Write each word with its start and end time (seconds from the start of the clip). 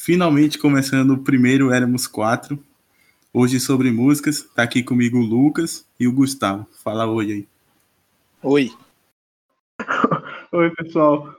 Finalmente 0.00 0.58
começando 0.58 1.10
o 1.10 1.18
primeiro 1.18 1.72
Éramos 1.72 2.06
Quatro. 2.06 2.64
Hoje 3.34 3.58
sobre 3.58 3.90
músicas, 3.90 4.48
tá 4.54 4.62
aqui 4.62 4.80
comigo 4.80 5.18
o 5.18 5.26
Lucas 5.26 5.84
e 5.98 6.06
o 6.06 6.12
Gustavo. 6.12 6.68
Fala 6.84 7.04
oi 7.08 7.32
aí. 7.32 7.48
Oi. 8.40 8.72
Oi, 10.52 10.70
pessoal. 10.70 11.34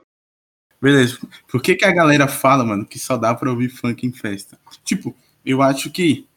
Beleza. 0.80 1.18
Por 1.50 1.62
que, 1.62 1.74
que 1.74 1.86
a 1.86 1.92
galera 1.92 2.28
fala, 2.28 2.62
mano, 2.62 2.84
que 2.84 2.98
só 2.98 3.16
dá 3.16 3.34
pra 3.34 3.50
ouvir 3.50 3.70
funk 3.70 4.06
em 4.06 4.12
festa? 4.12 4.58
Tipo, 4.84 5.16
eu 5.44 5.62
acho 5.62 5.90
que 5.90 6.28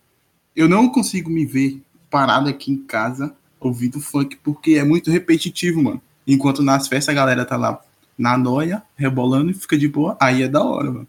eu 0.56 0.70
não 0.70 0.90
consigo 0.90 1.30
me 1.30 1.46
ver 1.46 1.84
parado 2.10 2.48
aqui 2.48 2.72
em 2.72 2.78
casa 2.78 3.36
ouvindo 3.60 4.00
funk 4.00 4.38
porque 4.38 4.76
é 4.76 4.84
muito 4.86 5.12
repetitivo, 5.12 5.84
mano. 5.84 6.02
Enquanto 6.26 6.64
nas 6.64 6.88
festas 6.88 7.14
a 7.14 7.16
galera 7.16 7.44
tá 7.44 7.58
lá 7.58 7.82
na 8.18 8.38
noia, 8.38 8.82
rebolando 8.96 9.52
e 9.52 9.54
fica 9.54 9.78
de 9.78 9.90
boa, 9.90 10.18
aí 10.22 10.42
é 10.42 10.48
da 10.48 10.64
hora, 10.64 10.90
mano. 10.90 11.08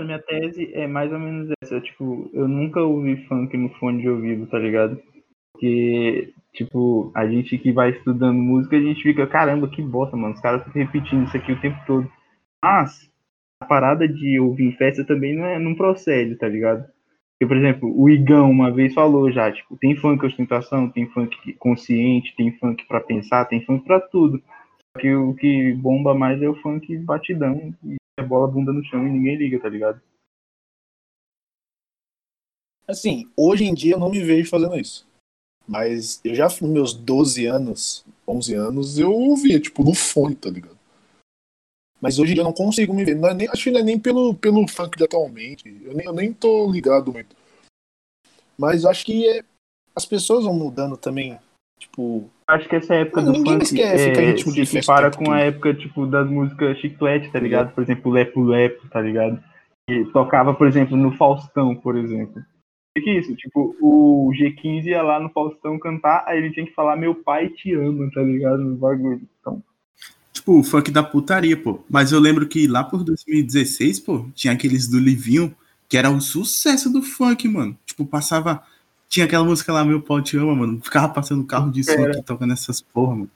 A 0.00 0.02
minha 0.02 0.18
tese 0.18 0.72
é 0.74 0.88
mais 0.88 1.12
ou 1.12 1.20
menos 1.20 1.50
essa, 1.62 1.80
tipo, 1.80 2.28
eu 2.32 2.48
nunca 2.48 2.80
ouvi 2.80 3.16
funk 3.28 3.56
no 3.56 3.68
fone 3.74 4.02
de 4.02 4.08
ouvido, 4.08 4.44
tá 4.48 4.58
ligado? 4.58 5.00
Porque, 5.52 6.34
tipo, 6.52 7.12
a 7.14 7.28
gente 7.28 7.56
que 7.58 7.70
vai 7.70 7.90
estudando 7.90 8.36
música, 8.36 8.76
a 8.76 8.80
gente 8.80 9.00
fica, 9.00 9.24
caramba, 9.24 9.68
que 9.68 9.80
bosta, 9.80 10.16
mano, 10.16 10.34
os 10.34 10.40
caras 10.40 10.64
ficam 10.64 10.82
repetindo 10.82 11.24
isso 11.24 11.36
aqui 11.36 11.52
o 11.52 11.60
tempo 11.60 11.78
todo. 11.86 12.10
Mas, 12.62 13.08
a 13.62 13.66
parada 13.66 14.08
de 14.08 14.40
ouvir 14.40 14.64
em 14.64 14.76
festa 14.76 15.04
também 15.04 15.36
não, 15.36 15.46
é, 15.46 15.60
não 15.60 15.76
procede, 15.76 16.34
tá 16.34 16.48
ligado? 16.48 16.84
Porque, 17.34 17.46
por 17.46 17.56
exemplo, 17.56 17.92
o 17.96 18.10
Igão 18.10 18.50
uma 18.50 18.72
vez 18.72 18.92
falou 18.94 19.30
já, 19.30 19.52
tipo, 19.52 19.76
tem 19.76 19.94
funk 19.94 20.26
ostentação, 20.26 20.90
tem 20.90 21.06
funk 21.10 21.52
consciente, 21.54 22.34
tem 22.36 22.50
funk 22.58 22.84
pra 22.88 23.00
pensar, 23.00 23.44
tem 23.44 23.64
funk 23.64 23.84
pra 23.84 24.00
tudo. 24.00 24.42
Só 24.96 25.00
que 25.00 25.14
o 25.14 25.34
que 25.34 25.72
bomba 25.74 26.14
mais 26.14 26.42
é 26.42 26.48
o 26.48 26.56
funk 26.56 26.96
batidão 26.98 27.72
e 27.84 27.94
a 28.16 28.22
bola 28.22 28.46
bunda 28.46 28.72
no 28.72 28.84
chão 28.84 29.06
e 29.06 29.10
ninguém 29.10 29.36
liga, 29.36 29.60
tá 29.60 29.68
ligado? 29.68 30.00
Assim, 32.86 33.30
hoje 33.36 33.64
em 33.64 33.74
dia 33.74 33.94
eu 33.94 33.98
não 33.98 34.10
me 34.10 34.22
vejo 34.22 34.50
fazendo 34.50 34.78
isso. 34.78 35.06
Mas 35.66 36.20
eu 36.22 36.34
já, 36.34 36.46
nos 36.46 36.60
meus 36.60 36.92
12 36.92 37.46
anos, 37.46 38.04
11 38.28 38.54
anos, 38.54 38.98
eu 38.98 39.10
ouvia, 39.12 39.58
tipo, 39.58 39.82
no 39.82 39.94
fone, 39.94 40.34
tá 40.34 40.50
ligado? 40.50 40.78
Mas 42.00 42.18
hoje 42.18 42.32
em 42.32 42.34
dia 42.34 42.42
eu 42.42 42.46
não 42.46 42.52
consigo 42.52 42.92
me 42.92 43.04
ver. 43.04 43.16
Não 43.16 43.30
é 43.30 43.34
nem, 43.34 43.48
acho 43.48 43.64
que 43.64 43.70
não 43.70 43.80
é 43.80 43.82
nem 43.82 43.98
pelo, 43.98 44.34
pelo 44.34 44.68
funk 44.68 44.98
de 44.98 45.04
atualmente. 45.04 45.66
Eu 45.82 45.94
nem, 45.94 46.06
eu 46.06 46.12
nem 46.12 46.32
tô 46.32 46.70
ligado 46.70 47.10
muito. 47.10 47.34
Mas 48.58 48.84
acho 48.84 49.06
que 49.06 49.26
é, 49.26 49.42
as 49.96 50.04
pessoas 50.04 50.44
vão 50.44 50.54
mudando 50.54 50.98
também. 50.98 51.38
Tipo. 51.84 52.30
Acho 52.46 52.68
que 52.68 52.76
essa 52.76 52.94
época 52.94 53.22
do 53.22 53.32
Ninguém 53.32 53.54
funk 53.54 53.64
esquece 53.64 54.10
que 54.10 54.18
a 54.18 54.22
é, 54.22 54.26
gente 54.30 54.44
podia 54.44 54.66
se 54.66 54.80
compara 54.80 55.10
tempo 55.10 55.24
com 55.24 55.32
a 55.32 55.40
época, 55.40 55.74
tipo, 55.74 56.06
das 56.06 56.28
músicas 56.28 56.78
chiclete, 56.78 57.30
tá 57.30 57.38
ligado? 57.38 57.72
Por 57.74 57.82
exemplo, 57.82 58.12
Lepo 58.12 58.42
Lepo, 58.42 58.88
tá 58.88 59.00
ligado? 59.00 59.42
Que 59.88 60.04
tocava, 60.06 60.52
por 60.52 60.66
exemplo, 60.66 60.96
no 60.96 61.12
Faustão, 61.16 61.74
por 61.74 61.96
exemplo. 61.96 62.42
O 62.96 63.00
que 63.00 63.10
é 63.10 63.18
isso? 63.18 63.34
Tipo, 63.34 63.74
o 63.80 64.30
G15 64.32 64.84
ia 64.84 65.02
lá 65.02 65.18
no 65.18 65.30
Faustão 65.30 65.78
cantar, 65.78 66.24
aí 66.26 66.38
ele 66.38 66.52
tinha 66.52 66.66
que 66.66 66.74
falar 66.74 66.96
meu 66.96 67.14
pai 67.14 67.48
te 67.48 67.72
ama, 67.74 68.10
tá 68.12 68.22
ligado? 68.22 68.62
No 68.62 68.76
bagulho. 68.76 69.22
Então, 69.40 69.62
Tipo, 70.44 70.58
o 70.58 70.64
funk 70.64 70.90
da 70.90 71.02
putaria, 71.02 71.56
pô. 71.56 71.82
Mas 71.88 72.12
eu 72.12 72.20
lembro 72.20 72.46
que 72.46 72.66
lá 72.66 72.84
por 72.84 73.02
2016, 73.02 74.00
pô, 74.00 74.26
tinha 74.34 74.52
aqueles 74.52 74.86
do 74.86 74.98
Livinho, 74.98 75.54
que 75.88 75.96
era 75.96 76.10
o 76.10 76.20
sucesso 76.20 76.92
do 76.92 77.00
funk, 77.02 77.48
mano. 77.48 77.78
Tipo, 77.86 78.04
passava. 78.04 78.62
Tinha 79.14 79.26
aquela 79.26 79.44
música 79.44 79.72
lá, 79.72 79.84
Meu 79.84 80.02
Pau 80.02 80.20
Te 80.20 80.36
Ama, 80.36 80.56
mano. 80.56 80.80
Ficava 80.82 81.08
passando 81.08 81.44
carro 81.44 81.70
de 81.70 81.84
som 81.84 82.04
aqui 82.04 82.20
tocando 82.20 82.52
essas 82.52 82.80
porra, 82.80 83.14
mano. 83.14 83.30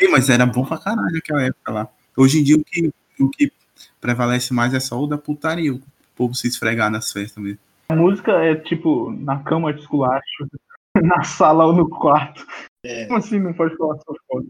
Ei, 0.00 0.06
mas 0.06 0.30
era 0.30 0.46
bom 0.46 0.64
pra 0.64 0.78
caralho 0.78 1.18
aquela 1.18 1.42
época 1.42 1.72
lá. 1.72 1.88
Hoje 2.16 2.38
em 2.38 2.44
dia 2.44 2.56
o 2.56 2.62
que, 2.62 2.92
o 3.18 3.28
que 3.28 3.52
prevalece 4.00 4.54
mais 4.54 4.72
é 4.72 4.78
só 4.78 4.96
o 4.96 5.08
da 5.08 5.18
putaria, 5.18 5.74
o 5.74 5.82
povo 6.14 6.36
se 6.36 6.46
esfregar 6.46 6.88
nas 6.88 7.10
festas 7.10 7.42
mesmo. 7.42 7.58
a 7.88 7.96
música 7.96 8.30
é 8.30 8.54
tipo 8.54 9.10
na 9.10 9.40
cama 9.40 9.74
de 9.74 9.80
esculacho, 9.80 10.48
na 11.02 11.24
sala 11.24 11.66
ou 11.66 11.72
no 11.72 11.88
quarto. 11.88 12.46
É. 12.84 13.06
Como 13.06 13.18
assim 13.18 13.40
não 13.40 13.52
pode 13.52 13.76
falar 13.76 13.96
só 13.96 14.14
foda? 14.30 14.46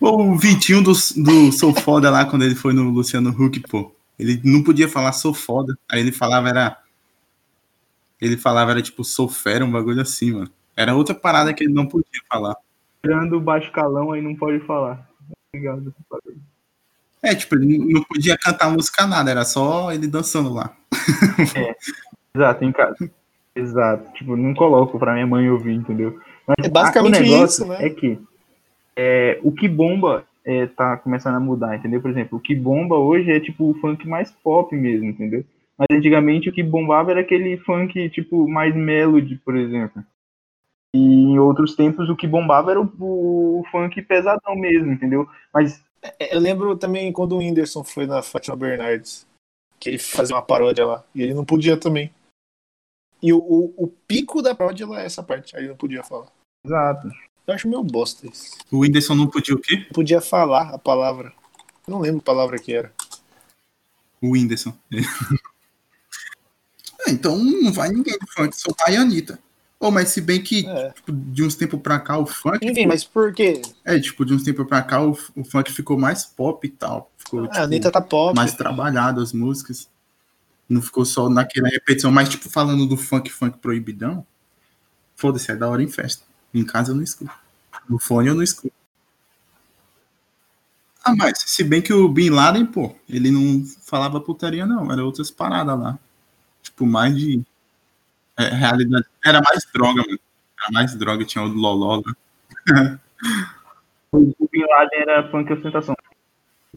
O 0.00 0.34
Vitinho 0.34 0.82
do, 0.82 0.92
do 0.92 1.52
Sou 1.52 1.74
Foda 1.74 2.08
lá, 2.08 2.24
quando 2.24 2.46
ele 2.46 2.54
foi 2.54 2.72
no 2.72 2.84
Luciano 2.84 3.28
Huck, 3.28 3.60
pô. 3.68 3.94
Ele 4.18 4.40
não 4.42 4.64
podia 4.64 4.88
falar 4.88 5.12
sou 5.12 5.34
foda. 5.34 5.76
Aí 5.90 6.00
ele 6.00 6.10
falava, 6.10 6.48
era. 6.48 6.78
Ele 8.20 8.36
falava, 8.36 8.72
era 8.72 8.82
tipo, 8.82 9.02
sou 9.02 9.28
fera, 9.28 9.64
um 9.64 9.70
bagulho 9.70 10.02
assim, 10.02 10.32
mano. 10.32 10.50
Era 10.76 10.94
outra 10.94 11.14
parada 11.14 11.52
que 11.52 11.64
ele 11.64 11.72
não 11.72 11.86
podia 11.86 12.20
falar. 12.28 12.56
Tirando 13.02 13.36
o 13.36 13.40
baixo 13.40 13.72
calão 13.72 14.12
aí 14.12 14.20
não 14.20 14.34
pode 14.34 14.60
falar. 14.60 15.08
Obrigado. 15.52 15.94
É, 17.22 17.34
tipo, 17.34 17.54
ele 17.54 17.78
não 17.92 18.02
podia 18.04 18.36
cantar 18.38 18.70
música 18.70 19.06
nada, 19.06 19.30
era 19.30 19.44
só 19.44 19.92
ele 19.92 20.06
dançando 20.06 20.52
lá. 20.52 20.74
Exato, 22.34 22.64
em 22.64 22.72
casa. 22.72 23.10
Exato. 23.54 24.12
Tipo, 24.14 24.36
não 24.36 24.54
coloco 24.54 24.98
pra 24.98 25.14
minha 25.14 25.26
mãe 25.26 25.50
ouvir, 25.50 25.74
entendeu? 25.74 26.20
Mas 26.46 26.66
É 26.66 26.68
basicamente 26.68 27.18
o 27.18 27.22
negócio 27.22 27.44
isso, 27.44 27.66
né? 27.66 27.86
É 27.86 27.90
que 27.90 28.18
é, 28.96 29.38
o 29.42 29.52
que 29.52 29.68
bomba 29.68 30.24
é, 30.44 30.66
tá 30.66 30.96
começando 30.96 31.36
a 31.36 31.40
mudar, 31.40 31.76
entendeu? 31.76 32.00
Por 32.00 32.10
exemplo, 32.10 32.38
o 32.38 32.40
que 32.40 32.54
bomba 32.54 32.96
hoje 32.96 33.30
é 33.30 33.40
tipo 33.40 33.70
o 33.70 33.74
funk 33.74 34.06
mais 34.06 34.30
pop 34.30 34.74
mesmo, 34.74 35.06
entendeu? 35.06 35.44
Mas 35.80 35.96
antigamente 35.96 36.50
o 36.50 36.52
que 36.52 36.62
bombava 36.62 37.10
era 37.10 37.20
aquele 37.22 37.56
funk 37.56 38.10
tipo 38.10 38.46
mais 38.46 38.76
melody, 38.76 39.36
por 39.36 39.56
exemplo. 39.56 40.04
E 40.94 40.98
em 40.98 41.38
outros 41.38 41.74
tempos 41.74 42.10
o 42.10 42.16
que 42.16 42.26
bombava 42.26 42.72
era 42.72 42.80
o, 42.82 43.60
o 43.60 43.64
funk 43.72 44.02
pesadão 44.02 44.54
mesmo, 44.54 44.92
entendeu? 44.92 45.26
Mas 45.54 45.82
É, 46.02 46.36
Eu 46.36 46.40
lembro 46.40 46.76
também 46.76 47.10
quando 47.10 47.32
o 47.32 47.38
Whindersson 47.38 47.82
foi 47.82 48.06
na 48.06 48.20
Fátima 48.20 48.56
Bernardes, 48.56 49.26
que 49.78 49.88
ele 49.88 49.98
fazia 49.98 50.36
uma 50.36 50.42
paródia 50.42 50.84
lá, 50.84 51.02
e 51.14 51.22
ele 51.22 51.32
não 51.32 51.46
podia 51.46 51.78
também. 51.78 52.12
E 53.22 53.32
o, 53.32 53.38
o, 53.38 53.84
o 53.84 53.88
pico 53.88 54.42
da 54.42 54.54
paródia 54.54 54.86
lá 54.86 55.00
é 55.00 55.06
essa 55.06 55.22
parte, 55.22 55.56
aí 55.56 55.62
ele 55.62 55.70
não 55.70 55.76
podia 55.76 56.04
falar. 56.04 56.28
exato. 56.62 57.08
Eu 57.46 57.54
acho 57.54 57.68
meio 57.68 57.82
bosta 57.82 58.26
isso. 58.26 58.58
O 58.70 58.80
Whindersson 58.80 59.14
não 59.14 59.26
podia 59.26 59.54
o 59.54 59.58
quê? 59.58 59.76
Não 59.76 59.92
podia 59.94 60.20
falar 60.20 60.74
a 60.74 60.78
palavra. 60.78 61.32
Eu 61.88 61.94
não 61.94 62.00
lembro 62.00 62.20
a 62.20 62.24
palavra 62.24 62.58
que 62.58 62.72
era. 62.72 62.92
O 64.20 64.32
Whindersson. 64.32 64.74
Ah, 67.06 67.10
então 67.10 67.36
não 67.38 67.72
vai 67.72 67.88
ninguém 67.88 68.18
do 68.18 68.26
funk, 68.26 68.54
só 68.56 68.72
vai 68.78 68.96
a 68.96 69.00
Anitta. 69.02 69.38
Oh, 69.78 69.90
mas 69.90 70.10
se 70.10 70.20
bem 70.20 70.42
que, 70.42 70.66
É. 70.66 70.90
tipo, 70.90 71.10
de 71.10 71.42
uns 71.42 71.54
tempos 71.54 71.80
pra 71.80 71.98
cá, 71.98 72.18
o 72.18 72.26
funk. 72.26 72.58
Enfim, 72.62 72.84
mas 72.86 73.02
por 73.02 73.32
quê? 73.32 73.62
É, 73.84 73.98
tipo, 73.98 74.26
de 74.26 74.34
uns 74.34 74.42
tempos 74.42 74.66
pra 74.66 74.82
cá, 74.82 75.02
o, 75.02 75.16
o 75.34 75.42
funk 75.44 75.72
ficou 75.72 75.98
mais 75.98 76.24
pop 76.26 76.66
e 76.66 76.70
tal. 76.70 77.10
Ficou, 77.16 77.44
Ah, 77.44 77.48
tipo, 77.48 77.58
a 77.58 77.62
Anitta 77.62 77.90
tá 77.90 78.00
pop. 78.02 78.36
mais 78.36 78.52
trabalhado 78.54 79.20
as 79.22 79.32
músicas. 79.32 79.88
Não 80.68 80.82
ficou 80.82 81.04
só 81.06 81.28
naquela 81.30 81.68
repetição, 81.68 82.10
mas 82.12 82.28
tipo, 82.28 82.48
falando 82.50 82.86
do 82.86 82.96
funk, 82.96 83.30
funk 83.30 83.56
proibidão, 83.58 84.24
foda-se, 85.16 85.50
é 85.50 85.56
da 85.56 85.68
hora 85.68 85.82
em 85.82 85.88
festa. 85.88 86.24
Em 86.52 86.62
casa 86.64 86.92
eu 86.92 86.96
não 86.96 87.02
escuto. 87.02 87.32
No 87.88 87.98
fone 87.98 88.28
eu 88.28 88.34
não 88.34 88.42
escuto. 88.42 88.74
Ah, 91.02 91.16
mas 91.16 91.38
se 91.46 91.64
bem 91.64 91.80
que 91.80 91.92
o 91.92 92.06
Bin 92.08 92.28
Laden, 92.30 92.66
pô, 92.66 92.94
ele 93.08 93.30
não 93.30 93.64
falava 93.86 94.20
putaria, 94.20 94.66
não. 94.66 94.92
Era 94.92 95.02
outras 95.04 95.30
paradas 95.30 95.78
lá. 95.78 95.98
Tipo, 96.80 96.86
mais 96.86 97.14
de. 97.16 97.42
é, 98.38 98.44
realidade. 98.54 99.04
Era 99.24 99.40
mais 99.42 99.66
droga, 99.72 100.02
mano. 100.02 100.18
Era 100.58 100.72
mais 100.72 100.94
droga, 100.94 101.24
tinha 101.24 101.44
o 101.44 101.48
Loló 101.48 102.02
lá. 102.06 102.14
o 104.12 104.48
Bin 104.50 104.64
Laden 104.68 105.00
era 105.00 105.28
funk 105.30 105.52
ostentação. 105.52 105.94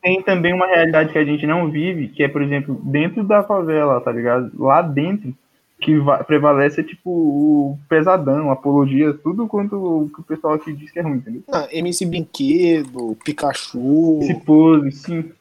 Tem 0.01 0.21
também 0.21 0.53
uma 0.53 0.67
realidade 0.67 1.13
que 1.13 1.17
a 1.17 1.23
gente 1.23 1.47
não 1.47 1.71
vive, 1.71 2.09
que 2.09 2.23
é, 2.23 2.27
por 2.27 2.41
exemplo, 2.41 2.75
dentro 2.83 3.23
da 3.23 3.43
favela, 3.43 4.01
tá 4.01 4.11
ligado? 4.11 4.51
Lá 4.59 4.81
dentro, 4.81 5.33
que 5.79 5.97
va- 5.97 6.23
prevalece 6.23 6.81
é 6.81 6.83
tipo 6.83 7.09
o 7.09 7.79
pesadão, 7.87 8.51
apologia, 8.51 9.13
tudo 9.13 9.47
quanto 9.47 9.75
o 9.75 10.09
que 10.09 10.19
o 10.19 10.23
pessoal 10.23 10.55
aqui 10.55 10.73
diz 10.73 10.91
que 10.91 10.99
é 10.99 11.01
ruim, 11.01 11.17
entendeu? 11.17 11.43
Ah, 11.49 11.67
MC 11.71 12.05
Brinquedo, 12.05 13.17
Pikachu. 13.23 14.19
Esse 14.21 14.35
pose, 14.41 14.91
sim. 14.91 15.31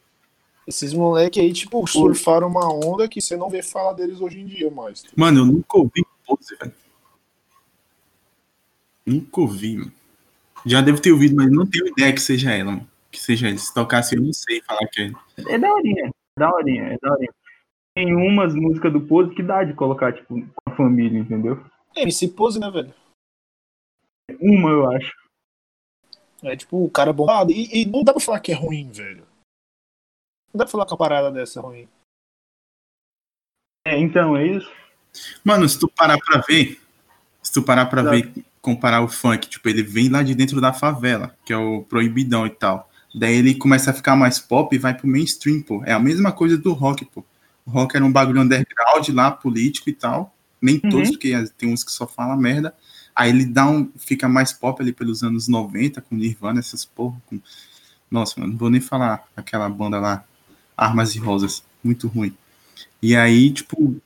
Esses 0.66 0.92
moleque 0.94 1.40
aí, 1.40 1.52
tipo, 1.52 1.84
surfaram 1.86 2.48
uma 2.48 2.72
onda 2.72 3.08
que 3.08 3.20
você 3.20 3.36
não 3.36 3.50
vê 3.50 3.62
falar 3.62 3.94
deles 3.94 4.20
hoje 4.20 4.40
em 4.40 4.46
dia 4.46 4.70
mais. 4.70 5.04
Mano, 5.16 5.40
eu 5.40 5.46
nunca 5.46 5.78
ouvi 5.78 6.04
pose, 6.24 6.56
velho. 6.56 6.72
Nunca 9.04 9.40
ouvi, 9.40 9.76
mano. 9.76 9.92
Já 10.64 10.80
devo 10.80 11.00
ter 11.00 11.12
ouvido, 11.12 11.34
mas 11.34 11.50
não 11.50 11.66
tenho 11.66 11.88
ideia 11.88 12.12
que 12.12 12.20
seja 12.20 12.52
ela, 12.52 12.70
mano. 12.72 12.88
Que 13.10 13.20
seja 13.20 13.48
ele. 13.48 13.58
Se 13.58 13.74
tocasse, 13.74 14.14
eu 14.14 14.22
não 14.22 14.32
sei 14.32 14.62
falar 14.62 14.86
que 14.86 15.02
é. 15.02 15.12
É 15.54 15.58
daorinha, 15.58 16.06
é 16.06 16.40
daorinha, 16.40 16.82
é 16.84 16.98
daorinha. 17.02 17.32
Tem 17.94 18.14
umas 18.14 18.54
músicas 18.54 18.92
do 18.92 19.00
pose 19.00 19.34
que 19.34 19.42
dá 19.42 19.64
de 19.64 19.74
colocar, 19.74 20.12
tipo, 20.12 20.34
com 20.34 20.72
a 20.72 20.74
família, 20.76 21.18
entendeu? 21.18 21.62
É, 21.94 22.02
MC 22.02 22.28
Pose, 22.28 22.58
né, 22.58 22.70
velho? 22.70 22.94
Uma, 24.40 24.70
eu 24.70 24.90
acho. 24.90 25.12
É 26.42 26.56
tipo, 26.56 26.82
o 26.82 26.90
cara 26.90 27.12
bombado. 27.12 27.52
E, 27.52 27.82
e 27.82 27.84
não 27.84 28.02
dá 28.02 28.12
pra 28.12 28.20
falar 28.20 28.40
que 28.40 28.50
é 28.50 28.54
ruim, 28.54 28.90
velho. 28.90 29.26
Não 30.52 30.58
dá 30.58 30.64
pra 30.64 30.72
falar 30.72 30.86
que 30.86 30.92
uma 30.92 30.98
parada 30.98 31.30
dessa 31.30 31.60
ruim. 31.60 31.88
É, 33.86 33.98
então, 33.98 34.36
é 34.36 34.46
isso. 34.46 34.70
Mano, 35.44 35.68
se 35.68 35.78
tu 35.78 35.88
parar 35.88 36.18
pra 36.18 36.40
ver, 36.46 36.80
se 37.42 37.52
tu 37.52 37.62
parar 37.62 37.86
pra 37.86 38.00
Exato. 38.02 38.16
ver, 38.16 38.44
comparar 38.60 39.02
o 39.02 39.08
funk, 39.08 39.48
tipo, 39.48 39.68
ele 39.68 39.82
vem 39.82 40.08
lá 40.08 40.22
de 40.22 40.34
dentro 40.34 40.60
da 40.60 40.72
favela, 40.72 41.36
que 41.44 41.52
é 41.52 41.56
o 41.56 41.82
proibidão 41.82 42.46
e 42.46 42.50
tal. 42.50 42.88
Daí 43.14 43.34
ele 43.36 43.54
começa 43.54 43.90
a 43.90 43.94
ficar 43.94 44.16
mais 44.16 44.38
pop 44.38 44.74
e 44.74 44.78
vai 44.78 44.94
pro 44.94 45.06
mainstream, 45.08 45.60
pô. 45.60 45.82
É 45.84 45.92
a 45.92 45.98
mesma 45.98 46.32
coisa 46.32 46.56
do 46.56 46.72
rock, 46.72 47.04
pô. 47.04 47.24
O 47.66 47.70
rock 47.70 47.96
era 47.96 48.04
um 48.04 48.12
bagulho 48.12 48.40
underground 48.40 49.08
lá, 49.10 49.30
político 49.30 49.90
e 49.90 49.92
tal. 49.92 50.34
Nem 50.60 50.80
Uhum. 50.84 50.90
todos, 50.90 51.10
porque 51.10 51.32
tem 51.58 51.72
uns 51.72 51.82
que 51.84 51.90
só 51.90 52.06
falam 52.06 52.36
merda. 52.36 52.74
Aí 53.14 53.28
ele 53.30 53.44
dá 53.44 53.66
um, 53.68 53.90
fica 53.96 54.28
mais 54.28 54.52
pop 54.52 54.80
ali 54.80 54.92
pelos 54.92 55.22
anos 55.22 55.48
90, 55.48 56.00
com 56.00 56.14
Nirvana, 56.14 56.60
essas 56.60 56.84
porra. 56.84 57.20
Com... 57.26 57.40
Nossa, 58.10 58.40
mano, 58.40 58.52
não 58.52 58.58
vou 58.58 58.70
nem 58.70 58.80
falar 58.80 59.24
aquela 59.36 59.68
banda 59.68 59.98
lá, 60.00 60.24
Armas 60.76 61.14
e 61.14 61.18
Rosas. 61.18 61.62
Muito 61.82 62.08
ruim. 62.08 62.34
E 63.02 63.16
aí, 63.16 63.50
tipo, 63.50 63.96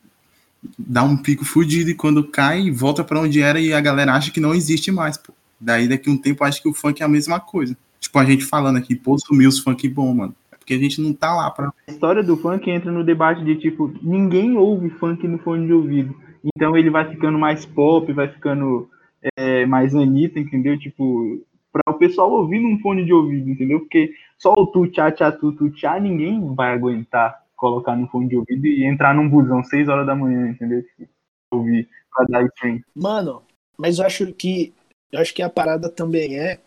dá 0.79 1.03
um 1.03 1.17
pico 1.17 1.45
fudido 1.45 1.91
e 1.91 1.95
quando 1.95 2.25
cai, 2.25 2.71
volta 2.71 3.05
pra 3.05 3.21
onde 3.21 3.41
era 3.41 3.61
e 3.61 3.73
a 3.73 3.81
galera 3.81 4.15
acha 4.15 4.31
que 4.31 4.41
não 4.41 4.55
existe 4.55 4.91
mais, 4.91 5.17
pô. 5.17 5.33
Daí 5.61 5.89
daqui 5.89 6.11
um 6.11 6.19
tempo 6.19 6.45
acho 6.45 6.63
que 6.63 6.69
o 6.69 6.75
funk 6.75 7.03
é 7.03 7.05
a 7.05 7.09
mesma 7.09 7.41
coisa. 7.41 7.77
Tipo, 8.01 8.19
a 8.19 8.25
gente 8.25 8.45
falando 8.45 8.77
aqui, 8.77 8.95
pô, 8.95 9.19
sumiu 9.19 9.49
os 9.49 9.59
funk 9.59 9.89
bom, 9.89 10.15
mano. 10.15 10.35
É 10.53 10.57
porque 10.57 10.75
a 10.75 10.79
gente 10.79 11.01
não 11.01 11.13
tá 11.13 11.35
lá 11.35 11.51
pra. 11.51 11.73
A 11.89 11.91
história 11.91 12.23
do 12.23 12.37
funk 12.37 12.71
entra 12.71 12.91
no 12.91 13.05
debate 13.05 13.45
de 13.45 13.57
tipo, 13.57 13.93
ninguém 14.03 14.57
ouve 14.57 14.91
funk 14.91 15.27
no 15.27 15.39
fone 15.39 15.67
de 15.67 15.73
ouvido. 15.73 16.15
Então 16.45 16.77
ele 16.77 16.91
vai 16.91 17.09
ficando 17.09 17.39
mais 17.39 17.65
pop, 17.65 18.11
vai 18.13 18.29
ficando 18.29 18.89
é, 19.37 19.67
mais 19.67 19.95
Anitta, 19.95 20.39
entendeu? 20.39 20.79
Tipo, 20.79 21.41
para 21.84 21.94
o 21.94 21.99
pessoal 21.99 22.31
ouvir 22.31 22.61
num 22.61 22.78
fone 22.81 23.05
de 23.05 23.12
ouvido, 23.12 23.50
entendeu? 23.50 23.81
Porque 23.81 24.12
só 24.38 24.52
o 24.52 24.67
tu 24.67 24.87
tchá 24.87 25.11
tchá 25.11 25.32
tu 25.32 25.52
tu 25.52 25.70
tchá 25.70 25.99
ninguém 26.00 26.55
vai 26.55 26.73
aguentar 26.73 27.44
colocar 27.56 27.96
no 27.96 28.06
fone 28.08 28.28
de 28.28 28.37
ouvido 28.37 28.67
e 28.67 28.84
entrar 28.84 29.14
num 29.14 29.28
busão 29.28 29.64
6 29.64 29.88
horas 29.88 30.06
da 30.06 30.14
manhã, 30.14 30.50
entendeu? 30.50 30.82
Tipo, 30.82 31.08
ouvir 31.52 31.88
pra 32.14 32.26
dar 32.26 32.46
stream. 32.46 32.81
Mano, 32.94 33.43
mas 33.78 33.99
eu 33.99 34.06
acho 34.06 34.32
que 34.32 34.73
eu 35.11 35.20
acho 35.20 35.34
que 35.34 35.43
a 35.43 35.49
parada 35.49 35.88
também 35.88 36.38
é 36.38 36.61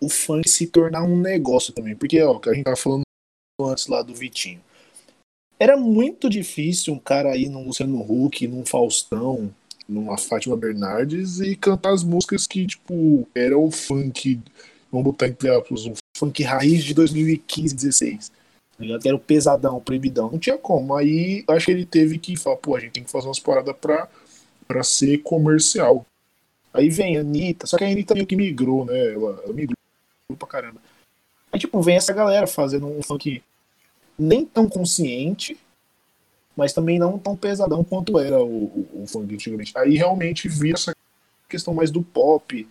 o 0.00 0.08
funk 0.08 0.48
se 0.48 0.66
tornar 0.66 1.02
um 1.02 1.18
negócio 1.18 1.72
também. 1.72 1.96
Porque, 1.96 2.20
ó, 2.22 2.38
que 2.38 2.50
a 2.50 2.54
gente 2.54 2.64
tava 2.64 2.76
falando 2.76 3.02
antes 3.60 3.86
lá 3.86 4.02
do 4.02 4.14
Vitinho. 4.14 4.60
Era 5.58 5.76
muito 5.76 6.28
difícil 6.28 6.92
um 6.92 6.98
cara 6.98 7.36
ir 7.36 7.48
num 7.48 7.66
Luciano 7.66 8.00
Huck, 8.00 8.46
num 8.46 8.66
Faustão, 8.66 9.54
numa 9.88 10.18
Fátima 10.18 10.56
Bernardes 10.56 11.40
e 11.40 11.54
cantar 11.54 11.92
as 11.92 12.02
músicas 12.02 12.46
que, 12.46 12.66
tipo, 12.66 13.26
era 13.34 13.56
o 13.56 13.70
funk, 13.70 14.40
vamos 14.90 15.06
botar 15.06 15.28
entre 15.28 15.48
aspas, 15.50 15.86
um 15.86 15.94
funk 16.16 16.42
raiz 16.42 16.84
de 16.84 16.94
2015, 16.94 17.74
16. 17.74 18.28
tá 18.78 19.08
era 19.08 19.16
o 19.16 19.20
pesadão, 19.20 19.76
o 19.76 19.80
proibidão. 19.80 20.30
Não 20.30 20.38
tinha 20.38 20.58
como. 20.58 20.94
Aí 20.94 21.44
acho 21.48 21.66
que 21.66 21.72
ele 21.72 21.86
teve 21.86 22.18
que 22.18 22.36
falar, 22.36 22.56
pô, 22.56 22.76
a 22.76 22.80
gente 22.80 22.92
tem 22.92 23.04
que 23.04 23.10
fazer 23.10 23.28
umas 23.28 23.38
paradas 23.38 23.76
pra, 23.80 24.08
pra 24.66 24.82
ser 24.82 25.18
comercial. 25.18 26.04
Aí 26.72 26.90
vem 26.90 27.16
a 27.16 27.20
Anitta, 27.20 27.66
só 27.66 27.78
que 27.78 27.84
a 27.84 27.88
Anitta 27.88 28.14
meio 28.14 28.26
que 28.26 28.36
migrou, 28.36 28.84
né? 28.84 29.14
Ela, 29.14 29.40
ela 29.44 29.52
migrou 29.52 29.76
pra 30.38 30.48
caramba. 30.48 30.80
Aí, 31.52 31.58
tipo, 31.58 31.80
vem 31.80 31.96
essa 31.96 32.12
galera 32.12 32.46
fazendo 32.46 32.86
um 32.86 33.02
funk 33.02 33.42
nem 34.18 34.44
tão 34.44 34.68
consciente, 34.68 35.56
mas 36.56 36.72
também 36.72 36.98
não 36.98 37.18
tão 37.18 37.36
pesadão 37.36 37.84
quanto 37.84 38.18
era 38.18 38.40
o, 38.40 38.64
o, 38.64 39.02
o 39.02 39.06
funk 39.06 39.34
antigamente. 39.34 39.72
Aí 39.76 39.96
realmente 39.96 40.48
vira 40.48 40.76
essa 40.76 40.96
questão 41.48 41.74
mais 41.74 41.90
do 41.90 42.02
pop, 42.02 42.66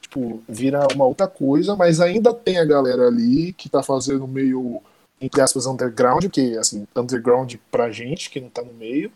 tipo, 0.00 0.40
vira 0.48 0.86
uma 0.94 1.04
outra 1.04 1.26
coisa, 1.26 1.74
mas 1.74 2.00
ainda 2.00 2.32
tem 2.32 2.58
a 2.58 2.64
galera 2.64 3.08
ali 3.08 3.52
que 3.52 3.68
tá 3.68 3.82
fazendo 3.82 4.26
meio, 4.26 4.80
entre 5.20 5.40
aspas, 5.40 5.66
underground, 5.66 6.26
que, 6.28 6.56
assim, 6.56 6.86
underground 6.96 7.56
pra 7.70 7.90
gente, 7.90 8.30
que 8.30 8.40
não 8.40 8.48
tá 8.48 8.62
no 8.62 8.72
meio. 8.72 9.10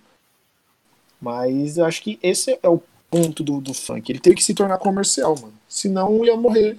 Mas 1.20 1.78
eu 1.78 1.84
acho 1.84 2.02
que 2.02 2.19
esse 2.22 2.58
é 2.60 2.69
o 2.69 2.82
ponto 3.08 3.44
do, 3.44 3.60
do 3.60 3.72
funk. 3.72 4.10
Ele 4.10 4.19
teve 4.19 4.37
que 4.37 4.44
se 4.44 4.55
tornar 4.55 4.78
comercial, 4.78 5.37
mano. 5.40 5.52
Senão 5.69 6.25
ia 6.25 6.37
morrer. 6.37 6.78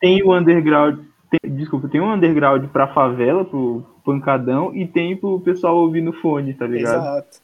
Tem 0.00 0.22
o 0.22 0.36
underground, 0.36 1.00
tem- 1.30 1.56
desculpa, 1.56 1.88
tem 1.88 2.00
um 2.00 2.12
underground 2.12 2.68
pra 2.70 2.92
favela, 2.92 3.44
pro 3.44 3.84
pancadão, 4.10 4.74
e 4.74 4.86
tem 4.86 5.16
pro 5.16 5.40
pessoal 5.40 5.76
ouvir 5.76 6.00
no 6.00 6.12
fone, 6.12 6.54
tá 6.54 6.66
ligado? 6.66 7.02
Exato. 7.02 7.40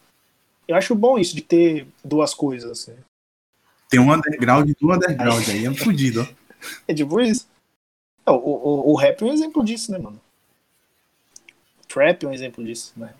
Eu 0.67 0.75
acho 0.75 0.93
bom 0.95 1.17
isso 1.17 1.35
de 1.35 1.41
ter 1.41 1.87
duas 2.03 2.33
coisas, 2.33 2.69
assim. 2.69 2.93
Tem 3.89 3.99
um 3.99 4.11
underground 4.11 4.69
do 4.79 4.91
underground 4.91 5.47
aí, 5.47 5.65
é 5.65 5.73
fudido, 5.73 6.21
ó. 6.21 6.27
É 6.87 6.93
tipo 6.93 7.19
isso. 7.21 7.47
O, 8.25 8.31
o, 8.33 8.91
o 8.91 8.95
rap 8.95 9.21
é 9.21 9.25
um 9.25 9.33
exemplo 9.33 9.63
disso, 9.63 9.91
né, 9.91 9.97
mano? 9.97 10.19
Trap 11.87 12.23
é 12.23 12.27
um 12.27 12.33
exemplo 12.33 12.63
disso, 12.65 12.91
né? 12.97 13.13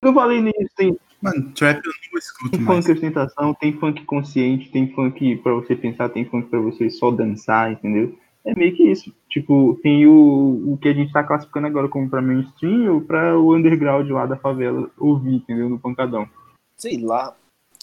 Eu 0.00 0.14
falei 0.14 0.40
nisso, 0.40 0.70
tem, 0.76 0.98
Mano, 1.20 1.52
trap 1.52 1.84
eu 1.84 1.92
não 2.12 2.18
escuto 2.18 2.50
tem 2.50 2.60
mais. 2.60 2.84
funk 2.84 2.92
ostentação, 2.92 3.54
tem 3.54 3.72
funk 3.72 4.04
consciente, 4.04 4.70
tem 4.70 4.90
funk 4.92 5.36
pra 5.36 5.52
você 5.52 5.76
pensar, 5.76 6.08
tem 6.08 6.24
funk 6.24 6.48
pra 6.48 6.60
você 6.60 6.88
só 6.90 7.10
dançar, 7.10 7.72
entendeu? 7.72 8.18
É 8.44 8.54
meio 8.54 8.76
que 8.76 8.82
isso. 8.82 9.12
Tipo, 9.28 9.78
tem 9.82 10.06
o, 10.06 10.74
o 10.74 10.78
que 10.78 10.88
a 10.88 10.92
gente 10.92 11.12
tá 11.12 11.24
classificando 11.24 11.66
agora 11.66 11.88
como 11.88 12.08
pra 12.08 12.20
mainstream 12.20 12.94
ou 12.94 13.00
pra 13.00 13.38
o 13.38 13.56
underground 13.56 14.08
lá 14.10 14.26
da 14.26 14.36
favela 14.36 14.90
ouvir, 14.98 15.36
entendeu? 15.36 15.68
No 15.68 15.78
pancadão. 15.78 16.28
Sei 16.76 16.98
lá. 16.98 17.34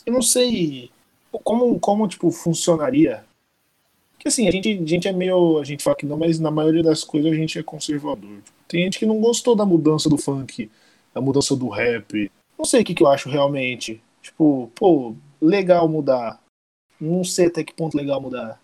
Eu 0.05 0.13
não 0.13 0.21
sei 0.21 0.91
como, 1.39 1.79
como 1.79 2.07
tipo, 2.07 2.29
funcionaria. 2.29 3.23
Porque 4.13 4.27
assim, 4.27 4.47
a 4.47 4.51
gente, 4.51 4.69
a 4.69 4.85
gente 4.85 5.07
é 5.07 5.11
meio. 5.11 5.59
A 5.59 5.63
gente 5.63 5.83
fala 5.83 5.95
que 5.95 6.05
não, 6.05 6.17
mas 6.17 6.39
na 6.39 6.51
maioria 6.51 6.83
das 6.83 7.03
coisas 7.03 7.31
a 7.31 7.35
gente 7.35 7.57
é 7.57 7.63
conservador. 7.63 8.41
Tipo, 8.43 8.57
tem 8.67 8.83
gente 8.83 8.99
que 8.99 9.05
não 9.05 9.19
gostou 9.19 9.55
da 9.55 9.65
mudança 9.65 10.07
do 10.09 10.17
funk, 10.17 10.69
da 11.13 11.19
mudança 11.19 11.55
do 11.55 11.69
rap. 11.69 12.31
Não 12.57 12.65
sei 12.65 12.81
o 12.81 12.85
que, 12.85 12.93
que 12.93 13.01
eu 13.01 13.07
acho 13.07 13.29
realmente. 13.29 14.01
Tipo, 14.21 14.71
pô, 14.75 15.15
legal 15.41 15.87
mudar. 15.89 16.39
Não 16.99 17.23
sei 17.23 17.47
até 17.47 17.63
que 17.63 17.73
ponto 17.73 17.97
legal 17.97 18.21
mudar. 18.21 18.61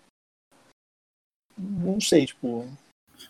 Não 1.58 2.00
sei, 2.00 2.26
tipo. 2.26 2.66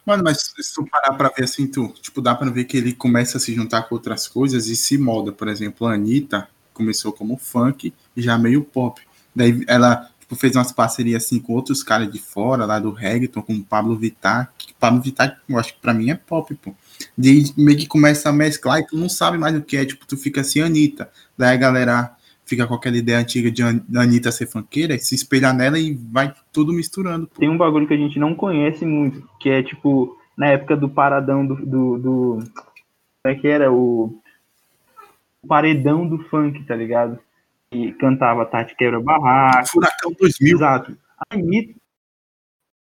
Mano, 0.04 0.22
mas 0.22 0.52
se 0.58 0.74
tu 0.74 0.86
parar 0.86 1.14
pra 1.14 1.28
ver 1.28 1.44
assim, 1.44 1.66
tu, 1.66 1.88
tipo, 2.00 2.20
dá 2.20 2.34
pra 2.34 2.50
ver 2.50 2.64
que 2.64 2.76
ele 2.76 2.92
começa 2.92 3.38
a 3.38 3.40
se 3.40 3.54
juntar 3.54 3.82
com 3.82 3.94
outras 3.94 4.28
coisas 4.28 4.66
e 4.66 4.76
se 4.76 4.98
molda. 4.98 5.32
Por 5.32 5.48
exemplo, 5.48 5.86
a 5.86 5.94
Anitta 5.94 6.48
começou 6.72 7.12
como 7.12 7.36
funk 7.36 7.92
e 8.16 8.22
já 8.22 8.38
meio 8.38 8.62
pop. 8.62 9.00
Daí 9.34 9.64
ela 9.66 10.10
tipo, 10.20 10.36
fez 10.36 10.54
umas 10.54 10.72
parcerias 10.72 11.24
assim 11.24 11.38
com 11.38 11.54
outros 11.54 11.82
caras 11.82 12.10
de 12.10 12.18
fora, 12.18 12.66
lá 12.66 12.78
do 12.78 12.90
reggaeton, 12.90 13.42
com 13.42 13.54
o 13.54 13.64
Pablo 13.64 13.96
Vittar. 13.96 14.52
Que 14.58 14.74
Pablo 14.74 15.00
Vittar, 15.00 15.40
eu 15.48 15.58
acho 15.58 15.74
que 15.74 15.80
pra 15.80 15.94
mim 15.94 16.10
é 16.10 16.14
pop, 16.14 16.54
pô. 16.54 16.74
Daí 17.16 17.52
meio 17.56 17.78
que 17.78 17.86
começa 17.86 18.28
a 18.28 18.32
mesclar 18.32 18.80
e 18.80 18.86
tu 18.86 18.96
não 18.96 19.08
sabe 19.08 19.38
mais 19.38 19.56
o 19.56 19.62
que 19.62 19.76
é. 19.76 19.84
Tipo, 19.84 20.06
tu 20.06 20.16
fica 20.16 20.42
assim, 20.42 20.60
Anitta. 20.60 21.10
Daí 21.36 21.54
a 21.54 21.58
galera 21.58 22.16
fica 22.48 22.66
com 22.66 22.74
aquela 22.74 22.96
ideia 22.96 23.18
antiga 23.18 23.50
de 23.50 23.62
Anitta 23.62 24.32
ser 24.32 24.46
funkeira, 24.46 24.98
se 24.98 25.14
espelhar 25.14 25.54
nela 25.54 25.78
e 25.78 25.94
vai 25.94 26.34
tudo 26.52 26.72
misturando. 26.72 27.26
Pô. 27.28 27.38
Tem 27.40 27.48
um 27.48 27.58
bagulho 27.58 27.86
que 27.86 27.94
a 27.94 27.98
gente 27.98 28.18
não 28.18 28.34
conhece 28.34 28.84
muito, 28.86 29.28
que 29.38 29.48
é 29.50 29.62
tipo, 29.62 30.18
na 30.36 30.46
época 30.48 30.76
do 30.76 30.88
paradão 30.88 31.46
do. 31.46 31.54
do, 31.56 31.98
do 31.98 32.38
como 33.22 33.34
é 33.34 33.34
que 33.34 33.46
era? 33.48 33.70
O, 33.72 34.20
o 35.42 35.46
paredão 35.46 36.08
do 36.08 36.18
funk, 36.24 36.64
tá 36.64 36.74
ligado? 36.74 37.18
E 37.70 37.92
cantava 37.92 38.46
Tati 38.46 38.74
Quebra 38.76 39.00
Barraco. 39.00 39.68
Furacão 39.68 40.12
2000. 40.18 40.56
Exato. 40.56 40.96
A 41.18 41.34
Anitta, 41.34 41.74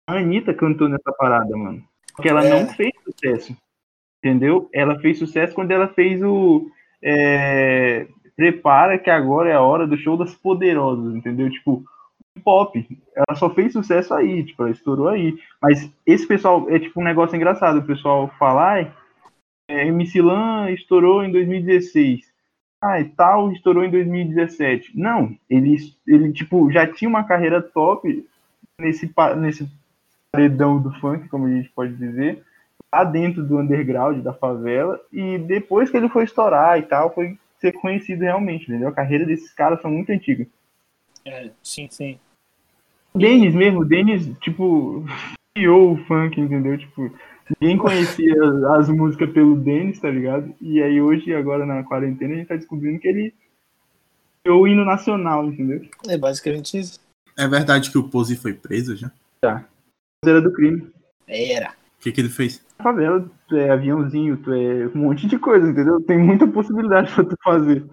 a 0.06 0.12
Anitta 0.14 0.54
cantou 0.54 0.88
nessa 0.88 1.12
parada, 1.18 1.56
mano. 1.56 1.82
Porque 2.14 2.28
ela 2.28 2.44
É. 2.44 2.50
não 2.50 2.68
fez 2.73 2.92
sucesso. 3.04 3.56
Entendeu? 4.23 4.68
Ela 4.73 4.99
fez 5.00 5.18
sucesso 5.18 5.54
quando 5.54 5.70
ela 5.73 5.88
fez 5.88 6.23
o. 6.23 6.70
é, 7.02 8.06
Prepara 8.36 8.98
que 8.98 9.08
agora 9.08 9.48
é 9.48 9.54
a 9.54 9.62
hora 9.62 9.86
do 9.86 9.96
show 9.96 10.16
das 10.16 10.34
poderosas, 10.34 11.14
entendeu? 11.14 11.50
Tipo, 11.50 11.82
pop. 12.44 12.86
Ela 13.14 13.36
só 13.36 13.50
fez 13.50 13.72
sucesso 13.72 14.14
aí, 14.14 14.44
tipo, 14.44 14.62
ela 14.62 14.70
estourou 14.70 15.08
aí. 15.08 15.38
Mas 15.60 15.90
esse 16.06 16.26
pessoal, 16.26 16.68
é 16.70 16.78
tipo 16.78 17.00
um 17.00 17.04
negócio 17.04 17.34
engraçado, 17.34 17.78
o 17.78 17.86
pessoal 17.86 18.28
fala, 18.38 18.72
ai, 18.72 18.92
é, 19.68 19.86
MC 19.86 20.20
Lan 20.20 20.70
estourou 20.70 21.24
em 21.24 21.32
2016. 21.32 22.20
Ah, 22.82 23.00
e 23.00 23.04
tal, 23.04 23.50
estourou 23.52 23.84
em 23.84 23.90
2017. 23.90 24.98
Não, 24.98 25.34
ele, 25.48 25.76
ele 26.06 26.32
tipo, 26.32 26.70
já 26.70 26.86
tinha 26.86 27.08
uma 27.08 27.24
carreira 27.24 27.62
top 27.62 28.24
nesse, 28.78 29.10
nesse 29.38 29.68
paredão 30.30 30.80
do 30.80 30.92
funk, 31.00 31.28
como 31.28 31.46
a 31.46 31.50
gente 31.50 31.70
pode 31.70 31.94
dizer, 31.96 32.42
lá 32.94 33.02
dentro 33.02 33.42
do 33.42 33.58
underground, 33.58 34.22
da 34.22 34.34
favela, 34.34 35.00
e 35.12 35.38
depois 35.38 35.90
que 35.90 35.96
ele 35.96 36.08
foi 36.08 36.24
estourar 36.24 36.78
e 36.78 36.82
tal, 36.82 37.12
foi 37.12 37.38
ser 37.58 37.72
conhecido 37.72 38.22
realmente, 38.22 38.64
entendeu? 38.64 38.88
A 38.88 38.92
carreira 38.92 39.25
desses 39.25 39.52
caras 39.52 39.80
são 39.80 39.90
muito 39.90 40.10
antigas. 40.10 40.46
É, 41.25 41.50
sim, 41.62 41.88
sim. 41.90 42.18
O 43.12 43.18
Denis 43.18 43.54
mesmo, 43.54 43.80
o 43.80 43.84
Denis, 43.84 44.30
tipo, 44.40 45.04
criou 45.54 45.94
o 45.94 46.04
funk, 46.04 46.40
entendeu? 46.40 46.76
Tipo, 46.78 47.12
ninguém 47.60 47.78
conhecia 47.78 48.34
as 48.76 48.88
músicas 48.88 49.30
pelo 49.32 49.56
Denis, 49.56 50.00
tá 50.00 50.10
ligado? 50.10 50.54
E 50.60 50.82
aí 50.82 51.00
hoje, 51.00 51.34
agora 51.34 51.64
na 51.64 51.82
quarentena, 51.82 52.34
a 52.34 52.36
gente 52.36 52.48
tá 52.48 52.56
descobrindo 52.56 53.00
que 53.00 53.08
ele 53.08 53.34
criou 54.44 54.62
o 54.62 54.68
hino 54.68 54.84
nacional, 54.84 55.46
entendeu? 55.46 55.88
É 56.06 56.16
basicamente 56.16 56.78
isso. 56.78 57.00
É 57.36 57.46
verdade 57.48 57.90
que 57.90 57.98
o 57.98 58.08
Pose 58.08 58.36
foi 58.36 58.54
preso 58.54 58.96
já? 58.96 59.10
Era 60.25 60.40
do 60.40 60.52
crime. 60.52 60.90
Era. 61.26 61.75
O 62.06 62.08
que, 62.08 62.12
que 62.12 62.20
ele 62.20 62.28
fez? 62.28 62.64
favela, 62.80 63.28
tu 63.48 63.56
é 63.56 63.70
aviãozinho, 63.70 64.36
tu 64.36 64.52
é 64.52 64.86
um 64.94 64.98
monte 64.98 65.26
de 65.26 65.38
coisa, 65.38 65.68
entendeu? 65.68 66.00
Tem 66.00 66.16
muita 66.16 66.46
possibilidade 66.46 67.12
pra 67.12 67.25
tu 67.25 67.36
fazer. 67.42 67.84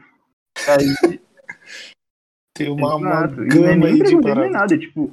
Aí, 0.67 1.19
Tem 2.53 2.69
uma, 2.69 2.95
uma 2.95 3.23
é 3.23 3.27
gama 3.27 3.75
nem 3.75 3.93
aí 3.93 4.03
de 4.03 4.21
paradas. 4.21 4.51
nada, 4.51 4.75
é 4.75 4.77
tipo, 4.77 5.11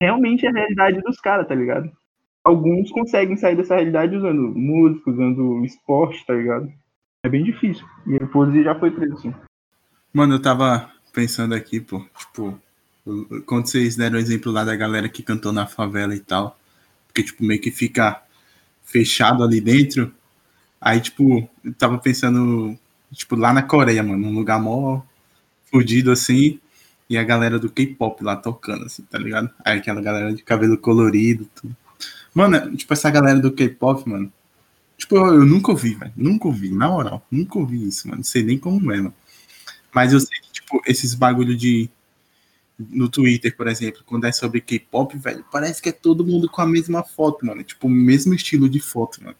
realmente 0.00 0.46
é 0.46 0.50
a 0.50 0.52
realidade 0.52 1.00
dos 1.00 1.18
caras, 1.20 1.48
tá 1.48 1.54
ligado? 1.54 1.90
Alguns 2.44 2.92
conseguem 2.92 3.36
sair 3.36 3.56
dessa 3.56 3.74
realidade 3.74 4.14
usando 4.14 4.54
música, 4.54 5.10
usando 5.10 5.64
esporte, 5.64 6.24
tá 6.24 6.34
ligado? 6.34 6.72
É 7.24 7.28
bem 7.28 7.42
difícil. 7.42 7.84
E 8.06 8.14
o 8.14 8.28
Pose 8.28 8.62
já 8.62 8.78
foi 8.78 8.92
preso, 8.92 9.18
sim. 9.18 9.34
Mano, 10.14 10.34
eu 10.34 10.42
tava 10.42 10.88
pensando 11.12 11.56
aqui, 11.56 11.80
pô, 11.80 12.00
tipo, 12.16 12.56
quando 13.44 13.66
vocês 13.66 13.96
deram 13.96 14.16
o 14.16 14.20
exemplo 14.20 14.52
lá 14.52 14.64
da 14.64 14.76
galera 14.76 15.08
que 15.08 15.24
cantou 15.24 15.52
na 15.52 15.66
favela 15.66 16.14
e 16.14 16.20
tal, 16.20 16.56
porque, 17.08 17.24
tipo, 17.24 17.42
meio 17.42 17.60
que 17.60 17.72
fica 17.72 18.22
fechado 18.86 19.44
ali 19.44 19.60
dentro, 19.60 20.10
aí, 20.80 21.00
tipo, 21.00 21.48
eu 21.62 21.74
tava 21.74 21.98
pensando, 21.98 22.78
tipo, 23.12 23.36
lá 23.36 23.52
na 23.52 23.62
Coreia, 23.62 24.02
mano, 24.02 24.28
um 24.28 24.32
lugar 24.32 24.58
mó 24.58 25.02
fudido 25.70 26.10
assim, 26.10 26.58
e 27.10 27.18
a 27.18 27.24
galera 27.24 27.58
do 27.58 27.70
K-pop 27.70 28.22
lá 28.24 28.36
tocando, 28.36 28.86
assim, 28.86 29.02
tá 29.02 29.18
ligado? 29.18 29.50
Aí 29.64 29.78
aquela 29.78 30.00
galera 30.00 30.32
de 30.32 30.42
cabelo 30.42 30.78
colorido, 30.78 31.48
tudo. 31.54 31.76
Mano, 32.32 32.74
tipo, 32.76 32.92
essa 32.92 33.10
galera 33.10 33.38
do 33.38 33.52
K-pop, 33.52 34.08
mano, 34.08 34.32
tipo, 34.96 35.16
eu, 35.16 35.26
eu 35.26 35.44
nunca 35.44 35.72
ouvi, 35.72 35.94
velho, 35.94 36.12
nunca 36.16 36.46
ouvi, 36.46 36.70
na 36.70 36.88
moral, 36.88 37.26
nunca 37.30 37.58
ouvi 37.58 37.88
isso, 37.88 38.08
mano, 38.08 38.18
não 38.18 38.24
sei 38.24 38.42
nem 38.42 38.58
como 38.58 38.92
é, 38.92 38.96
mano. 38.96 39.14
Mas 39.92 40.12
eu 40.12 40.20
sei 40.20 40.38
que, 40.40 40.52
tipo, 40.52 40.82
esses 40.86 41.14
bagulho 41.14 41.56
de. 41.56 41.88
No 42.78 43.08
Twitter, 43.08 43.56
por 43.56 43.68
exemplo, 43.68 44.02
quando 44.04 44.26
é 44.26 44.32
sobre 44.32 44.60
K-pop, 44.60 45.16
velho, 45.16 45.44
parece 45.50 45.80
que 45.80 45.88
é 45.88 45.92
todo 45.92 46.26
mundo 46.26 46.48
com 46.48 46.60
a 46.60 46.66
mesma 46.66 47.02
foto, 47.02 47.46
mano. 47.46 47.64
Tipo, 47.64 47.86
o 47.86 47.90
mesmo 47.90 48.34
estilo 48.34 48.68
de 48.68 48.80
foto, 48.80 49.22
mano. 49.24 49.36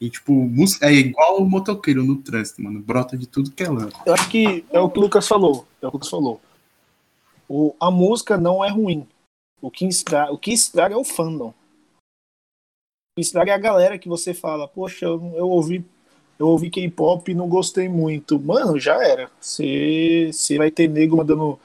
E, 0.00 0.08
tipo, 0.10 0.48
é 0.80 0.92
igual 0.92 1.38
o 1.38 1.48
motoqueiro 1.48 2.02
no 2.02 2.16
trânsito, 2.16 2.62
mano. 2.62 2.80
Brota 2.80 3.16
de 3.16 3.26
tudo 3.26 3.52
que 3.52 3.62
é 3.62 3.68
lã. 3.68 3.88
Eu 4.06 4.14
acho 4.14 4.28
que 4.30 4.64
é 4.70 4.80
o 4.80 4.90
que 4.90 4.98
o 4.98 5.02
Lucas 5.02 5.28
falou. 5.28 5.66
É 5.80 5.86
o 5.86 5.90
que 5.90 5.96
o 5.96 5.98
Lucas 5.98 6.10
falou. 6.10 6.40
O, 7.48 7.76
a 7.78 7.90
música 7.90 8.36
não 8.36 8.64
é 8.64 8.70
ruim. 8.70 9.06
O 9.60 9.70
que, 9.70 9.86
estraga, 9.86 10.32
o 10.32 10.38
que 10.38 10.52
estraga 10.52 10.94
é 10.94 10.98
o 10.98 11.04
fandom. 11.04 11.50
O 11.50 13.14
que 13.16 13.20
estraga 13.20 13.52
é 13.52 13.54
a 13.54 13.58
galera 13.58 13.98
que 13.98 14.08
você 14.08 14.32
fala, 14.32 14.66
poxa, 14.66 15.04
eu, 15.04 15.34
eu 15.36 15.48
ouvi 15.48 15.84
eu 16.42 16.48
ouvi 16.48 16.70
K-pop 16.70 17.30
e 17.30 17.34
não 17.34 17.48
gostei 17.48 17.88
muito. 17.88 18.40
Mano, 18.40 18.76
já 18.80 19.00
era. 19.00 19.30
Você 19.40 20.32
vai 20.58 20.72
ter 20.72 20.88
nego 20.88 21.16
mandando 21.16 21.60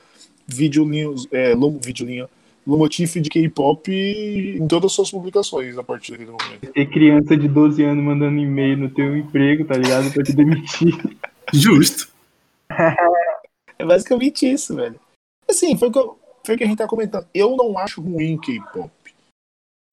videolinhos, 0.47 1.27
é, 1.31 1.53
videolinho, 1.81 2.29
lomotif 2.65 3.19
de 3.19 3.29
K-pop 3.29 3.91
em 3.91 4.67
todas 4.67 4.91
as 4.91 4.93
suas 4.93 5.11
publicações 5.11 5.77
a 5.77 5.83
partir 5.83 6.11
daquele 6.11 6.31
momento. 6.31 6.71
Ter 6.71 6.85
criança 6.87 7.37
de 7.37 7.47
12 7.47 7.83
anos 7.83 8.03
mandando 8.03 8.37
e-mail 8.37 8.77
no 8.77 8.89
teu 8.89 9.15
emprego, 9.15 9.65
tá 9.65 9.77
ligado? 9.77 10.11
Pra 10.11 10.23
te 10.23 10.33
demitir. 10.33 10.93
Justo. 11.53 12.09
é 13.79 13.85
basicamente 13.85 14.51
isso, 14.51 14.75
velho. 14.75 14.99
Assim, 15.49 15.77
foi 15.77 15.87
o 15.87 15.91
que, 15.91 15.99
eu, 15.99 16.19
foi 16.45 16.55
o 16.55 16.57
que 16.57 16.63
a 16.63 16.67
gente 16.67 16.77
tá 16.77 16.87
comentando. 16.87 17.25
Eu 17.33 17.55
não 17.55 17.77
acho 17.77 18.01
ruim 18.01 18.37
K-pop. 18.37 18.91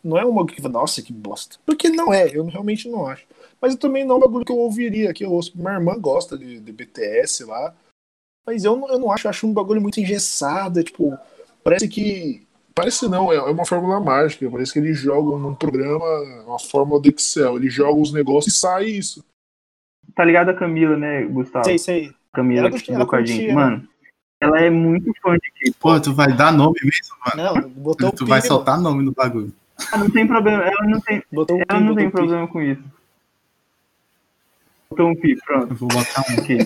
Não 0.02 0.18
é 0.18 0.24
uma 0.24 0.44
que 0.44 0.60
nossa, 0.68 1.00
que 1.00 1.12
bosta. 1.12 1.56
Porque 1.64 1.88
não 1.88 2.12
é, 2.12 2.28
eu 2.36 2.44
realmente 2.44 2.88
não 2.88 3.06
acho. 3.06 3.24
Mas 3.60 3.72
eu 3.72 3.78
também 3.78 4.04
não 4.04 4.16
é 4.16 4.18
um 4.18 4.20
bagulho 4.20 4.44
que 4.44 4.52
eu 4.52 4.58
ouviria, 4.58 5.14
que 5.14 5.24
eu 5.24 5.32
ouço. 5.32 5.52
Minha 5.56 5.74
irmã 5.74 5.98
gosta 5.98 6.36
de, 6.36 6.60
de 6.60 6.72
BTS 6.72 7.44
lá. 7.44 7.74
Mas 8.46 8.64
eu, 8.64 8.86
eu 8.88 8.98
não 8.98 9.10
acho, 9.10 9.26
eu 9.26 9.30
acho 9.30 9.46
um 9.46 9.52
bagulho 9.52 9.80
muito 9.80 10.00
engessado. 10.00 10.82
Tipo, 10.82 11.16
parece 11.62 11.88
que. 11.88 12.46
Parece 12.74 13.08
não, 13.08 13.32
é, 13.32 13.36
é 13.36 13.40
uma 13.40 13.64
fórmula 13.64 14.00
mágica. 14.00 14.50
Parece 14.50 14.72
que 14.72 14.78
eles 14.80 14.98
jogam 14.98 15.38
num 15.38 15.54
programa, 15.54 16.04
uma 16.46 16.58
fórmula 16.58 17.00
do 17.00 17.08
Excel. 17.08 17.56
Eles 17.56 17.72
jogam 17.72 18.02
os 18.02 18.12
negócios 18.12 18.54
e 18.54 18.58
sai 18.58 18.86
isso. 18.86 19.24
Tá 20.14 20.24
ligado 20.24 20.50
a 20.50 20.54
Camila, 20.54 20.96
né, 20.96 21.22
Gustavo? 21.24 21.64
Sei, 21.64 21.78
sei. 21.78 22.12
Camila 22.32 22.68
que 22.68 22.76
estudou 22.76 23.06
com 23.06 23.16
a 23.16 23.24
gente. 23.24 23.52
Mano, 23.52 23.86
ela 24.40 24.60
é 24.60 24.68
muito 24.68 25.12
fã 25.22 25.34
de 25.34 25.50
K-pop. 25.52 25.76
Pô, 25.78 26.00
tu 26.00 26.12
vai 26.12 26.32
dar 26.32 26.52
nome 26.52 26.78
mesmo, 26.82 27.16
mano? 27.24 27.60
Não, 27.60 27.70
botou 27.70 28.12
Tu 28.12 28.26
vai 28.26 28.42
soltar 28.42 28.80
nome 28.80 29.04
no 29.04 29.12
bagulho. 29.12 29.52
Ah, 29.92 29.98
não 29.98 30.10
tem 30.10 30.26
problema, 30.26 30.62
ela 30.62 30.86
não 30.86 31.00
tem, 31.00 31.22
botou 31.32 31.60
ela 31.68 31.80
não 31.80 31.94
tem 31.94 32.10
problema 32.10 32.46
com 32.46 32.60
isso. 32.60 32.82
Botou 34.90 35.08
um 35.08 35.16
pi, 35.16 35.36
pronto. 35.44 35.72
Eu 35.72 35.76
vou 35.76 35.88
botar 35.88 36.24
um 36.30 36.40
aqui. 36.40 36.58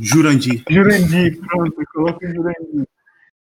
Jurandir. 0.00 0.62
Jurandir, 0.68 1.38
pronto, 1.40 1.74
coloca 1.92 2.26
o 2.26 2.32
Jurandir. 2.32 2.86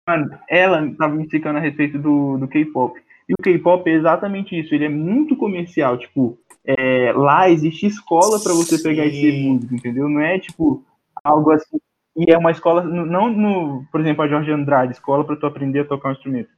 Mano, 0.06 0.38
ela 0.48 0.94
tava 0.98 1.14
me 1.14 1.24
explicando 1.24 1.58
a 1.58 1.62
respeito 1.62 1.98
do, 1.98 2.36
do 2.38 2.48
K-pop. 2.48 3.00
E 3.28 3.32
o 3.32 3.42
K-pop 3.42 3.88
é 3.88 3.94
exatamente 3.94 4.58
isso, 4.58 4.74
ele 4.74 4.84
é 4.84 4.88
muito 4.88 5.36
comercial, 5.36 5.96
tipo, 5.96 6.38
é, 6.66 7.12
lá 7.12 7.48
existe 7.48 7.86
escola 7.86 8.40
para 8.42 8.52
você 8.52 8.78
pegar 8.78 9.06
esse 9.06 9.32
músico, 9.32 9.74
entendeu? 9.74 10.08
Não 10.08 10.20
é 10.20 10.38
tipo 10.38 10.82
algo 11.22 11.50
assim. 11.50 11.78
E 12.16 12.30
é 12.30 12.38
uma 12.38 12.52
escola, 12.52 12.82
não 12.82 13.28
no, 13.28 13.84
por 13.90 14.00
exemplo, 14.00 14.22
a 14.22 14.28
Jorge 14.28 14.50
Andrade, 14.50 14.92
escola 14.92 15.24
para 15.24 15.36
tu 15.36 15.46
aprender 15.46 15.80
a 15.80 15.84
tocar 15.84 16.10
um 16.10 16.12
instrumento. 16.12 16.48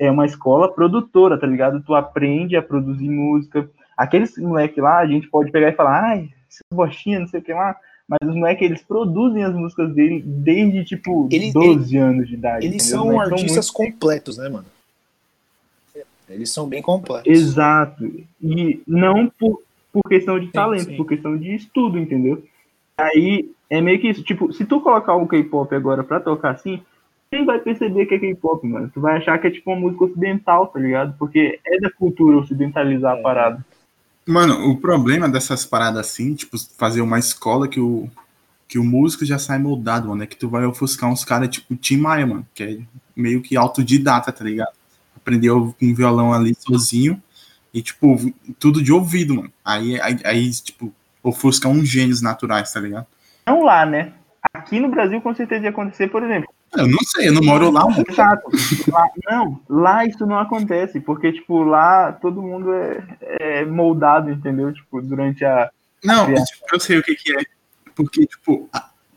É 0.00 0.10
uma 0.10 0.24
escola 0.24 0.72
produtora, 0.72 1.38
tá 1.38 1.46
ligado? 1.46 1.82
Tu 1.84 1.94
aprende 1.94 2.56
a 2.56 2.62
produzir 2.62 3.10
música. 3.10 3.70
Aqueles 3.96 4.36
moleque 4.38 4.80
lá, 4.80 4.98
a 4.98 5.06
gente 5.06 5.28
pode 5.28 5.50
pegar 5.52 5.68
e 5.68 5.76
falar, 5.76 6.02
ai, 6.02 6.30
bostinha, 6.72 7.20
não 7.20 7.26
sei 7.26 7.40
o 7.40 7.42
que 7.42 7.52
lá. 7.52 7.76
Mas 8.08 8.28
os 8.28 8.36
moleques, 8.36 8.64
eles 8.64 8.82
produzem 8.82 9.42
as 9.42 9.54
músicas 9.54 9.92
dele 9.92 10.22
desde, 10.24 10.84
tipo, 10.84 11.28
ele, 11.30 11.52
12 11.52 11.96
ele, 11.96 12.04
anos 12.04 12.28
de 12.28 12.34
idade. 12.34 12.66
Eles 12.66 12.86
entendeu? 12.86 13.04
são 13.04 13.20
artistas 13.20 13.66
são 13.66 13.74
muito... 13.82 13.94
completos, 13.94 14.38
né, 14.38 14.48
mano? 14.48 14.66
Eles 16.28 16.50
são 16.50 16.68
bem 16.68 16.82
completos. 16.82 17.30
Exato. 17.30 18.04
E 18.42 18.80
não 18.86 19.28
por, 19.28 19.62
por 19.92 20.02
questão 20.08 20.38
de 20.38 20.48
talento, 20.48 20.84
sim, 20.84 20.90
sim. 20.90 20.96
por 20.96 21.06
questão 21.06 21.36
de 21.36 21.54
estudo, 21.54 21.98
entendeu? 21.98 22.42
Aí 22.96 23.50
é 23.70 23.80
meio 23.80 24.00
que 24.00 24.08
isso. 24.08 24.22
Tipo, 24.22 24.52
se 24.52 24.64
tu 24.64 24.80
colocar 24.80 25.14
o 25.14 25.26
K-pop 25.26 25.74
agora 25.74 26.02
pra 26.02 26.20
tocar 26.20 26.50
assim, 26.50 26.80
quem 27.30 27.44
vai 27.44 27.58
perceber 27.60 28.06
que 28.06 28.14
é 28.14 28.18
K-pop, 28.18 28.66
mano? 28.66 28.90
Tu 28.92 29.00
vai 29.00 29.16
achar 29.16 29.38
que 29.38 29.46
é 29.46 29.50
tipo 29.50 29.70
uma 29.70 29.80
música 29.80 30.04
ocidental, 30.04 30.66
tá 30.68 30.78
ligado? 30.78 31.14
Porque 31.18 31.60
é 31.64 31.80
da 31.80 31.90
cultura 31.90 32.38
ocidentalizar 32.38 33.16
é. 33.16 33.20
a 33.20 33.22
parada. 33.22 33.64
Mano, 34.26 34.68
o 34.68 34.76
problema 34.76 35.28
dessas 35.28 35.64
paradas 35.64 36.08
assim, 36.08 36.34
tipo, 36.34 36.56
fazer 36.76 37.00
uma 37.00 37.18
escola 37.18 37.68
que 37.68 37.78
o, 37.78 38.10
que 38.66 38.78
o 38.78 38.84
músico 38.84 39.24
já 39.24 39.38
sai 39.38 39.58
moldado, 39.58 40.08
mano, 40.08 40.22
é 40.22 40.26
que 40.26 40.36
tu 40.36 40.48
vai 40.48 40.64
ofuscar 40.64 41.08
uns 41.08 41.24
caras 41.24 41.48
tipo 41.48 41.76
Tim 41.76 41.98
Maia, 41.98 42.26
mano, 42.26 42.46
que 42.52 42.62
é 42.62 42.78
meio 43.14 43.40
que 43.40 43.56
autodidata, 43.56 44.32
tá 44.32 44.44
ligado? 44.44 44.74
Aprendeu 45.16 45.74
um 45.80 45.94
violão 45.94 46.32
ali 46.32 46.54
sozinho 46.58 47.22
e, 47.72 47.80
tipo, 47.82 48.16
tudo 48.58 48.82
de 48.82 48.92
ouvido, 48.92 49.34
mano. 49.34 49.52
Aí, 49.64 50.00
aí, 50.00 50.18
aí 50.24 50.50
tipo, 50.50 50.92
ofusca 51.22 51.68
uns 51.68 51.88
gênios 51.88 52.20
naturais, 52.20 52.72
tá 52.72 52.80
ligado? 52.80 53.06
Não 53.46 53.62
lá, 53.62 53.86
né? 53.86 54.12
Aqui 54.52 54.80
no 54.80 54.88
Brasil 54.88 55.20
com 55.20 55.34
certeza 55.34 55.64
ia 55.64 55.70
acontecer, 55.70 56.08
por 56.08 56.22
exemplo, 56.22 56.48
eu 56.76 56.88
não 56.88 56.98
sei, 57.04 57.28
eu 57.28 57.32
não 57.32 57.42
moro 57.42 57.70
lá. 57.70 57.82
Exato. 58.08 58.50
Lá, 58.90 59.06
não, 59.28 59.60
lá 59.68 60.04
isso 60.04 60.26
não 60.26 60.38
acontece, 60.38 61.00
porque, 61.00 61.32
tipo, 61.32 61.62
lá 61.62 62.12
todo 62.12 62.42
mundo 62.42 62.72
é, 62.72 63.02
é 63.20 63.64
moldado, 63.64 64.30
entendeu? 64.30 64.72
Tipo, 64.72 65.00
durante 65.02 65.44
a. 65.44 65.70
Não, 66.04 66.26
tipo, 66.26 66.64
eu 66.72 66.80
sei 66.80 66.98
o 66.98 67.02
que, 67.02 67.14
que 67.14 67.36
é. 67.36 67.42
Porque, 67.94 68.26
tipo, 68.26 68.68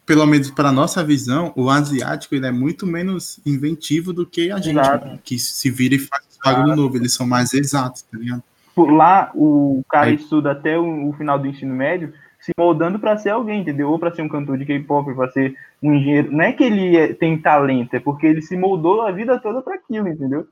pelo 0.05 0.25
menos 0.25 0.49
para 0.49 0.71
nossa 0.71 1.03
visão, 1.03 1.53
o 1.55 1.69
asiático 1.69 2.33
ele 2.33 2.47
é 2.47 2.51
muito 2.51 2.87
menos 2.87 3.39
inventivo 3.45 4.11
do 4.11 4.25
que 4.25 4.51
a 4.51 4.57
gente, 4.57 4.75
né? 4.75 5.19
que 5.23 5.37
se 5.37 5.69
vira 5.69 5.95
e 5.95 5.99
faz 5.99 6.23
bagulho 6.43 6.75
novo. 6.75 6.97
Eles 6.97 7.13
são 7.13 7.27
mais 7.27 7.53
exatos, 7.53 8.01
tá 8.01 8.17
ligado? 8.17 8.43
Lá, 8.75 9.29
o 9.35 9.83
cara 9.89 10.07
Aí. 10.07 10.15
estuda 10.15 10.51
até 10.51 10.79
o, 10.79 11.09
o 11.09 11.13
final 11.13 11.37
do 11.37 11.47
ensino 11.47 11.75
médio 11.75 12.13
se 12.39 12.51
moldando 12.57 12.99
para 12.99 13.17
ser 13.17 13.29
alguém, 13.29 13.61
entendeu? 13.61 13.89
Ou 13.89 13.99
para 13.99 14.13
ser 14.13 14.21
um 14.21 14.29
cantor 14.29 14.57
de 14.57 14.65
K-pop, 14.65 15.13
para 15.13 15.31
ser 15.31 15.55
um 15.83 15.93
engenheiro. 15.93 16.31
Não 16.31 16.43
é 16.43 16.53
que 16.53 16.63
ele 16.63 16.95
é, 16.95 17.13
tem 17.13 17.37
talento, 17.37 17.93
é 17.93 17.99
porque 17.99 18.25
ele 18.25 18.41
se 18.41 18.55
moldou 18.55 19.01
a 19.01 19.11
vida 19.11 19.37
toda 19.39 19.61
para 19.61 19.75
aquilo, 19.75 20.07
entendeu? 20.07 20.47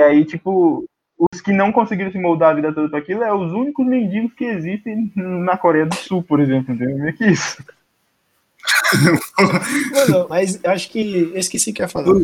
E 0.00 0.02
aí, 0.02 0.24
tipo, 0.24 0.84
os 1.32 1.40
que 1.40 1.52
não 1.52 1.72
conseguiram 1.72 2.10
se 2.10 2.18
moldar 2.18 2.50
a 2.50 2.54
vida 2.54 2.72
toda 2.72 2.88
para 2.88 2.98
aquilo 2.98 3.22
é 3.22 3.32
os 3.32 3.52
únicos 3.52 3.86
mendigos 3.86 4.32
que 4.34 4.44
existem 4.44 5.12
na 5.14 5.56
Coreia 5.56 5.86
do 5.86 5.94
Sul, 5.94 6.22
por 6.22 6.40
exemplo, 6.40 6.74
entendeu? 6.74 7.08
É 7.08 7.12
que 7.12 7.26
isso. 7.26 7.64
Mano, 9.92 10.26
mas 10.28 10.64
acho 10.64 10.90
que 10.90 11.32
eu 11.32 11.38
esqueci 11.38 11.72
que 11.72 11.82
ia 11.82 11.88
falar. 11.88 12.14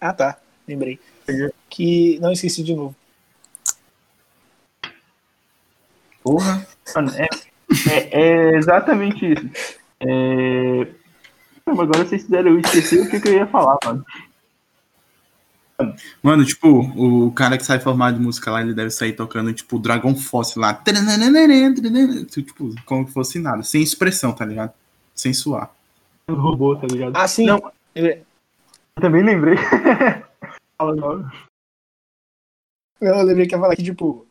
Ah, 0.00 0.12
tá. 0.12 0.38
Lembrei. 0.66 0.98
Que 1.68 2.18
não 2.20 2.32
esqueci 2.32 2.62
de 2.62 2.74
novo. 2.74 2.94
Porra. 6.22 6.66
Mano, 6.94 7.10
é, 7.16 7.28
é, 7.90 8.20
é 8.20 8.56
exatamente 8.56 9.32
isso. 9.32 9.48
É... 10.00 10.86
Agora 11.66 12.04
vocês 12.04 12.22
fizeram 12.22 12.50
eu 12.50 12.60
esquecer 12.60 13.02
o 13.02 13.08
que, 13.08 13.20
que, 13.20 13.28
eu 13.28 13.34
ia 13.34 13.46
falar, 13.46 13.78
mano. 13.84 14.04
Mano, 16.22 16.44
tipo, 16.44 16.68
o 16.68 17.32
cara 17.32 17.56
que 17.56 17.64
sai 17.64 17.80
formado 17.80 18.16
de 18.16 18.22
música 18.22 18.50
lá, 18.50 18.60
ele 18.60 18.74
deve 18.74 18.90
sair 18.90 19.12
tocando, 19.12 19.52
tipo, 19.52 19.78
Dragon 19.78 20.14
Force 20.14 20.58
lá. 20.58 20.74
Tipo, 22.26 22.74
como 22.84 23.06
se 23.06 23.14
fosse 23.14 23.38
nada. 23.38 23.62
Sem 23.62 23.82
expressão, 23.82 24.32
tá 24.32 24.44
ligado? 24.44 24.72
Sem 25.14 25.32
suar. 25.32 25.70
O 26.28 26.34
robô, 26.34 26.76
tá 26.76 26.86
ligado? 26.86 27.16
Ah, 27.16 27.26
sim. 27.26 27.46
Não, 27.46 27.60
eu 27.94 28.22
também 29.00 29.22
lembrei. 29.22 29.56
Fala 30.78 30.92
logo. 30.92 31.30
Não, 33.00 33.18
eu 33.18 33.24
lembrei 33.24 33.46
que 33.46 33.54
ia 33.54 33.60
falar 33.60 33.74
que, 33.74 33.82
tipo, 33.82 34.26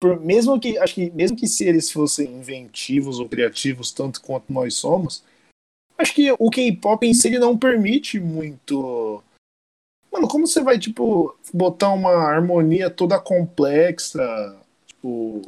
por, 0.00 0.20
mesmo 0.20 0.58
que 0.60 0.78
acho 0.78 0.94
que 0.94 1.10
mesmo 1.10 1.36
que 1.36 1.48
se 1.48 1.64
eles 1.64 1.90
fossem 1.90 2.26
inventivos 2.32 3.18
ou 3.18 3.28
criativos 3.28 3.92
tanto 3.92 4.20
quanto 4.20 4.52
nós 4.52 4.74
somos, 4.74 5.22
acho 5.96 6.14
que 6.14 6.30
o 6.38 6.50
K-pop 6.50 7.06
em 7.06 7.14
si 7.14 7.38
não 7.38 7.58
permite 7.58 8.18
muito. 8.20 9.22
Mano, 10.12 10.28
como 10.28 10.46
você 10.46 10.62
vai 10.62 10.78
tipo 10.78 11.36
botar 11.52 11.90
uma 11.90 12.10
harmonia 12.10 12.88
toda 12.88 13.18
complexa, 13.18 14.56
tipo 14.86 15.42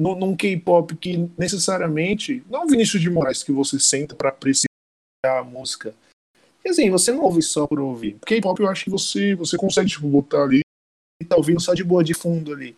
num, 0.00 0.14
num 0.16 0.36
K-pop 0.36 0.96
que 0.96 1.28
necessariamente. 1.36 2.42
Não 2.48 2.66
Vinícius 2.66 3.02
de 3.02 3.10
Moraes 3.10 3.42
que 3.42 3.52
você 3.52 3.78
senta 3.78 4.14
pra 4.14 4.30
apreciar 4.30 4.66
a 5.22 5.44
música. 5.44 5.94
E 6.64 6.70
assim, 6.70 6.90
você 6.90 7.12
não 7.12 7.22
ouve 7.22 7.42
só 7.42 7.66
por 7.66 7.78
ouvir. 7.78 8.18
K-pop 8.24 8.58
eu 8.60 8.68
acho 8.68 8.84
que 8.84 8.90
você, 8.90 9.34
você 9.34 9.56
consegue, 9.56 9.90
tipo, 9.90 10.08
botar 10.08 10.44
ali 10.44 10.60
e 11.20 11.24
tá 11.24 11.36
ouvindo 11.36 11.60
só 11.60 11.74
de 11.74 11.84
boa 11.84 12.02
de 12.02 12.14
fundo 12.14 12.52
ali. 12.52 12.74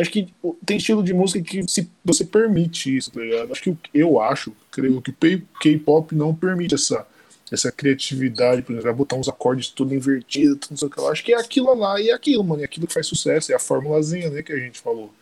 Acho 0.00 0.10
que 0.10 0.32
tem 0.64 0.76
estilo 0.76 1.02
de 1.02 1.12
música 1.12 1.42
que 1.42 1.66
se 1.68 1.90
você 2.04 2.24
permite 2.24 2.96
isso, 2.96 3.10
tá 3.10 3.20
ligado? 3.20 3.52
Acho 3.52 3.62
que 3.62 3.76
eu 3.92 4.20
acho, 4.20 4.52
creio 4.70 5.02
que 5.02 5.10
o 5.10 5.42
K-pop 5.60 6.14
não 6.14 6.34
permite 6.34 6.74
essa, 6.74 7.06
essa 7.50 7.72
criatividade, 7.72 8.62
por 8.62 8.72
exemplo, 8.72 8.84
vai 8.84 8.94
botar 8.94 9.16
uns 9.16 9.28
acordes 9.28 9.68
tudo 9.68 9.94
invertido, 9.94 10.56
tudo 10.56 10.70
não 10.72 10.76
sei 10.76 10.88
o 10.88 10.90
que 10.90 11.00
lá. 11.00 11.10
Acho 11.10 11.24
que 11.24 11.32
é 11.32 11.38
aquilo 11.38 11.74
lá 11.74 12.00
e 12.00 12.10
é 12.10 12.14
aquilo, 12.14 12.44
mano. 12.44 12.62
É 12.62 12.64
aquilo 12.64 12.86
que 12.86 12.94
faz 12.94 13.06
sucesso, 13.06 13.52
é 13.52 13.54
a 13.54 13.60
formulazinha, 13.60 14.30
né, 14.30 14.42
que 14.42 14.52
a 14.52 14.58
gente 14.58 14.80
falou. 14.80 15.12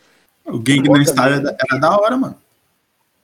O 0.45 0.59
Gangnam 0.59 1.05
Style 1.05 1.35
era, 1.35 1.57
era 1.59 1.81
da 1.81 1.97
hora, 1.97 2.17
mano. 2.17 2.37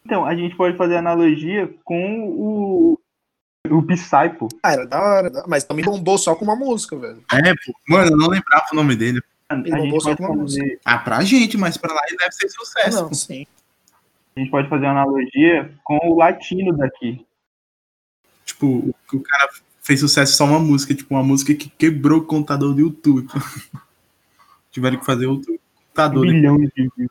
Então, 0.05 0.25
a 0.25 0.35
gente 0.35 0.57
pode 0.57 0.77
fazer 0.77 0.97
analogia 0.97 1.73
com 1.85 2.29
o, 2.29 2.99
o 3.71 3.83
Psy, 3.85 4.31
pô. 4.37 4.49
Ah, 4.63 4.73
era 4.73 4.87
da 4.87 5.01
hora, 5.01 5.45
mas 5.47 5.65
também 5.65 5.85
bombou 5.85 6.19
só 6.19 6.35
com 6.35 6.45
uma 6.45 6.57
música, 6.57 6.97
velho. 6.97 7.23
É, 7.33 7.55
pô. 7.55 7.73
Mano, 7.89 8.11
eu 8.11 8.17
não 8.17 8.29
lembrava 8.29 8.67
o 8.73 8.77
nome 8.77 8.97
dele. 8.97 9.23
A 9.53 9.79
gente 9.79 10.03
pode 10.05 10.23
uma 10.23 10.37
fazer, 10.39 10.81
Ah, 10.85 10.99
pra 10.99 11.23
gente, 11.23 11.57
mas 11.57 11.77
pra 11.77 11.93
lá 11.93 12.01
ele 12.09 12.17
deve 12.17 12.33
ser 12.33 12.49
sucesso. 12.49 13.03
Não, 13.03 13.15
sim. 13.15 13.47
a 14.37 14.41
gente 14.41 14.51
pode 14.51 14.69
fazer 14.69 14.87
analogia 14.87 15.73
com 15.85 15.99
o 16.11 16.17
latino 16.19 16.77
daqui. 16.77 17.25
Tipo, 18.45 18.67
o, 18.67 18.95
o 19.13 19.21
cara 19.21 19.49
fez 19.83 20.01
sucesso 20.01 20.35
só 20.37 20.45
uma 20.45 20.59
música, 20.59 20.95
tipo, 20.95 21.15
uma 21.15 21.23
música 21.23 21.55
que 21.55 21.69
quebrou 21.71 22.21
o 22.21 22.25
contador 22.25 22.75
do 22.75 22.81
YouTube. 22.81 23.27
Tiveram 24.71 24.99
que 24.99 25.05
fazer 25.05 25.27
outro 25.27 25.59
contador. 25.89 26.25
né? 26.25 26.33
Bilhões 26.33 26.71
de 26.75 26.89
views. 26.97 27.11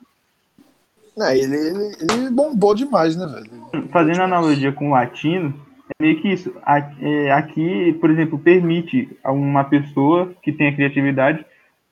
É, 1.19 1.37
ele, 1.37 1.55
ele, 1.55 1.95
ele 2.11 2.29
bombou 2.31 2.73
demais, 2.73 3.15
né, 3.15 3.27
velho? 3.27 3.87
Fazendo 3.89 4.21
analogia 4.21 4.71
com 4.71 4.87
o 4.87 4.91
latino, 4.91 5.53
é 5.99 6.03
meio 6.03 6.21
que 6.21 6.29
isso. 6.29 6.55
É, 7.01 7.31
Aqui, 7.33 7.93
por 7.99 8.09
exemplo, 8.09 8.39
permite 8.39 9.09
a 9.23 9.31
uma 9.31 9.63
pessoa 9.65 10.33
que 10.41 10.51
tenha 10.51 10.73
criatividade 10.73 11.45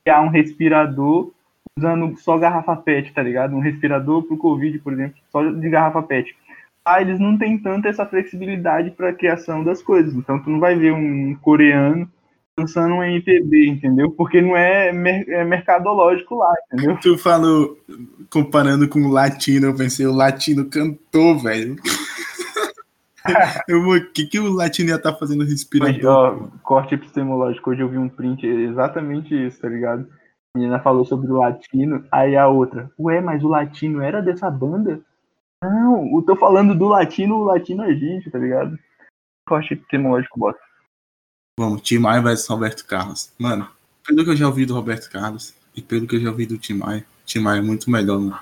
criar 0.10 0.22
um 0.22 0.30
respirador 0.30 1.32
usando 1.78 2.18
só 2.18 2.36
garrafa 2.38 2.76
PET, 2.76 3.14
tá 3.14 3.22
ligado? 3.22 3.56
Um 3.56 3.60
respirador 3.60 4.24
pro 4.24 4.38
Covid, 4.38 4.80
por 4.80 4.92
exemplo, 4.94 5.16
só 5.32 5.44
de 5.44 5.70
garrafa 5.70 6.02
PET. 6.02 6.36
Ah, 6.84 7.00
eles 7.00 7.20
não 7.20 7.38
têm 7.38 7.60
tanta 7.60 7.88
essa 7.88 8.06
flexibilidade 8.06 8.90
para 8.92 9.10
a 9.10 9.14
criação 9.14 9.64
das 9.64 9.84
coisas. 9.84 10.14
Então, 10.16 10.40
tu 10.40 10.50
não 10.50 10.60
vai 10.60 10.76
ver 10.76 10.94
um 10.94 11.36
coreano 11.36 12.10
lançando 12.58 12.96
um 12.96 13.04
MPB, 13.04 13.68
entendeu? 13.68 14.10
Porque 14.12 14.42
não 14.42 14.58
é, 14.58 14.92
mer- 14.92 15.30
é 15.30 15.46
mercadológico 15.46 16.36
lá, 16.36 16.52
entendeu? 16.74 16.98
Tu 17.02 17.18
falou, 17.18 17.78
comparando 18.32 18.90
com 18.90 19.02
o 19.04 19.12
latino, 19.12 19.68
eu 19.68 19.76
pensei, 19.76 20.08
o 20.08 20.12
latino 20.12 20.66
cantou, 20.66 21.38
velho. 21.38 21.76
O 23.70 24.12
que, 24.12 24.26
que 24.26 24.40
o 24.40 24.52
latino 24.52 24.90
ia 24.90 24.96
estar 24.96 25.14
fazendo 25.16 25.42
Hoje, 25.42 25.52
respirador? 25.52 26.06
ó, 26.06 26.58
corte 26.64 26.96
epistemológico. 26.96 27.70
Hoje 27.70 27.82
eu 27.82 27.90
vi 27.90 27.98
um 27.98 28.10
print 28.10 28.46
exatamente 28.46 29.34
isso, 29.36 29.60
tá 29.60 29.70
ligado? 29.70 30.08
A 30.56 30.60
menina 30.60 30.80
falou 30.80 31.06
sobre 31.06 31.32
o 31.32 31.38
latino, 31.38 32.06
aí 32.12 32.36
a 32.36 32.48
outra, 32.48 32.92
ué, 33.00 33.22
mas 33.22 33.44
o 33.44 33.48
latino 33.48 34.02
era 34.02 34.22
dessa 34.22 34.50
banda? 34.50 35.02
Não, 35.64 36.16
eu 36.16 36.22
tô 36.24 36.36
falando 36.36 36.74
do 36.74 36.88
latino, 36.88 37.36
o 37.36 37.44
latino 37.44 37.84
é 37.84 37.94
gente, 37.94 38.32
tá 38.32 38.40
ligado? 38.40 38.78
Corte 39.48 39.74
epistemológico, 39.74 40.40
bota. 40.40 40.60
Vamos, 41.60 41.82
Tim 41.82 42.00
Maia 42.00 42.22
versus 42.22 42.48
Roberto 42.48 42.86
Carlos. 42.86 43.34
Mano, 43.38 43.68
pelo 44.08 44.24
que 44.24 44.30
eu 44.32 44.36
já 44.36 44.48
ouvi 44.48 44.66
do 44.66 44.74
Roberto 44.74 45.10
Carlos 45.12 45.54
e 45.76 45.82
pelo 45.82 46.08
que 46.08 46.16
eu 46.16 46.22
já 46.22 46.30
ouvi 46.30 46.46
do 46.46 46.58
Tim 46.58 46.76
Maia, 46.76 47.06
Tim 47.26 47.40
Maia 47.40 47.60
é 47.60 47.62
muito 47.62 47.92
melhor, 47.92 48.20
mano. 48.20 48.40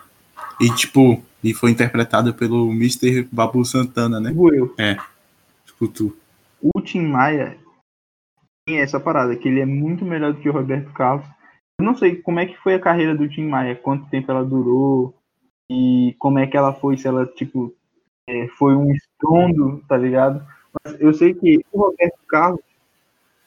E 0.62 0.70
tipo, 0.75 1.22
e 1.44 1.53
foi 1.53 1.72
interpretado 1.72 2.34
pelo 2.34 2.72
Mr. 2.72 3.27
Babu 3.32 3.63
Santana, 3.63 4.20
né? 4.20 4.32
Eu, 4.32 4.74
Tipo, 5.65 5.88
tu. 5.88 6.17
o 6.62 6.82
Tim 6.82 7.01
Maia 7.01 7.58
tem 8.65 8.80
essa 8.80 9.00
parada, 9.00 9.36
que 9.36 9.47
ele 9.47 9.62
é 9.62 9.65
muito 9.65 10.04
melhor 10.04 10.34
do 10.34 10.41
que 10.41 10.50
o 10.50 10.54
Roberto 10.54 10.91
Carlos. 10.91 11.26
Eu 11.80 11.86
não 11.86 11.95
sei 11.95 12.15
como 12.15 12.39
é 12.39 12.45
que 12.45 12.58
foi 12.58 12.73
a 12.73 12.80
carreira 12.80 13.15
do 13.15 13.30
Tim 13.30 13.47
Maia, 13.47 13.76
quanto 13.76 14.10
tempo 14.10 14.32
ela 14.32 14.43
durou 14.43 15.13
e 15.69 16.15
como 16.17 16.39
é 16.39 16.47
que 16.47 16.58
ela 16.58 16.73
foi, 16.73 16.97
se 16.97 17.08
ela, 17.08 17.26
tipo, 17.26 17.73
é, 18.28 18.47
foi 18.58 18.76
um 18.76 18.91
estrondo, 18.91 19.84
tá 19.88 19.95
ligado? 19.95 20.45
Mas 20.84 21.00
eu 21.00 21.13
sei 21.13 21.34
que 21.34 21.63
o 21.71 21.80
Roberto 21.80 22.19
Carlos, 22.28 22.62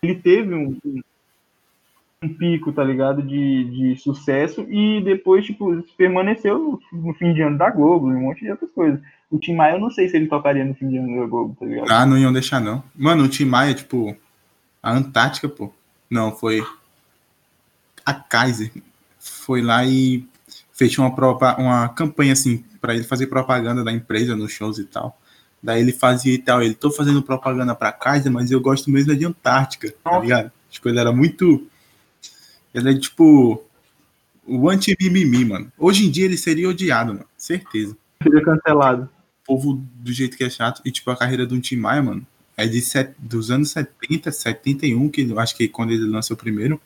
ele 0.03 0.15
teve 0.15 0.55
um, 0.55 0.79
um, 0.85 1.01
um 2.23 2.35
pico, 2.35 2.71
tá 2.71 2.85
ligado, 2.85 3.23
de, 3.23 3.65
de 3.65 3.97
sucesso 3.97 4.67
e 4.69 5.01
depois, 5.03 5.47
tipo, 5.47 5.83
permaneceu 5.97 6.79
no, 6.93 7.15
fim 7.15 7.33
de 7.33 7.41
ano 7.41 7.57
da 7.57 7.71
Globo 7.71 8.11
e 8.11 8.15
um 8.15 8.21
monte 8.21 8.41
de 8.41 8.51
outras 8.51 8.71
coisas. 8.73 9.01
O 9.31 9.39
Tim 9.39 9.55
Maia, 9.55 9.77
eu 9.77 9.81
não 9.81 9.91
sei 9.91 10.07
se 10.07 10.17
ele 10.17 10.27
tocaria 10.27 10.65
no 10.65 10.75
fim 10.75 10.89
de 10.91 10.99
ano 10.99 11.19
da 11.19 11.27
Globo, 11.27 11.57
tá 11.59 11.65
ligado? 11.65 11.91
Ah, 11.91 12.05
não 12.05 12.19
iam 12.19 12.33
deixar, 12.33 12.61
não. 12.61 12.85
Mano, 12.95 13.25
o 13.25 13.29
Tim 13.29 13.47
Maia, 13.47 13.73
tipo, 13.73 14.15
a 14.83 14.93
Antártica, 14.93 15.49
pô. 15.49 15.73
Não, 16.11 16.31
foi. 16.33 16.63
A 18.05 18.13
Kaiser 18.13 18.71
foi 19.19 19.63
lá 19.63 19.87
e 19.87 20.27
fez 20.75 20.99
uma, 20.99 21.15
propa- 21.15 21.57
uma 21.59 21.89
campanha, 21.89 22.35
assim, 22.35 22.63
pra 22.83 22.95
ele 22.95 23.05
fazer 23.05 23.29
propaganda 23.29 23.83
da 23.83 23.93
empresa 23.93 24.37
nos 24.37 24.53
shows 24.53 24.79
e 24.79 24.85
tal. 24.85 25.19
Daí 25.63 25.81
ele 25.81 25.93
fazia 25.93 26.35
e 26.35 26.39
tal. 26.39 26.63
Ele, 26.63 26.75
tô 26.75 26.91
fazendo 26.91 27.23
propaganda 27.23 27.75
pra 27.75 27.93
Kaiser, 27.93 28.31
mas 28.31 28.51
eu 28.51 28.61
gosto 28.61 28.91
mesmo 28.91 29.13
é 29.13 29.15
de 29.15 29.25
Antártica, 29.25 29.95
tá 30.05 30.19
ligado? 30.19 30.53
Tipo, 30.69 30.89
ele 30.91 30.99
era 30.99 31.13
muito. 31.13 31.67
Ele 32.75 32.91
é 32.91 32.99
tipo. 32.99 33.63
O 34.47 34.69
anti-mimimi, 34.69 35.45
mano. 35.45 35.73
Hoje 35.79 36.07
em 36.07 36.11
dia 36.11 36.25
ele 36.25 36.37
seria 36.37 36.69
odiado, 36.69 37.13
mano. 37.13 37.27
Certeza 37.37 37.97
Seria 38.23 38.43
cancelado. 38.43 39.09
povo 39.47 39.81
do 39.95 40.13
jeito 40.13 40.37
que 40.37 40.45
é 40.45 40.51
chato. 40.51 40.83
E, 40.85 40.91
tipo, 40.91 41.11
a 41.11 41.17
carreira 41.17 41.47
do 41.47 41.61
Tim 41.61 41.77
Maia, 41.77 42.03
mano, 42.03 42.27
é 42.57 42.67
de 42.67 42.81
set, 42.81 43.15
dos 43.19 43.51
anos 43.51 43.71
70, 43.71 44.33
71, 44.33 45.09
que 45.09 45.23
eu 45.23 45.39
acho 45.39 45.57
que 45.57 45.69
quando 45.69 45.93
ele 45.93 46.05
lançou 46.05 46.35
o 46.35 46.39
primeiro, 46.39 46.81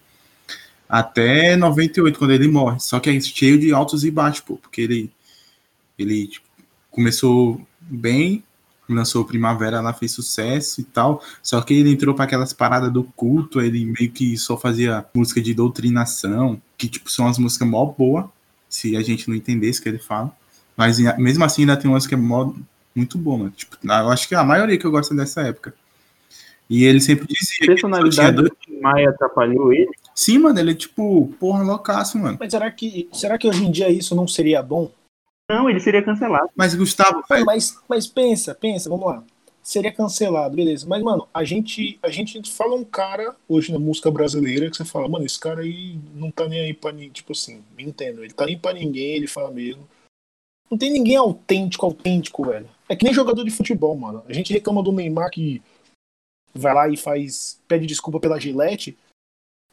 até 0.89 1.57
98, 1.57 2.19
quando 2.19 2.33
ele 2.33 2.49
morre. 2.49 2.79
Só 2.81 3.01
que 3.01 3.11
é 3.11 3.21
cheio 3.21 3.59
de 3.59 3.73
altos 3.73 4.05
e 4.05 4.11
baixos, 4.11 4.41
pô, 4.41 4.57
porque 4.57 4.83
ele, 4.83 5.11
ele 5.99 6.27
tipo, 6.27 6.47
começou 6.91 7.61
bem, 7.81 8.45
lançou 8.89 9.25
Primavera 9.25 9.81
lá, 9.81 9.93
fez 9.93 10.13
sucesso 10.13 10.81
e 10.81 10.85
tal. 10.85 11.23
Só 11.43 11.61
que 11.61 11.75
ele 11.75 11.91
entrou 11.91 12.15
para 12.15 12.25
aquelas 12.25 12.53
paradas 12.53 12.93
do 12.93 13.05
culto, 13.05 13.61
ele 13.61 13.85
meio 13.85 14.11
que 14.11 14.37
só 14.37 14.57
fazia 14.57 15.05
música 15.15 15.41
de 15.41 15.55
doutrinação, 15.55 16.61
que, 16.77 16.89
tipo, 16.89 17.11
são 17.11 17.27
as 17.27 17.39
músicas 17.39 17.69
mó 17.69 17.85
boa, 17.87 18.31
se 18.69 18.97
a 18.97 19.03
gente 19.03 19.29
não 19.29 19.37
entendesse 19.37 19.81
o 19.81 19.83
que 19.83 19.89
ele 19.89 19.99
fala. 19.99 20.35
Mas 20.77 20.99
mesmo 21.19 21.45
assim 21.45 21.63
ainda 21.63 21.77
tem 21.77 21.91
umas 21.91 22.07
que 22.07 22.15
é 22.15 22.17
mó, 22.17 22.53
muito 22.95 23.17
boa, 23.19 23.39
mano. 23.39 23.51
Tipo, 23.51 23.77
eu 23.83 24.11
acho 24.11 24.29
que 24.29 24.35
a 24.35 24.45
maioria 24.45 24.79
que 24.79 24.85
eu 24.85 24.91
gosto 24.91 25.15
é 25.15 25.17
dessa 25.17 25.43
época. 25.43 25.75
E 26.69 26.85
ele 26.85 27.01
sempre 27.01 27.27
dizia 27.27 27.59
que 27.59 27.65
tinha 27.65 27.75
personalidade 27.75 28.51
Tim 28.61 28.81
Maia 28.81 29.11
atrapalhou 29.11 29.73
ele. 29.73 29.91
Sim, 30.15 30.39
mano, 30.39 30.59
ele 30.59 30.71
é 30.71 30.75
tipo, 30.75 31.33
porra, 31.39 31.63
loucaço, 31.63 32.19
mano. 32.19 32.39
Mas 32.41 32.51
será 32.51 32.71
que, 32.71 33.09
será 33.13 33.37
que 33.37 33.47
hoje 33.47 33.65
em 33.65 33.71
dia 33.71 33.91
isso 33.91 34.15
não 34.15 34.27
seria 34.27 34.63
bom? 34.63 34.91
Não, 35.51 35.69
ele 35.69 35.81
seria 35.81 36.03
cancelado. 36.03 36.49
Mas, 36.55 36.75
Gustavo, 36.75 37.23
mas, 37.45 37.79
mas 37.89 38.07
pensa, 38.07 38.55
pensa, 38.55 38.89
vamos 38.89 39.07
lá. 39.07 39.23
Seria 39.63 39.93
cancelado, 39.93 40.57
beleza. 40.57 40.87
Mas, 40.87 41.03
mano, 41.03 41.29
a 41.33 41.45
gente, 41.45 41.99
a 42.03 42.09
gente 42.11 42.53
fala 42.53 42.75
um 42.75 42.85
cara 42.85 43.35
hoje 43.49 43.73
na 43.73 43.79
música 43.79 44.11
brasileira 44.11 44.71
que 44.71 44.77
você 44.77 44.85
fala, 44.85 45.09
mano, 45.09 45.25
esse 45.25 45.39
cara 45.39 45.63
aí 45.63 45.99
não 46.15 46.31
tá 46.31 46.47
nem 46.47 46.61
aí 46.61 46.75
pra 46.75 46.93
ninguém. 46.93 47.11
Tipo 47.11 47.33
assim, 47.33 47.63
me 47.77 47.83
entendo. 47.83 48.23
Ele 48.23 48.33
tá 48.33 48.47
nem 48.47 48.59
pra 48.59 48.75
ninguém, 48.75 49.17
ele 49.17 49.27
fala 49.27 49.51
mesmo. 49.51 49.89
Não 50.71 50.79
tem 50.79 50.91
ninguém 50.91 51.17
autêntico, 51.17 51.87
autêntico, 51.87 52.45
velho. 52.45 52.69
É 52.89 52.97
que 52.97 53.05
nem 53.05 53.15
jogador 53.15 53.45
de 53.45 53.51
futebol, 53.51 53.97
mano. 53.97 54.23
A 54.29 54.33
gente 54.33 54.53
reclama 54.53 54.83
do 54.83 54.93
Neymar 54.93 55.31
que 55.31 55.63
vai 56.55 56.75
lá 56.75 56.89
e 56.89 56.97
faz. 56.97 57.61
pede 57.67 57.87
desculpa 57.87 58.21
pela 58.21 58.41
gilete. 58.41 58.97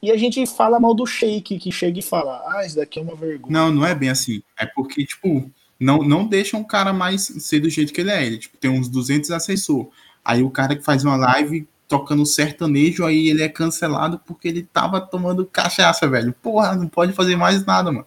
E 0.01 0.09
a 0.09 0.17
gente 0.17 0.45
fala 0.47 0.79
mal 0.79 0.95
do 0.95 1.05
Sheik, 1.05 1.59
que 1.59 1.71
chega 1.71 1.99
e 1.99 2.01
fala, 2.01 2.43
ah, 2.47 2.65
isso 2.65 2.75
daqui 2.75 2.97
é 2.97 3.01
uma 3.01 3.15
vergonha. 3.15 3.53
não, 3.53 3.71
não 3.71 3.85
é 3.85 3.93
bem 3.93 4.09
assim. 4.09 4.41
É 4.57 4.65
porque, 4.65 5.05
tipo, 5.05 5.51
não, 5.81 6.03
não 6.03 6.27
deixa 6.27 6.55
um 6.55 6.63
cara 6.63 6.93
mais 6.93 7.23
ser 7.23 7.59
do 7.59 7.69
jeito 7.69 7.91
que 7.91 8.01
ele 8.01 8.11
é. 8.11 8.23
Ele, 8.23 8.37
tipo, 8.37 8.55
tem 8.55 8.69
uns 8.69 8.87
200 8.87 9.31
assessor. 9.31 9.89
Aí 10.23 10.43
o 10.43 10.51
cara 10.51 10.75
que 10.75 10.83
faz 10.83 11.03
uma 11.03 11.15
live 11.15 11.67
tocando 11.87 12.23
sertanejo, 12.23 13.03
aí 13.03 13.27
ele 13.29 13.41
é 13.41 13.49
cancelado 13.49 14.19
porque 14.19 14.47
ele 14.47 14.61
tava 14.61 15.01
tomando 15.01 15.43
cachaça, 15.43 16.07
velho. 16.07 16.33
Porra, 16.33 16.75
não 16.75 16.87
pode 16.87 17.13
fazer 17.13 17.35
mais 17.35 17.65
nada, 17.65 17.91
mano. 17.91 18.05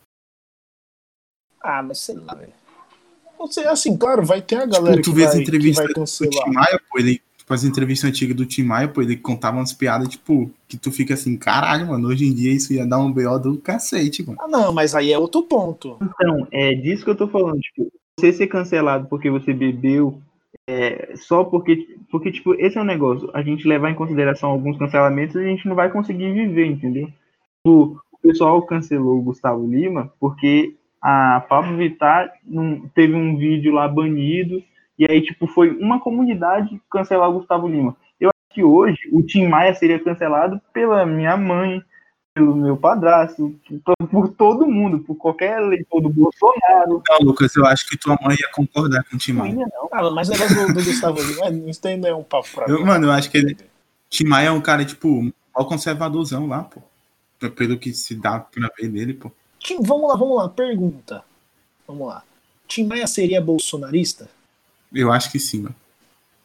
Ah, 1.60 1.82
mas 1.82 1.98
sei 1.98 2.14
lá, 2.14 2.34
velho. 2.34 2.52
Não 3.36 3.50
sei, 3.50 3.66
assim, 3.66 3.96
claro, 3.96 4.24
vai 4.24 4.40
ter 4.40 4.56
a 4.56 4.66
galera 4.66 4.96
Tipo, 4.96 5.10
tu 5.10 5.10
que, 5.10 5.16
vê 5.16 5.22
vai, 5.22 5.30
as 5.30 5.34
que 5.34 5.42
entrevistas 5.42 5.84
vai 5.84 5.88
do 5.88 5.94
cancelar. 5.94 6.44
Tim 6.44 6.50
Maia, 6.52 6.80
pô, 6.88 6.98
ele, 7.00 7.20
tipo, 7.44 7.54
as 7.54 7.64
entrevistas 7.64 8.08
antigas 8.08 8.36
do 8.36 8.46
Tim 8.46 8.64
Maia, 8.64 8.88
pô, 8.88 9.02
ele 9.02 9.16
contava 9.16 9.58
umas 9.58 9.72
piadas, 9.72 10.08
tipo, 10.08 10.50
que 10.66 10.76
tu 10.76 10.90
fica 10.90 11.14
assim, 11.14 11.36
caralho, 11.36 11.86
mano, 11.86 12.08
hoje 12.08 12.26
em 12.26 12.34
dia 12.34 12.52
isso 12.52 12.72
ia 12.72 12.86
dar 12.86 12.98
um 12.98 13.12
BO 13.12 13.38
do 13.38 13.58
cacete, 13.58 14.26
mano. 14.26 14.38
Ah, 14.40 14.48
não, 14.48 14.72
mas 14.72 14.94
aí 14.94 15.12
é 15.12 15.18
outro 15.18 15.42
ponto. 15.42 15.98
Então, 16.02 16.48
é 16.50 16.74
disso 16.74 17.04
que 17.04 17.10
eu 17.10 17.16
tô 17.16 17.28
falando. 17.28 17.60
Tipo, 17.60 17.92
você 18.18 18.32
ser 18.32 18.46
cancelado 18.46 19.06
porque 19.08 19.30
você 19.30 19.52
bebeu, 19.52 20.20
é, 20.66 21.14
só 21.16 21.44
porque, 21.44 21.96
porque, 22.10 22.32
tipo, 22.32 22.54
esse 22.54 22.78
é 22.78 22.80
um 22.80 22.86
negócio. 22.86 23.30
A 23.34 23.42
gente 23.42 23.68
levar 23.68 23.90
em 23.90 23.94
consideração 23.94 24.50
alguns 24.50 24.78
cancelamentos, 24.78 25.36
a 25.36 25.42
gente 25.42 25.68
não 25.68 25.76
vai 25.76 25.90
conseguir 25.90 26.32
viver, 26.32 26.66
entendeu? 26.66 27.08
O, 27.66 27.96
o 28.12 28.18
pessoal 28.22 28.62
cancelou 28.62 29.18
o 29.18 29.22
Gustavo 29.22 29.66
Lima 29.66 30.12
porque 30.18 30.74
a 31.02 31.44
Pablo 31.46 31.76
Vittar 31.76 32.32
num, 32.42 32.88
teve 32.94 33.14
um 33.14 33.36
vídeo 33.36 33.72
lá 33.74 33.86
banido, 33.86 34.62
e 34.98 35.06
aí, 35.10 35.20
tipo, 35.22 35.46
foi 35.46 35.70
uma 35.76 36.00
comunidade 36.00 36.80
cancelar 36.90 37.28
o 37.30 37.38
Gustavo 37.38 37.66
Lima. 37.68 37.96
Eu 38.20 38.28
acho 38.30 38.54
que 38.54 38.62
hoje 38.62 38.98
o 39.12 39.22
Tim 39.22 39.46
Maia 39.48 39.74
seria 39.74 39.98
cancelado 39.98 40.60
pela 40.72 41.04
minha 41.04 41.36
mãe, 41.36 41.82
pelo 42.34 42.54
meu 42.54 42.76
padrasto, 42.76 43.54
por, 43.84 44.08
por 44.08 44.28
todo 44.28 44.66
mundo, 44.66 45.00
por 45.00 45.14
qualquer 45.16 45.60
eleitor 45.62 46.00
do 46.00 46.08
Bolsonaro. 46.08 47.02
Não, 47.08 47.18
Lucas, 47.26 47.54
eu 47.56 47.64
acho 47.66 47.88
que 47.88 47.96
tua 47.96 48.16
mãe 48.22 48.36
ia 48.40 48.48
concordar 48.52 49.04
com 49.04 49.16
o 49.16 49.18
Tim 49.18 49.32
Não 49.32 49.40
Maia. 49.42 49.52
ia, 49.54 49.66
não. 49.72 49.88
Ah, 49.92 50.10
mas 50.10 50.28
o 50.28 50.32
negócio 50.32 50.66
do, 50.66 50.74
do 50.74 50.84
Gustavo 50.84 51.20
Lima, 51.22 51.46
é, 51.46 51.70
isso 51.70 51.82
daí 51.82 51.96
não 51.96 52.08
é 52.08 52.14
um 52.14 52.24
papo 52.24 52.48
pra 52.54 52.66
Eu- 52.66 52.78
mim. 52.80 52.84
mano, 52.86 53.06
eu 53.06 53.12
acho 53.12 53.30
que 53.30 53.38
ele- 53.38 53.56
Tim 54.10 54.24
Maia 54.24 54.48
é 54.48 54.52
um 54.52 54.60
cara, 54.60 54.84
tipo, 54.84 55.32
ó 55.54 55.64
conservadorzão 55.64 56.46
lá, 56.46 56.62
pô. 56.64 56.80
Pelo 57.56 57.76
que 57.78 57.92
se 57.92 58.14
dá 58.14 58.38
pra 58.40 58.70
ver 58.78 58.88
dele, 58.88 59.12
pô. 59.14 59.30
Tim, 59.58 59.82
vamos 59.82 60.08
lá, 60.08 60.16
vamos 60.16 60.36
lá, 60.36 60.48
pergunta. 60.48 61.22
Vamos 61.86 62.08
lá. 62.08 62.22
Tim 62.66 62.86
Maia 62.86 63.06
seria 63.06 63.40
bolsonarista? 63.40 64.28
Eu 64.94 65.12
acho 65.12 65.30
que 65.30 65.38
sim, 65.38 65.62
mano. 65.62 65.74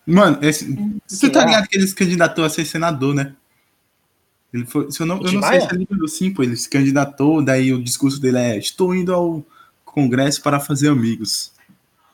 Mano, 0.06 0.40
esse, 0.42 0.66
você 1.06 1.30
tá 1.30 1.42
Será? 1.42 1.46
ligado 1.46 1.68
que 1.68 1.78
ele 1.78 1.88
se 1.88 1.94
candidatou 1.94 2.44
a 2.44 2.50
ser 2.50 2.66
senador, 2.66 3.14
né? 3.14 3.36
Ele 4.52 4.66
foi, 4.66 4.92
se 4.92 5.00
eu 5.00 5.06
não, 5.06 5.22
eu 5.22 5.32
não 5.32 5.44
sei 5.44 5.62
se 5.62 5.68
ele 5.72 5.88
ganhou 5.90 6.08
sim, 6.08 6.34
pô. 6.34 6.42
Ele 6.42 6.58
se 6.58 6.68
candidatou, 6.68 7.44
daí 7.44 7.72
o 7.72 7.84
discurso 7.84 8.20
dele 8.20 8.40
é: 8.40 8.58
Estou 8.58 8.96
indo 8.96 9.14
ao 9.14 9.46
Congresso 9.86 10.42
para 10.42 10.60
fazer 10.60 10.90
amigos. 10.90 11.52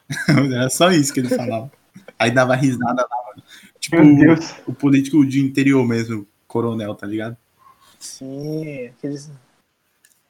Era 0.28 0.69
só 0.69 0.91
isso 0.91 1.13
que 1.13 1.21
ele 1.21 1.30
falava. 1.30 1.71
Aí 2.19 2.32
dava 2.32 2.56
risada 2.56 3.02
lá, 3.10 3.17
mano. 3.28 3.43
Tipo, 3.80 3.98
Deus. 3.98 4.54
o 4.67 4.74
político 4.74 5.26
de 5.26 5.39
interior 5.39 5.88
mesmo, 5.88 6.28
coronel, 6.48 6.93
tá 6.95 7.08
ligado? 7.08 7.38
Sim, 8.00 8.88
aqueles. 8.88 9.30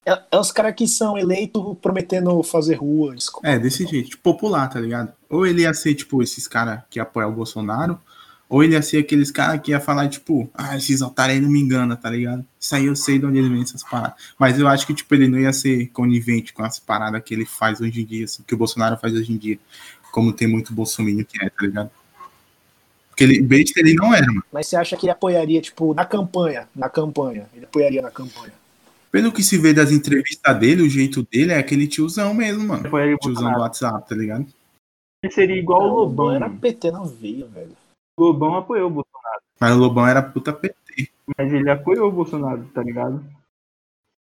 É, 0.05 0.21
é 0.31 0.37
os 0.37 0.51
caras 0.51 0.75
que 0.75 0.87
são 0.87 1.17
eleitos 1.17 1.75
prometendo 1.81 2.41
fazer 2.43 2.75
rua, 2.75 3.15
escola. 3.15 3.47
É, 3.47 3.57
desse 3.57 3.85
jeito, 3.87 4.11
tipo, 4.11 4.23
popular, 4.23 4.69
tá 4.69 4.79
ligado? 4.79 5.11
Ou 5.29 5.47
ele 5.47 5.63
ia 5.63 5.73
ser, 5.73 5.95
tipo, 5.95 6.21
esses 6.21 6.47
caras 6.47 6.81
que 6.89 6.99
apoiam 6.99 7.31
o 7.31 7.33
Bolsonaro, 7.33 7.99
ou 8.47 8.63
ele 8.63 8.73
ia 8.73 8.81
ser 8.83 8.99
aqueles 8.99 9.31
caras 9.31 9.59
que 9.61 9.71
ia 9.71 9.79
falar, 9.79 10.07
tipo, 10.07 10.47
ah, 10.53 10.77
esses 10.77 11.01
otários 11.01 11.37
aí 11.37 11.41
não 11.41 11.49
me 11.49 11.59
enganam, 11.59 11.95
tá 11.95 12.11
ligado? 12.11 12.45
Isso 12.59 12.75
aí 12.75 12.85
eu 12.85 12.95
sei 12.95 13.17
de 13.17 13.25
onde 13.25 13.39
ele 13.39 13.49
vem 13.49 13.63
essas 13.63 13.83
paradas. 13.83 14.13
Mas 14.37 14.59
eu 14.59 14.67
acho 14.67 14.85
que, 14.85 14.93
tipo, 14.93 15.13
ele 15.15 15.27
não 15.27 15.39
ia 15.39 15.51
ser 15.51 15.87
conivente 15.87 16.53
com 16.53 16.63
as 16.63 16.77
paradas 16.77 17.21
que 17.23 17.33
ele 17.33 17.45
faz 17.45 17.81
hoje 17.81 18.01
em 18.01 18.05
dia, 18.05 18.25
assim, 18.25 18.43
que 18.45 18.53
o 18.53 18.57
Bolsonaro 18.57 18.97
faz 18.97 19.13
hoje 19.13 19.33
em 19.33 19.37
dia. 19.37 19.57
Como 20.11 20.31
tem 20.31 20.47
muito 20.47 20.73
bolsominion 20.73 21.25
que 21.25 21.43
é, 21.43 21.49
tá 21.49 21.65
ligado? 21.65 21.89
Porque 23.09 23.23
ele, 23.23 23.41
besta 23.41 23.79
ele 23.79 23.95
não 23.95 24.13
era, 24.13 24.27
mano. 24.27 24.43
Mas 24.51 24.67
você 24.67 24.75
acha 24.75 24.95
que 24.95 25.05
ele 25.05 25.11
apoiaria, 25.11 25.61
tipo, 25.61 25.93
na 25.93 26.05
campanha? 26.05 26.67
Na 26.75 26.89
campanha. 26.89 27.47
Ele 27.55 27.65
apoiaria 27.65 28.01
na 28.01 28.11
campanha. 28.11 28.53
Pelo 29.15 29.31
que 29.31 29.41
se 29.41 29.57
vê 29.57 29.73
das 29.73 29.93
entrevistas 29.93 30.59
dele, 30.59 30.81
o 30.81 30.89
jeito 30.89 31.23
dele 31.23 31.53
é 31.53 31.57
aquele 31.57 31.87
tiozão 31.87 32.33
mesmo, 32.33 32.67
mano. 32.67 32.89
Foi 32.89 33.01
ele, 33.01 33.17
Tiozão 33.19 33.49
do 33.49 33.59
WhatsApp, 33.61 34.09
tá 34.09 34.13
ligado? 34.13 34.45
Ele 35.23 35.31
seria 35.31 35.55
igual 35.55 35.83
o 35.83 35.87
Não, 35.87 35.95
Lobão. 35.95 36.31
Era. 36.33 36.49
PT 36.49 36.91
na 36.91 37.01
veia, 37.05 37.45
velho. 37.45 37.71
O 38.19 38.25
Lobão 38.25 38.55
apoiou 38.55 38.87
o 38.87 38.93
Bolsonaro. 38.93 39.41
Mas 39.57 39.71
o 39.73 39.79
Lobão 39.79 40.05
era 40.05 40.21
puta 40.21 40.51
PT. 40.51 41.09
Mas 41.37 41.53
ele 41.53 41.69
apoiou 41.69 42.09
o 42.09 42.11
Bolsonaro, 42.11 42.65
tá 42.73 42.83
ligado? 42.83 43.23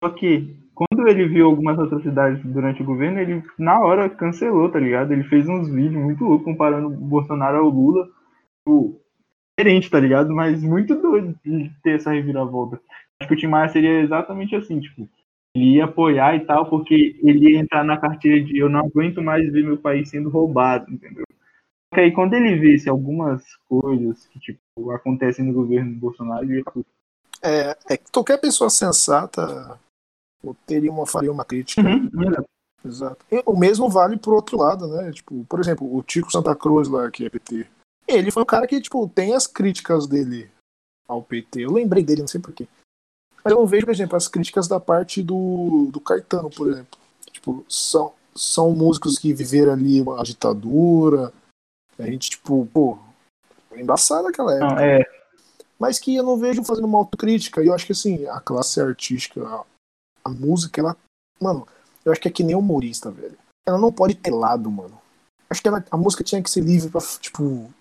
Só 0.04 0.10
que, 0.10 0.54
quando 0.76 1.08
ele 1.08 1.30
viu 1.30 1.46
algumas 1.46 1.80
atrocidades 1.80 2.44
durante 2.44 2.82
o 2.82 2.86
governo, 2.86 3.22
ele 3.22 3.42
na 3.58 3.80
hora 3.80 4.10
cancelou, 4.10 4.70
tá 4.70 4.82
ligado? 4.82 5.14
Ele 5.14 5.24
fez 5.24 5.48
uns 5.48 5.70
vídeos 5.70 6.04
muito 6.04 6.26
loucos 6.26 6.44
comparando 6.44 6.88
o 6.88 6.92
Bolsonaro 6.92 7.60
ao 7.60 7.70
Lula. 7.70 8.06
Tipo, 8.68 9.00
diferente, 9.58 9.90
tá 9.90 9.98
ligado? 9.98 10.34
Mas 10.34 10.62
muito 10.62 10.94
doido 10.94 11.40
de 11.42 11.72
ter 11.82 11.96
essa 11.96 12.12
reviravolta. 12.12 12.82
Acho 13.24 13.30
que 13.30 13.34
o 13.36 13.38
Tim 13.38 13.48
Maia 13.48 13.70
seria 13.70 14.02
exatamente 14.02 14.54
assim, 14.54 14.82
tipo, 14.82 15.08
ele 15.56 15.76
ia 15.76 15.86
apoiar 15.86 16.36
e 16.36 16.46
tal, 16.46 16.70
porque 16.70 17.18
ele 17.24 17.52
ia 17.52 17.60
entrar 17.60 17.84
na 17.84 17.98
cartilha 17.98 18.44
de 18.44 18.58
eu 18.58 18.68
não 18.68 18.82
aguento 18.82 19.22
mais 19.22 19.50
ver 19.50 19.64
meu 19.64 19.78
país 19.78 20.10
sendo 20.10 20.30
roubado, 20.30 20.92
entendeu? 20.92 21.24
Só 21.30 21.96
que 21.96 22.02
aí 22.02 22.12
quando 22.12 22.34
ele 22.34 22.58
visse 22.58 22.90
algumas 22.90 23.44
coisas 23.70 24.28
que, 24.28 24.40
tipo, 24.40 24.92
acontecem 24.92 25.46
no 25.46 25.54
governo 25.54 25.94
do 25.94 26.00
Bolsonaro, 26.00 26.44
ele 26.44 26.58
ia 26.58 26.86
É, 27.42 27.78
é 27.94 27.98
que 27.98 28.12
qualquer 28.12 28.40
pessoa 28.42 28.70
sensata 28.70 29.80
teria 30.66 30.92
uma, 30.92 31.06
faria 31.06 31.32
uma 31.32 31.46
crítica. 31.46 31.82
Uhum, 31.82 32.10
exato. 32.24 32.50
Exato. 32.86 33.26
E 33.32 33.42
o 33.46 33.58
mesmo 33.58 33.90
vale 33.90 34.18
pro 34.18 34.36
outro 34.36 34.58
lado, 34.58 34.88
né? 34.90 35.10
Tipo, 35.14 35.46
por 35.46 35.62
exemplo, 35.62 35.96
o 35.96 36.04
Tico 36.04 36.30
Santa 36.30 36.54
Cruz 36.54 36.90
lá, 36.90 37.10
que 37.10 37.26
é 37.26 37.30
PT. 37.30 37.66
Ele 38.06 38.30
foi 38.30 38.44
um 38.44 38.46
cara 38.46 38.68
que, 38.68 38.82
tipo, 38.82 39.08
tem 39.08 39.34
as 39.34 39.48
críticas 39.48 40.06
dele 40.06 40.52
ao 41.08 41.24
PT. 41.24 41.62
Eu 41.62 41.72
lembrei 41.72 42.04
dele, 42.04 42.20
não 42.20 42.28
sei 42.28 42.42
porquê. 42.42 42.68
Mas 43.44 43.52
eu 43.52 43.60
não 43.60 43.68
vejo, 43.68 43.86
por 43.86 43.92
exemplo, 43.92 44.16
as 44.16 44.28
críticas 44.28 44.68
da 44.68 44.80
parte 44.80 45.22
do, 45.22 45.90
do 45.92 46.00
Caetano, 46.00 46.50
por 46.50 46.70
exemplo. 46.70 46.98
Tipo, 47.32 47.66
são, 47.68 48.14
são 48.36 48.72
músicos 48.72 49.18
que 49.20 49.34
viveram 49.34 49.74
ali 49.74 50.02
uma 50.02 50.24
ditadura. 50.24 51.34
A 52.00 52.04
gente, 52.04 52.30
tipo, 52.32 52.66
pô, 52.74 52.98
é 53.72 53.82
embaçado 53.82 54.28
aquela 54.28 54.54
época. 54.54 54.76
Não, 54.76 54.80
é, 54.80 55.04
Mas 55.78 56.00
que 56.00 56.16
eu 56.16 56.24
não 56.24 56.38
vejo 56.38 56.64
fazendo 56.64 56.86
uma 56.86 57.00
autocrítica. 57.00 57.62
E 57.62 57.68
eu 57.68 57.74
acho 57.74 57.86
que, 57.86 57.92
assim, 57.92 58.26
a 58.28 58.40
classe 58.40 58.80
artística, 58.80 59.46
a, 59.46 59.64
a 60.24 60.30
música, 60.30 60.80
ela. 60.80 60.96
Mano, 61.42 61.68
eu 62.06 62.12
acho 62.12 62.22
que 62.22 62.28
é 62.30 62.32
que 62.32 62.44
nem 62.44 62.56
humorista, 62.56 63.12
velho. 63.12 63.38
Ela 63.68 63.78
não 63.78 63.92
pode 63.92 64.16
ter 64.16 64.32
lado, 64.32 64.72
mano. 64.72 64.98
Acho 65.50 65.62
que 65.62 65.68
ela- 65.68 65.84
a 65.92 65.98
música 65.98 66.24
tinha 66.24 66.42
que 66.42 66.50
ser 66.50 66.62
livre 66.62 66.90
pra, 66.90 67.02
tipo. 67.20 67.72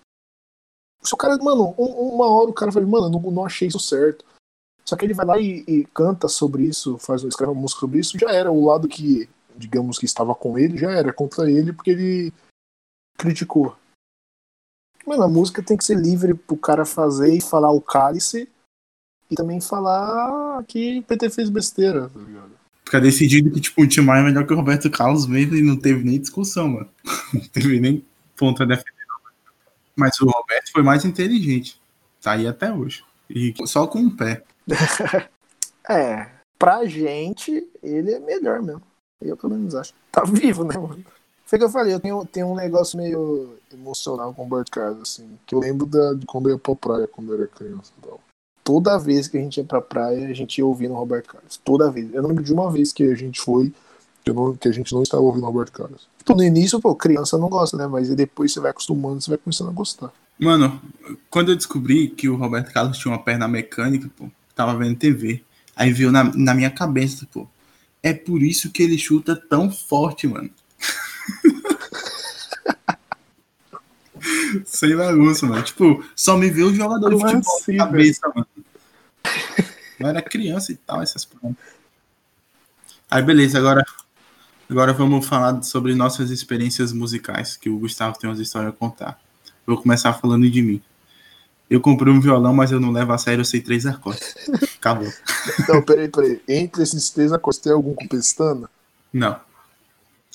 Se 1.02 1.14
o 1.14 1.16
cara, 1.16 1.36
mano, 1.38 1.74
um- 1.78 2.14
uma 2.14 2.26
hora 2.26 2.50
o 2.50 2.52
cara 2.52 2.70
fala, 2.72 2.86
mano, 2.86 3.08
não, 3.08 3.30
não 3.30 3.44
achei 3.44 3.68
isso 3.68 3.78
certo. 3.80 4.24
Só 4.84 4.96
que 4.96 5.04
ele 5.04 5.14
vai 5.14 5.26
lá 5.26 5.38
e, 5.38 5.64
e 5.66 5.84
canta 5.94 6.28
sobre 6.28 6.64
isso, 6.64 6.98
faz, 6.98 7.22
escreve 7.22 7.52
uma 7.52 7.60
música 7.60 7.80
sobre 7.80 8.00
isso, 8.00 8.18
já 8.18 8.30
era. 8.30 8.50
O 8.50 8.66
lado 8.66 8.88
que, 8.88 9.28
digamos, 9.56 9.98
que 9.98 10.04
estava 10.04 10.34
com 10.34 10.58
ele, 10.58 10.76
já 10.76 10.90
era 10.90 11.12
contra 11.12 11.50
ele, 11.50 11.72
porque 11.72 11.90
ele 11.90 12.32
criticou. 13.16 13.76
Mano, 15.06 15.22
a 15.22 15.28
música 15.28 15.62
tem 15.62 15.76
que 15.76 15.84
ser 15.84 15.96
livre 15.96 16.34
pro 16.34 16.56
cara 16.56 16.84
fazer 16.84 17.34
e 17.34 17.40
falar 17.40 17.72
o 17.72 17.80
cálice 17.80 18.48
e 19.30 19.34
também 19.34 19.60
falar 19.60 20.62
que 20.64 20.98
o 20.98 21.02
PT 21.02 21.30
fez 21.30 21.50
besteira, 21.50 22.08
tá 22.08 22.20
ligado? 22.20 22.52
Fica 22.84 23.00
decidido 23.00 23.50
que, 23.50 23.60
tipo, 23.60 23.82
o 23.82 23.88
Tim 23.88 24.02
Maia 24.02 24.20
é 24.20 24.24
melhor 24.24 24.46
que 24.46 24.52
o 24.52 24.56
Roberto 24.56 24.90
Carlos 24.90 25.26
mesmo 25.26 25.56
e 25.56 25.62
não 25.62 25.76
teve 25.76 26.04
nem 26.04 26.20
discussão, 26.20 26.68
mano. 26.68 26.88
Não 27.32 27.40
teve 27.48 27.80
nem 27.80 28.04
ponto 28.36 28.62
a 28.62 28.66
defender. 28.66 28.92
Mas 29.96 30.20
o 30.20 30.26
Roberto 30.26 30.72
foi 30.72 30.82
mais 30.82 31.04
inteligente. 31.04 31.80
Tá 32.20 32.32
aí 32.32 32.46
até 32.46 32.72
hoje. 32.72 33.04
E 33.30 33.54
só 33.66 33.86
com 33.86 33.98
um 33.98 34.14
pé. 34.14 34.44
É, 35.88 36.28
pra 36.58 36.84
gente, 36.84 37.66
ele 37.82 38.12
é 38.12 38.20
melhor 38.20 38.62
mesmo. 38.62 38.82
Eu 39.20 39.36
pelo 39.36 39.54
menos 39.54 39.74
acho. 39.74 39.92
Tá 40.12 40.22
vivo, 40.24 40.62
né, 40.64 40.76
mano? 40.78 41.04
Foi 41.44 41.58
que 41.58 41.64
eu 41.64 41.68
falei, 41.70 41.92
eu 41.92 42.00
tenho, 42.00 42.24
tenho 42.24 42.46
um 42.46 42.54
negócio 42.54 42.96
meio 42.96 43.56
emocional 43.72 44.32
com 44.32 44.42
o 44.42 44.44
Roberto 44.48 44.70
Carlos, 44.70 45.02
assim. 45.02 45.38
Que 45.44 45.54
eu 45.54 45.58
lembro 45.58 45.84
da, 45.86 46.14
de 46.14 46.24
quando 46.24 46.48
eu 46.48 46.54
ia 46.54 46.58
pra 46.58 46.74
praia, 46.76 47.06
quando 47.08 47.32
eu 47.32 47.38
era 47.38 47.46
criança 47.48 47.92
tal. 48.00 48.20
Toda 48.64 48.96
vez 48.96 49.26
que 49.26 49.36
a 49.36 49.40
gente 49.40 49.56
ia 49.58 49.64
pra 49.64 49.80
praia, 49.80 50.28
a 50.28 50.32
gente 50.32 50.58
ia 50.58 50.64
ouvindo 50.64 50.94
o 50.94 50.96
Roberto 50.96 51.32
Carlos. 51.32 51.60
Toda 51.64 51.90
vez. 51.90 52.14
Eu 52.14 52.26
lembro 52.26 52.44
de 52.44 52.52
uma 52.52 52.70
vez 52.70 52.92
que 52.92 53.02
a 53.02 53.14
gente 53.16 53.40
foi, 53.40 53.72
que, 54.24 54.32
não- 54.32 54.54
que 54.56 54.68
a 54.68 54.72
gente 54.72 54.94
não 54.94 55.02
estava 55.02 55.22
ouvindo 55.22 55.42
o 55.42 55.46
Roberto 55.46 55.72
Carlos. 55.72 56.08
Tipo, 56.16 56.34
no 56.36 56.44
início, 56.44 56.80
pô, 56.80 56.94
criança 56.94 57.36
não 57.36 57.48
gosta, 57.48 57.76
né? 57.76 57.88
Mas 57.88 58.08
depois 58.14 58.52
você 58.52 58.60
vai 58.60 58.70
acostumando, 58.70 59.20
você 59.20 59.30
vai 59.30 59.38
começando 59.38 59.68
a 59.70 59.72
gostar. 59.72 60.12
Mano, 60.38 60.80
quando 61.28 61.50
eu 61.50 61.56
descobri 61.56 62.08
que 62.08 62.28
o 62.28 62.36
Roberto 62.36 62.72
Carlos 62.72 62.96
tinha 62.98 63.12
uma 63.12 63.22
perna 63.22 63.46
mecânica, 63.48 64.08
pô, 64.16 64.28
tava 64.54 64.76
vendo 64.76 64.96
TV. 64.96 65.42
Aí 65.74 65.92
veio 65.92 66.12
na, 66.12 66.24
na 66.24 66.54
minha 66.54 66.70
cabeça, 66.70 67.26
pô. 67.32 67.48
É 68.02 68.12
por 68.12 68.42
isso 68.42 68.70
que 68.70 68.82
ele 68.82 68.98
chuta 68.98 69.34
tão 69.36 69.70
forte, 69.70 70.26
mano. 70.26 70.50
Sem 74.66 74.96
bagunça, 74.96 75.46
mano. 75.46 75.62
Tipo, 75.62 76.04
só 76.14 76.36
me 76.36 76.50
vê 76.50 76.62
o 76.62 76.74
jogador 76.74 77.10
de 77.10 77.16
Como 77.16 77.28
futebol 77.28 77.56
assim, 77.56 77.76
na 77.76 77.86
cabeça, 77.86 78.32
mano. 78.34 78.46
Eu 79.98 80.08
era 80.08 80.20
criança 80.20 80.72
e 80.72 80.76
tal, 80.76 81.00
essas 81.00 81.24
paradas. 81.24 81.56
Aí, 83.10 83.22
beleza, 83.22 83.58
agora, 83.58 83.84
agora 84.68 84.92
vamos 84.92 85.26
falar 85.26 85.62
sobre 85.62 85.94
nossas 85.94 86.30
experiências 86.30 86.92
musicais, 86.92 87.56
que 87.56 87.68
o 87.68 87.78
Gustavo 87.78 88.18
tem 88.18 88.28
umas 88.28 88.40
histórias 88.40 88.72
a 88.72 88.76
contar. 88.76 89.20
Vou 89.66 89.80
começar 89.80 90.12
falando 90.14 90.50
de 90.50 90.62
mim. 90.62 90.82
Eu 91.72 91.80
comprei 91.80 92.12
um 92.12 92.20
violão, 92.20 92.52
mas 92.52 92.70
eu 92.70 92.78
não 92.78 92.90
levo 92.90 93.12
a 93.12 93.18
sério, 93.18 93.40
eu 93.40 93.46
sei 93.46 93.62
três 93.62 93.86
acordes. 93.86 94.34
Acabou. 94.78 95.08
Então, 95.58 95.80
peraí, 95.80 96.06
peraí. 96.06 96.38
Entre 96.46 96.82
esses 96.82 97.08
três 97.08 97.32
acordes, 97.32 97.62
tem 97.62 97.72
algum 97.72 97.94
com 97.94 98.06
pestana? 98.06 98.68
Não. 99.10 99.40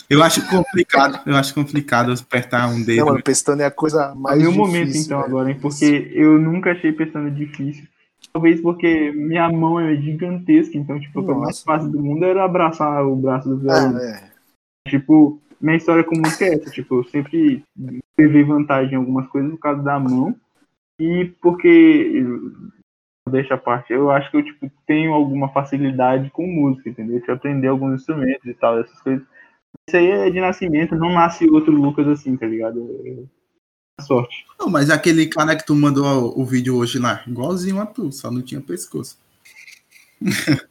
Eu 0.10 0.24
acho 0.24 0.44
complicado, 0.48 1.20
eu 1.28 1.36
acho 1.36 1.54
complicado 1.54 2.12
apertar 2.12 2.68
um 2.70 2.82
dedo. 2.84 3.02
Não, 3.02 3.06
mano, 3.08 3.22
pestana 3.22 3.62
é 3.62 3.66
a 3.68 3.72
coisa 3.72 4.16
mais 4.16 4.40
Meu 4.42 4.52
difícil. 4.52 4.66
momento 4.66 4.98
então 4.98 5.20
velho. 5.20 5.30
agora, 5.30 5.52
hein? 5.52 5.60
Porque 5.62 6.12
eu 6.12 6.40
nunca 6.40 6.72
achei 6.72 6.92
pensando 6.92 7.30
difícil. 7.30 7.86
Talvez 8.34 8.60
porque 8.60 9.12
minha 9.12 9.48
mão 9.52 9.80
é 9.80 9.96
gigantesca, 9.96 10.76
então, 10.76 11.00
tipo, 11.00 11.20
a 11.30 11.36
mais 11.36 11.62
fácil 11.62 11.92
do 11.92 12.02
mundo 12.02 12.26
era 12.26 12.44
abraçar 12.44 13.06
o 13.06 13.16
braço 13.16 13.48
do 13.48 13.60
violão. 13.60 13.96
Ah, 13.96 14.02
é. 14.02 14.90
Tipo, 14.90 15.40
minha 15.62 15.78
história 15.78 16.04
com 16.04 16.18
música 16.18 16.46
é 16.46 16.56
essa, 16.56 16.72
tipo, 16.72 16.96
eu 16.96 17.04
sempre 17.04 17.64
levei 18.18 18.44
vantagem 18.44 18.94
em 18.94 18.98
algumas 18.98 19.28
coisas 19.28 19.52
por 19.52 19.60
causa 19.60 19.84
da 19.84 20.00
mão. 20.00 20.36
E 21.00 21.26
porque, 21.42 22.24
deixa 23.30 23.54
a 23.54 23.58
parte, 23.58 23.94
eu 23.94 24.10
acho 24.10 24.32
que 24.32 24.38
eu, 24.38 24.44
tipo, 24.44 24.72
tenho 24.86 25.14
alguma 25.14 25.50
facilidade 25.50 26.30
com 26.32 26.48
música, 26.48 26.90
entendeu? 26.90 27.20
De 27.20 27.32
aprender 27.32 27.68
alguns 27.68 28.02
instrumentos 28.02 28.46
e 28.46 28.54
tal, 28.54 28.80
essas 28.80 29.00
coisas. 29.02 29.26
Isso 29.88 29.98
aí 29.98 30.08
é 30.08 30.30
de 30.30 30.40
nascimento, 30.42 30.96
não 30.96 31.14
nasce 31.14 31.50
outro 31.50 31.72
Lucas 31.72 32.08
assim, 32.08 32.36
tá 32.36 32.46
ligado? 32.46 32.90
É 33.06 33.38
sorte. 34.04 34.46
Não, 34.60 34.70
mas 34.70 34.90
aquele 34.90 35.28
cara 35.28 35.56
que 35.56 35.66
tu 35.66 35.76
mandou 35.76 36.40
o 36.40 36.46
vídeo 36.46 36.76
hoje 36.76 37.00
lá, 37.00 37.24
igualzinho 37.28 37.80
a 37.80 37.86
tu, 37.86 38.12
só 38.12 38.30
não 38.30 38.42
tinha 38.42 38.62
pescoço. 38.62 39.18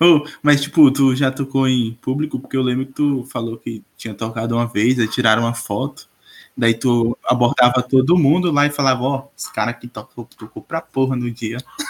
oh, 0.00 0.24
mas, 0.42 0.60
tipo, 0.60 0.90
tu 0.90 1.14
já 1.14 1.30
tocou 1.30 1.68
em 1.68 1.94
público? 1.94 2.38
Porque 2.38 2.56
eu 2.56 2.62
lembro 2.62 2.86
que 2.86 2.92
tu 2.92 3.24
falou 3.24 3.58
que 3.58 3.82
tinha 3.96 4.14
tocado 4.14 4.54
uma 4.54 4.66
vez, 4.66 4.98
aí 4.98 5.08
tiraram 5.08 5.42
uma 5.42 5.54
foto. 5.54 6.07
Daí 6.58 6.74
tu 6.74 7.16
abordava 7.24 7.86
todo 7.88 8.18
mundo 8.18 8.50
lá 8.50 8.66
e 8.66 8.70
falava, 8.70 9.02
ó, 9.04 9.16
oh, 9.18 9.30
esse 9.36 9.52
cara 9.52 9.70
aqui 9.70 9.86
tocou, 9.86 10.24
tocou 10.36 10.60
pra 10.60 10.80
porra 10.80 11.14
no 11.14 11.30
dia. 11.30 11.58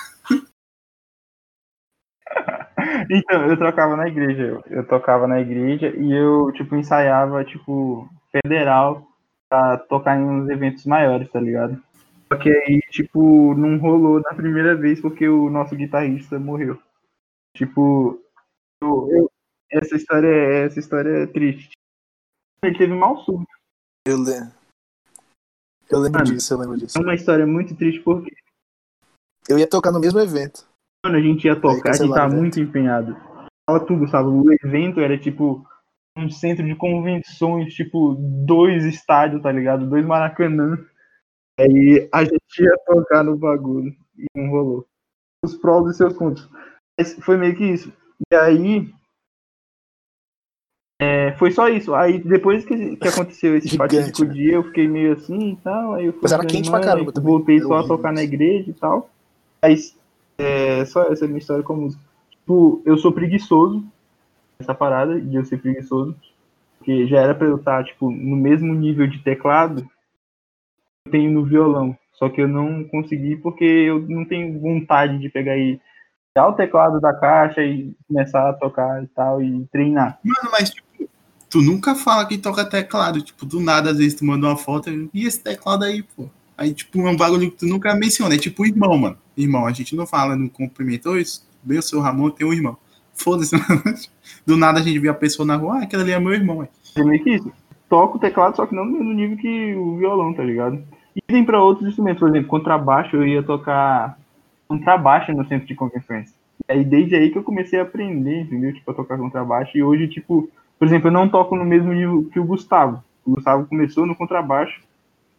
Então, 3.11 3.47
eu 3.47 3.59
tocava 3.59 3.97
na 3.97 4.09
igreja. 4.09 4.63
Eu 4.67 4.87
tocava 4.87 5.27
na 5.27 5.41
igreja 5.41 5.95
e 5.97 6.13
eu, 6.13 6.53
tipo, 6.53 6.77
ensaiava, 6.77 7.45
tipo, 7.45 8.09
federal 8.31 9.07
pra 9.49 9.79
tocar 9.79 10.19
em 10.19 10.25
uns 10.25 10.49
eventos 10.49 10.85
maiores, 10.85 11.31
tá 11.31 11.41
ligado? 11.41 11.83
Só 12.31 12.39
que 12.39 12.51
aí, 12.51 12.81
tipo, 12.91 13.55
não 13.55 13.79
rolou 13.79 14.21
na 14.21 14.35
primeira 14.35 14.77
vez 14.77 15.01
porque 15.01 15.29
o 15.29 15.49
nosso 15.49 15.75
guitarrista 15.75 16.39
morreu. 16.39 16.79
Tipo, 17.57 18.21
eu, 18.83 19.09
eu, 19.11 19.31
essa 19.71 19.97
história 19.97 20.29
essa 20.65 20.79
história 20.79 21.25
é 21.25 21.27
triste. 21.27 21.71
Ele 22.63 22.77
teve 22.77 22.95
mal 22.95 23.17
súbito. 23.25 23.51
Eu 24.07 24.19
lembro. 24.19 24.58
Eu 25.91 26.01
lembro 26.01 26.21
Mano, 26.21 26.33
disso, 26.33 26.53
eu 26.53 26.59
lembro 26.59 26.77
disso. 26.77 26.99
É 26.99 27.01
uma 27.01 27.15
história 27.15 27.47
muito 27.47 27.75
triste 27.75 28.01
porque. 28.01 28.35
Eu 29.49 29.59
ia 29.59 29.67
tocar 29.67 29.91
no 29.91 30.01
mesmo 30.01 30.21
evento. 30.21 30.67
Quando 31.03 31.17
a 31.17 31.21
gente 31.21 31.47
ia 31.47 31.57
tocar, 31.57 31.91
a 31.91 31.97
gente 31.97 32.13
tava 32.13 32.35
muito 32.35 32.61
empenhado. 32.61 33.17
Fala 33.69 33.81
tu, 33.81 33.97
Gustavo, 33.97 34.31
o 34.31 34.53
evento 34.53 35.01
era 35.01 35.19
tipo 35.19 35.67
um 36.17 36.29
centro 36.31 36.67
de 36.67 36.75
convenções, 36.75 37.73
tipo 37.73 38.15
dois 38.19 38.85
estádios, 38.85 39.43
tá 39.43 39.53
ligado? 39.53 39.89
Dois 39.89 40.05
Maracanã. 40.05 40.79
Aí 41.59 42.09
a 42.13 42.25
gente 42.25 42.63
ia 42.63 42.77
tocar 42.87 43.25
no 43.25 43.37
bagulho 43.37 43.95
e 44.17 44.27
não 44.35 44.51
rolou. 44.51 44.87
Os 45.45 45.57
prós 45.57 45.89
e 45.89 45.97
seus 45.97 46.15
contos. 46.15 46.49
Mas 46.99 47.15
foi 47.15 47.37
meio 47.37 47.57
que 47.57 47.65
isso. 47.65 47.93
E 48.31 48.35
aí. 48.35 48.93
É, 51.01 51.33
foi 51.33 51.51
só 51.53 51.69
isso. 51.69 51.95
Aí 51.95 52.19
depois 52.19 52.65
que, 52.65 52.97
que 52.97 53.09
aconteceu 53.09 53.57
esse 53.57 53.77
fatídico 53.77 54.25
né? 54.25 54.35
dia, 54.35 54.55
eu 54.55 54.65
fiquei 54.65 54.89
meio 54.89 55.13
assim 55.13 55.53
e 55.53 55.57
tal. 55.57 55.95
Aí 55.95 56.07
eu 56.07 56.13
fui 56.13 56.23
Mas 56.23 56.33
era 56.33 56.45
quente 56.45 56.71
pra 56.71 56.81
caramba 56.81 57.13
também. 57.13 57.31
Voltei 57.31 57.61
só 57.61 57.79
a 57.79 57.87
tocar 57.87 58.13
na 58.13 58.23
igreja 58.23 58.71
e 58.71 58.75
tal. 58.75 59.09
Mas 59.63 59.97
é 60.39 60.85
só 60.85 61.05
essa 61.05 61.25
é 61.25 61.27
a 61.27 61.29
minha 61.29 61.39
história 61.39 61.63
com 61.63 61.75
a 61.75 61.77
música. 61.77 62.03
Tipo, 62.31 62.83
eu 62.85 62.99
sou 62.99 63.13
preguiçoso 63.13 63.85
essa 64.59 64.75
parada 64.75 65.21
de 65.21 65.37
eu 65.37 65.45
ser 65.45 65.59
preguiçoso. 65.59 66.17
Porque 66.79 67.07
já 67.07 67.21
era 67.21 67.35
pra 67.35 67.47
eu 67.47 67.57
estar, 67.57 67.85
tipo, 67.85 68.11
no 68.11 68.37
mesmo 68.37 68.75
nível 68.75 69.07
de 69.07 69.19
teclado 69.19 69.89
eu 71.07 71.13
tenho 71.13 71.31
no 71.31 71.45
violão. 71.45 71.97
Só 72.13 72.29
que 72.29 72.41
eu 72.41 72.49
não 72.49 72.83
consegui 72.83 73.37
porque 73.37 73.65
eu 73.65 74.01
não 74.09 74.25
tenho 74.25 74.59
vontade 74.59 75.19
de 75.19 75.29
pegar 75.29 75.57
e 75.57 75.81
tirar 76.39 76.49
o 76.49 76.53
teclado 76.53 77.01
da 77.01 77.13
caixa 77.13 77.63
e 77.63 77.93
começar 78.07 78.49
a 78.49 78.53
tocar 78.53 79.03
e 79.03 79.07
tal, 79.09 79.43
e 79.43 79.67
treinar. 79.73 80.19
Mano, 80.25 80.51
mas 80.53 80.71
tipo, 80.71 81.11
tu 81.51 81.61
nunca 81.61 81.97
fala 81.97 82.27
que 82.27 82.39
toca 82.39 82.65
teclado. 82.65 83.21
Tipo, 83.21 83.45
do 83.45 83.59
nada, 83.59 83.91
às 83.91 83.99
vezes 83.99 84.15
tu 84.15 84.25
manda 84.25 84.47
uma 84.47 84.57
foto 84.57 84.89
e 85.13 85.27
esse 85.27 85.43
teclado 85.43 85.85
aí, 85.85 86.03
pô. 86.03 86.29
Aí, 86.57 86.73
tipo, 86.73 87.01
é 87.07 87.11
um 87.11 87.17
bagulho 87.17 87.51
que 87.51 87.59
tu 87.59 87.67
nunca 87.67 87.95
menciona. 87.95 88.35
É 88.35 88.39
tipo 88.39 88.67
irmão, 88.67 88.97
mano. 88.97 89.17
Irmão, 89.37 89.67
a 89.67 89.73
gente 89.73 89.95
não 89.95 90.07
fala, 90.07 90.37
não 90.37 90.49
cumprimentou 90.49 91.19
isso. 91.19 91.47
Bem, 91.63 91.79
o 91.79 91.83
seu 91.83 92.01
Ramon 92.01 92.31
tem 92.31 92.47
um 92.47 92.53
irmão. 92.53 92.77
Foda-se, 93.15 93.57
Do 94.47 94.57
nada 94.57 94.79
a 94.79 94.83
gente 94.83 94.99
vê 94.99 95.09
a 95.09 95.15
pessoa 95.15 95.47
na 95.47 95.57
rua, 95.57 95.79
ah, 95.79 95.83
aquele 95.83 96.03
ali 96.03 96.13
é 96.13 96.21
meu 96.21 96.33
irmão, 96.33 96.63
é. 96.63 96.69
É 96.97 97.05
meio 97.05 97.23
que 97.23 97.31
isso. 97.31 97.53
Toco 97.89 98.17
o 98.17 98.21
teclado, 98.21 98.57
só 98.57 98.67
que 98.67 98.75
não 98.75 98.85
no 98.85 99.13
nível 99.13 99.37
que 99.37 99.75
o 99.75 99.97
violão, 99.97 100.35
tá 100.35 100.43
ligado? 100.43 100.83
E 101.17 101.21
tem 101.23 101.45
para 101.45 101.63
outros 101.63 101.89
instrumentos, 101.89 102.21
por 102.21 102.29
exemplo, 102.29 102.49
contrabaixo, 102.49 103.17
eu 103.17 103.27
ia 103.27 103.43
tocar 103.43 104.19
contrabaixo 104.69 105.33
no 105.33 105.47
centro 105.49 105.67
de 105.67 105.75
convenções. 105.75 106.33
E 106.69 106.73
aí, 106.73 106.85
desde 106.85 107.17
aí 107.17 107.31
que 107.31 107.39
eu 107.39 107.43
comecei 107.43 107.79
a 107.79 107.83
aprender, 107.83 108.43
entendeu? 108.43 108.75
Tipo, 108.75 108.91
a 108.91 108.95
tocar 108.95 109.17
contrabaixo. 109.17 109.77
E 109.77 109.83
hoje, 109.83 110.09
tipo, 110.09 110.49
por 110.79 110.87
exemplo, 110.87 111.09
eu 111.09 111.13
não 111.13 111.29
toco 111.29 111.57
no 111.57 111.65
mesmo 111.65 111.93
nível 111.93 112.29
que 112.33 112.39
o 112.39 112.45
Gustavo. 112.45 113.03
O 113.25 113.33
Gustavo 113.33 113.67
começou 113.67 114.07
no 114.07 114.17
contrabaixo, 114.17 114.81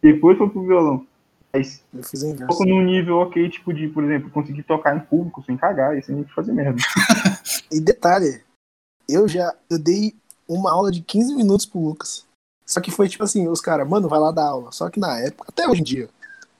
depois 0.02 0.36
foi 0.36 0.48
pro 0.48 0.62
violão. 0.62 1.06
Mas 1.52 1.82
eu 1.92 2.02
fiz 2.04 2.22
toco 2.46 2.64
num 2.64 2.82
nível 2.82 3.16
ok, 3.18 3.48
tipo, 3.48 3.72
de, 3.72 3.88
por 3.88 4.04
exemplo, 4.04 4.30
conseguir 4.30 4.62
tocar 4.62 4.96
em 4.96 5.00
público 5.00 5.42
sem 5.44 5.56
cagar 5.56 5.96
e 5.96 6.02
sem 6.02 6.24
fazer 6.24 6.52
merda. 6.52 6.80
e 7.70 7.80
detalhe, 7.80 8.40
eu 9.08 9.26
já 9.26 9.52
eu 9.68 9.78
dei 9.78 10.14
uma 10.48 10.72
aula 10.72 10.90
de 10.90 11.00
15 11.00 11.34
minutos 11.34 11.66
pro 11.66 11.80
Lucas. 11.80 12.24
Só 12.64 12.80
que 12.80 12.92
foi 12.92 13.08
tipo 13.08 13.24
assim, 13.24 13.48
os 13.48 13.60
caras, 13.60 13.88
mano, 13.88 14.08
vai 14.08 14.20
lá 14.20 14.30
dar 14.30 14.46
aula. 14.46 14.70
Só 14.70 14.88
que 14.88 15.00
na 15.00 15.18
época, 15.18 15.46
até 15.48 15.68
hoje 15.68 15.80
em 15.80 15.84
dia, 15.84 16.08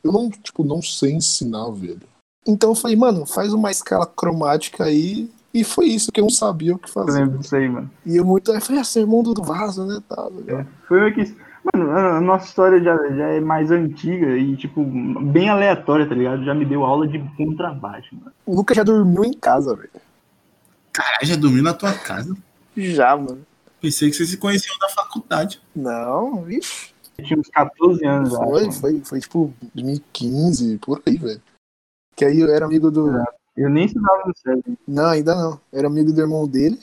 eu 0.03 0.11
não, 0.11 0.29
tipo, 0.29 0.65
não 0.65 0.83
sei 0.83 1.13
ensinar, 1.13 1.71
velho. 1.71 2.10
Então 2.47 2.71
eu 2.71 2.75
falei, 2.75 2.97
mano, 2.97 3.27
faz 3.27 3.53
uma 3.53 3.71
escala 3.71 4.07
cromática 4.07 4.85
aí. 4.85 5.31
E 5.53 5.65
foi 5.65 5.87
isso 5.87 6.13
que 6.13 6.21
eu 6.21 6.25
não 6.25 6.31
sabia 6.31 6.75
o 6.75 6.79
que 6.79 6.91
fazer. 6.91 7.11
Eu 7.11 7.25
lembro 7.25 7.39
disso 7.39 7.57
aí, 7.57 7.69
mano. 7.69 7.91
E 8.07 8.17
eu 8.17 8.25
muito. 8.25 8.53
Aí 8.53 8.61
foi 8.61 8.79
a 8.79 8.85
sermão 8.85 9.23
do 9.23 9.35
vaso, 9.43 9.85
né? 9.85 10.01
Tá, 10.09 10.29
é, 10.47 10.65
foi 10.87 11.01
meio 11.01 11.15
que. 11.15 11.37
Mano, 11.75 11.91
a 11.91 12.21
nossa 12.21 12.47
história 12.47 12.83
já, 12.83 12.97
já 13.11 13.27
é 13.29 13.41
mais 13.41 13.71
antiga 13.71 14.39
e, 14.39 14.57
tipo, 14.57 14.83
bem 14.83 15.51
aleatória, 15.51 16.09
tá 16.09 16.15
ligado? 16.15 16.45
Já 16.45 16.55
me 16.55 16.65
deu 16.65 16.85
aula 16.85 17.07
de 17.07 17.19
contrabaixo, 17.37 18.15
mano. 18.15 18.33
O 18.47 18.55
Lucas 18.57 18.77
já 18.77 18.83
dormiu 18.83 19.25
em 19.25 19.35
casa, 19.35 19.75
velho. 19.75 19.91
Caralho, 20.93 21.27
já 21.27 21.37
dormiu 21.37 21.63
na 21.63 21.75
tua 21.75 21.93
casa? 21.93 22.35
Já, 22.77 23.15
mano. 23.17 23.45
Pensei 23.81 24.09
que 24.09 24.17
vocês 24.17 24.31
se 24.31 24.37
conheciam 24.37 24.79
da 24.79 24.89
faculdade. 24.89 25.61
Não, 25.75 26.43
vixe. 26.43 26.91
Eu 27.19 27.25
tinha 27.25 27.39
uns 27.39 27.49
14 27.49 28.07
anos, 28.07 28.35
Foi, 28.35 28.67
acho, 28.67 28.81
foi, 28.81 29.01
foi 29.05 29.21
tipo 29.21 29.53
2015, 29.75 30.79
por 30.79 31.03
aí, 31.05 31.17
velho. 31.19 31.43
Que 32.21 32.27
aí 32.27 32.41
eu 32.41 32.55
era 32.55 32.67
amigo 32.67 32.91
do. 32.91 33.09
Eu 33.57 33.71
nem 33.71 33.87
estudava 33.87 34.25
no 34.27 34.37
SESI. 34.37 34.79
Não, 34.87 35.07
ainda 35.07 35.35
não. 35.35 35.53
Eu 35.73 35.79
era 35.79 35.89
amigo 35.89 36.13
do 36.13 36.21
irmão 36.21 36.47
dele. 36.47 36.79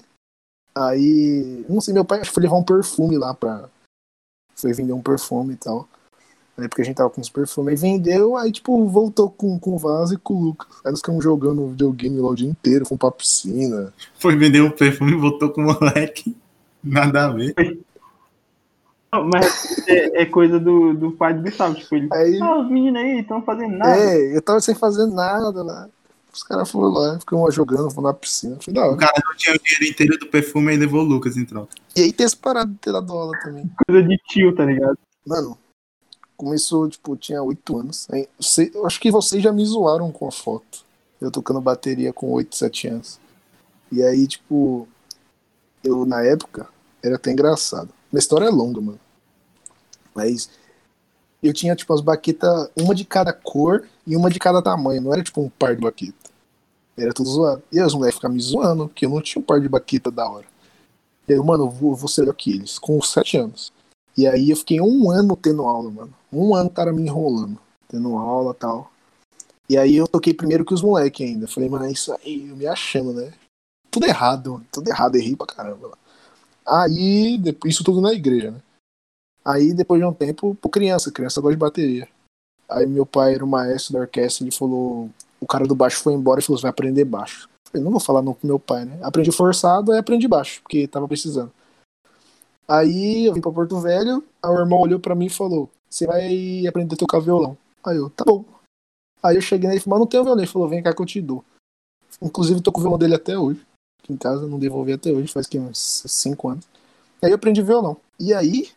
Aí. 0.73 1.63
Não 1.69 1.79
sei, 1.79 1.93
meu 1.93 2.03
pai 2.03 2.21
acho 2.21 2.31
que 2.31 2.33
foi 2.33 2.41
levar 2.41 2.55
um 2.55 2.63
perfume 2.63 3.19
lá 3.19 3.35
pra. 3.35 3.69
Foi 4.55 4.73
vender 4.73 4.93
um 4.93 5.01
perfume 5.01 5.53
e 5.53 5.57
tal. 5.57 5.87
Aí 6.57 6.67
porque 6.67 6.81
a 6.81 6.85
gente 6.85 6.95
tava 6.95 7.11
com 7.11 7.21
os 7.21 7.29
perfumes. 7.29 7.69
Aí 7.69 7.91
vendeu, 7.91 8.35
aí 8.35 8.51
tipo, 8.51 8.87
voltou 8.87 9.29
com, 9.29 9.59
com 9.59 9.75
o 9.75 9.77
vaso 9.77 10.15
e 10.15 10.17
com 10.17 10.33
o 10.33 10.41
Lucas. 10.41 10.67
Aí 10.83 10.89
nós 10.89 11.01
ficamos 11.01 11.23
jogando 11.23 11.67
videogame 11.67 12.19
lá 12.19 12.29
o 12.29 12.35
dia 12.35 12.49
inteiro, 12.49 12.87
fomos 12.87 12.99
pra 12.99 13.11
piscina. 13.11 13.93
Foi 14.17 14.35
vender 14.35 14.61
o 14.61 14.71
perfume 14.71 15.11
e 15.11 15.21
voltou 15.21 15.51
com 15.51 15.61
o 15.61 15.65
moleque. 15.65 16.35
Nada 16.83 17.25
a 17.25 17.29
ver. 17.29 17.53
Mas 19.11 19.87
é, 19.87 20.21
é, 20.21 20.25
coisa 20.25 20.59
do, 20.59 20.93
do 20.93 21.11
pai 21.11 21.33
do 21.33 21.41
Gustavo. 21.41 21.75
Tipo, 21.75 21.95
ele, 21.95 22.09
aí, 22.11 22.39
ah, 22.41 22.59
os 22.59 22.69
meninos 22.69 23.01
aí 23.01 23.19
estão 23.19 23.41
fazendo 23.41 23.77
nada. 23.77 23.97
É, 23.97 24.35
eu 24.35 24.41
tava 24.41 24.59
sem 24.59 24.75
fazer 24.75 25.05
nada 25.07 25.63
lá. 25.63 25.89
Os 26.33 26.43
caras 26.43 26.69
foram 26.69 26.89
lá, 26.89 27.19
ficam 27.19 27.49
jogando, 27.49 27.89
foram 27.89 28.09
na 28.09 28.13
piscina. 28.13 28.57
Falei, 28.61 28.81
o 28.81 28.97
cara 28.97 29.13
não 29.25 29.35
tinha 29.35 29.55
o 29.55 29.59
dinheiro 29.59 29.85
inteiro 29.85 30.19
do 30.19 30.27
perfume 30.27 30.73
e 30.73 30.77
levou 30.77 31.01
o 31.01 31.03
Lucas 31.03 31.35
em 31.35 31.45
troca. 31.45 31.73
E 31.95 32.01
aí 32.01 32.13
tem 32.13 32.25
essa 32.25 32.35
parada 32.35 32.69
de 32.69 32.77
ter 32.77 32.91
dado 32.91 33.11
aula 33.11 33.31
também. 33.43 33.67
Coisa 33.87 34.07
de 34.07 34.17
tio, 34.27 34.53
tá 34.53 34.63
ligado? 34.63 34.99
Mano, 35.25 35.57
começou, 36.35 36.87
tipo, 36.87 37.15
tinha 37.17 37.41
oito 37.41 37.79
anos. 37.79 38.07
Aí, 38.11 38.27
você, 38.39 38.71
eu 38.75 38.85
acho 38.85 38.99
que 38.99 39.09
vocês 39.09 39.41
já 39.41 39.51
me 39.51 39.65
zoaram 39.65 40.11
com 40.11 40.27
a 40.27 40.31
foto. 40.31 40.85
Eu 41.19 41.31
tocando 41.31 41.59
bateria 41.59 42.13
com 42.13 42.31
oito, 42.31 42.55
sete 42.55 42.87
anos. 42.87 43.19
E 43.91 44.03
aí, 44.03 44.27
tipo, 44.27 44.87
eu, 45.83 46.05
na 46.05 46.21
época, 46.21 46.67
era 47.01 47.15
até 47.15 47.31
engraçado. 47.31 47.89
Minha 48.11 48.19
história 48.19 48.45
é 48.45 48.49
longa, 48.49 48.81
mano. 48.81 48.99
Mas 50.13 50.49
eu 51.41 51.53
tinha, 51.53 51.75
tipo, 51.75 51.93
as 51.93 52.01
baquetas, 52.01 52.69
uma 52.75 52.95
de 52.95 53.05
cada 53.05 53.31
cor 53.31 53.87
e 54.05 54.15
uma 54.15 54.29
de 54.29 54.39
cada 54.39 54.61
tamanho. 54.61 55.01
Não 55.01 55.13
era, 55.13 55.23
tipo, 55.23 55.41
um 55.41 55.49
par 55.49 55.75
de 55.75 55.81
baqueta. 55.81 56.29
Era 56.97 57.13
tudo 57.13 57.29
zoado. 57.29 57.63
E 57.71 57.79
aí 57.79 57.85
os 57.85 57.93
moleques 57.93 58.15
ficavam 58.15 58.35
me 58.35 58.41
zoando, 58.41 58.87
porque 58.87 59.05
eu 59.05 59.09
não 59.09 59.21
tinha 59.21 59.41
um 59.41 59.45
par 59.45 59.61
de 59.61 59.69
baqueta 59.69 60.09
da 60.09 60.27
hora. 60.27 60.45
E 61.27 61.33
aí, 61.33 61.39
mano, 61.39 61.65
eu 61.65 61.69
vou, 61.69 61.95
vou 61.95 62.07
ser 62.07 62.21
melhor 62.21 62.33
que 62.33 62.51
eles, 62.51 62.79
com 62.79 63.01
sete 63.01 63.37
anos. 63.37 63.71
E 64.17 64.25
aí 64.25 64.49
eu 64.49 64.55
fiquei 64.55 64.81
um 64.81 65.11
ano 65.11 65.35
tendo 65.35 65.63
aula, 65.63 65.91
mano. 65.91 66.13
Um 66.33 66.55
ano 66.55 66.69
cara 66.69 66.91
me 66.91 67.03
enrolando, 67.03 67.59
tendo 67.87 68.17
aula 68.17 68.53
tal. 68.53 68.91
E 69.69 69.77
aí 69.77 69.95
eu 69.95 70.07
toquei 70.07 70.33
primeiro 70.33 70.65
que 70.65 70.73
os 70.73 70.81
moleques 70.81 71.27
ainda. 71.27 71.47
Falei, 71.47 71.69
mano, 71.69 71.85
é 71.85 71.91
isso 71.91 72.11
aí, 72.13 72.47
eu 72.49 72.55
me 72.55 72.65
achando, 72.65 73.13
né? 73.13 73.31
tudo 73.97 74.05
errado, 74.05 74.63
tudo 74.71 74.87
errado, 74.89 75.15
errei 75.15 75.35
pra 75.35 75.47
caramba. 75.47 75.97
Aí, 76.67 77.37
depois, 77.37 77.73
isso 77.73 77.83
tudo 77.83 78.01
na 78.01 78.11
igreja, 78.11 78.51
né? 78.51 78.59
Aí, 79.45 79.73
depois 79.73 80.01
de 80.01 80.05
um 80.05 80.13
tempo, 80.13 80.53
pô, 80.55 80.67
criança, 80.67 81.09
criança 81.09 81.39
gosta 81.39 81.55
de 81.55 81.59
bateria. 81.59 82.09
Aí, 82.69 82.85
meu 82.85 83.05
pai 83.05 83.35
era 83.35 83.45
o 83.45 83.47
maestro 83.47 83.93
da 83.93 83.99
orquestra, 83.99 84.43
ele 84.43 84.51
falou: 84.51 85.09
o 85.39 85.47
cara 85.47 85.65
do 85.65 85.73
baixo 85.73 86.03
foi 86.03 86.13
embora 86.13 86.41
e 86.41 86.43
falou: 86.43 86.61
vai 86.61 86.69
aprender 86.69 87.05
baixo. 87.05 87.47
Eu 87.67 87.71
falei, 87.71 87.83
não 87.85 87.91
vou 87.91 88.01
falar 88.01 88.21
não 88.21 88.33
com 88.33 88.45
meu 88.45 88.59
pai, 88.59 88.83
né? 88.83 88.99
Aprendi 89.01 89.31
forçado, 89.31 89.93
aí 89.93 89.99
aprendi 89.99 90.27
baixo, 90.27 90.61
porque 90.61 90.87
tava 90.87 91.07
precisando. 91.07 91.51
Aí, 92.67 93.25
eu 93.25 93.33
vim 93.33 93.39
pra 93.39 93.51
Porto 93.51 93.79
Velho, 93.79 94.21
aí 94.43 94.51
o 94.51 94.59
irmão 94.59 94.81
olhou 94.81 94.99
pra 94.99 95.15
mim 95.15 95.27
e 95.27 95.29
falou: 95.29 95.69
você 95.89 96.05
vai 96.05 96.67
aprender 96.67 96.95
a 96.95 96.97
tocar 96.97 97.19
violão. 97.19 97.57
Aí 97.85 97.95
eu, 97.95 98.09
tá 98.09 98.25
bom. 98.25 98.43
Aí 99.23 99.37
eu 99.37 99.41
cheguei 99.41 99.69
nele 99.69 99.79
e 99.79 99.81
falei, 99.81 99.91
mas 99.91 99.99
não 99.99 100.07
tem 100.07 100.21
violão. 100.21 100.39
Ele 100.39 100.51
falou, 100.51 100.67
vem 100.67 100.83
cá 100.83 100.93
que 100.93 101.01
eu 101.01 101.05
te 101.05 101.21
dou. 101.21 101.43
Inclusive, 102.21 102.61
tô 102.61 102.71
com 102.71 102.79
o 102.79 102.81
violão 102.81 102.99
dele 102.99 103.15
até 103.15 103.37
hoje 103.37 103.66
aqui 104.07 104.13
em 104.13 104.17
casa, 104.17 104.47
não 104.47 104.57
devolvi 104.57 104.93
até 104.93 105.11
hoje, 105.11 105.31
faz 105.31 105.45
que 105.45 105.59
uns 105.59 106.03
5 106.07 106.49
anos. 106.49 106.65
Aí 107.21 107.31
eu 107.31 107.35
aprendi 107.35 107.61
violão. 107.61 107.97
E 108.19 108.33
aí, 108.33 108.69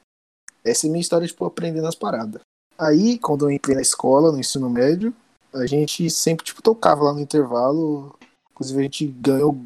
essa 0.65 0.87
é 0.87 0.89
a 0.89 0.91
minha 0.91 1.01
história, 1.01 1.27
tipo, 1.27 1.45
aprendendo 1.45 1.87
as 1.87 1.95
paradas. 1.95 2.43
Aí, 2.77 3.19
quando 3.19 3.47
eu 3.47 3.51
entrei 3.51 3.77
na 3.77 3.83
escola, 3.83 4.33
no 4.33 4.39
ensino 4.39 4.69
médio, 4.69 5.15
a 5.55 5.67
gente 5.67 6.11
sempre, 6.11 6.45
tipo, 6.45 6.61
tocava 6.63 7.05
lá 7.05 7.13
no 7.13 7.21
intervalo. 7.21 8.15
Inclusive, 8.53 8.81
a 8.81 8.83
gente 8.83 9.07
ganhou 9.07 9.57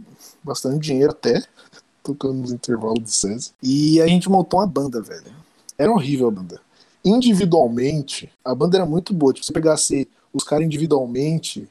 bastante 0.42 0.78
dinheiro 0.78 1.12
até, 1.12 1.42
tocando 2.02 2.34
nos 2.34 2.52
intervalos 2.52 3.02
do 3.02 3.10
César. 3.10 3.52
E 3.62 4.00
a 4.00 4.06
gente 4.06 4.28
montou 4.28 4.60
uma 4.60 4.66
banda, 4.66 5.00
velho. 5.00 5.32
Era 5.78 5.90
horrível 5.90 6.28
a 6.28 6.30
banda. 6.30 6.60
Individualmente, 7.04 8.30
a 8.44 8.54
banda 8.54 8.78
era 8.78 8.86
muito 8.86 9.12
boa. 9.14 9.32
Tipo, 9.32 9.44
se 9.44 9.48
você 9.48 9.52
pegasse 9.52 10.08
os 10.32 10.42
caras 10.42 10.66
individualmente, 10.66 11.68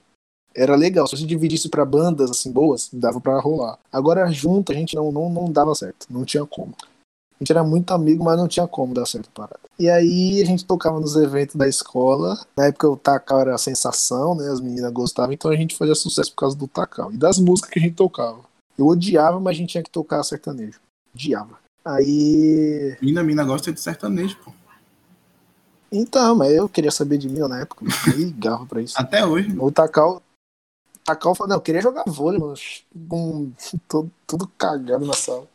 era 0.55 0.75
legal. 0.75 1.07
Se 1.07 1.17
você 1.17 1.25
dividisse 1.25 1.69
pra 1.69 1.85
bandas, 1.85 2.29
assim, 2.31 2.51
boas, 2.51 2.89
dava 2.91 3.19
pra 3.19 3.39
rolar. 3.39 3.77
Agora, 3.91 4.31
junto, 4.31 4.71
a 4.71 4.75
gente 4.75 4.95
não, 4.95 5.11
não, 5.11 5.29
não 5.29 5.51
dava 5.51 5.73
certo. 5.75 6.07
Não 6.09 6.23
tinha 6.25 6.45
como. 6.45 6.73
A 6.79 7.43
gente 7.43 7.51
era 7.51 7.63
muito 7.63 7.91
amigo, 7.91 8.23
mas 8.23 8.37
não 8.37 8.47
tinha 8.47 8.67
como 8.67 8.93
dar 8.93 9.05
certo 9.05 9.29
parada. 9.31 9.59
E 9.77 9.89
aí 9.89 10.41
a 10.41 10.45
gente 10.45 10.63
tocava 10.63 10.99
nos 10.99 11.15
eventos 11.15 11.55
da 11.55 11.67
escola. 11.67 12.39
Na 12.55 12.67
época 12.67 12.87
o 12.87 12.95
Takal 12.95 13.41
era 13.41 13.55
a 13.55 13.57
sensação, 13.57 14.35
né? 14.35 14.49
As 14.49 14.61
meninas 14.61 14.91
gostavam, 14.91 15.33
então 15.33 15.51
a 15.51 15.55
gente 15.55 15.75
fazia 15.75 15.95
sucesso 15.95 16.31
por 16.31 16.37
causa 16.37 16.55
do 16.55 16.67
Takal. 16.67 17.11
E 17.11 17.17
das 17.17 17.39
músicas 17.39 17.71
que 17.71 17.79
a 17.79 17.81
gente 17.81 17.95
tocava. 17.95 18.39
Eu 18.77 18.87
odiava, 18.87 19.39
mas 19.39 19.55
a 19.55 19.57
gente 19.57 19.71
tinha 19.71 19.83
que 19.83 19.89
tocar 19.89 20.23
sertanejo. 20.23 20.79
Odiava. 21.13 21.59
Aí. 21.83 22.95
Mina, 23.01 23.21
mina 23.23 23.43
gosta 23.43 23.73
de 23.73 23.81
sertanejo, 23.81 24.37
pô. 24.43 24.51
Então, 25.91 26.35
mas 26.35 26.51
eu 26.51 26.67
queria 26.67 26.89
saber 26.89 27.19
de 27.19 27.29
mim 27.29 27.39
na 27.39 27.59
época. 27.59 27.85
Eu 28.07 28.17
ligava 28.17 28.65
pra 28.65 28.81
isso. 28.81 28.95
Até 28.97 29.23
hoje. 29.25 29.55
O 29.59 29.71
Takal. 29.71 30.22
Takal 31.03 31.35
falou, 31.35 31.49
não, 31.49 31.57
eu 31.57 31.61
queria 31.61 31.81
jogar 31.81 32.03
vôlei, 32.07 32.39
mano. 32.39 32.53
Com 33.09 33.51
todo, 33.87 34.11
tudo 34.25 34.47
cagado 34.57 35.05
na 35.05 35.13
sala. 35.13 35.47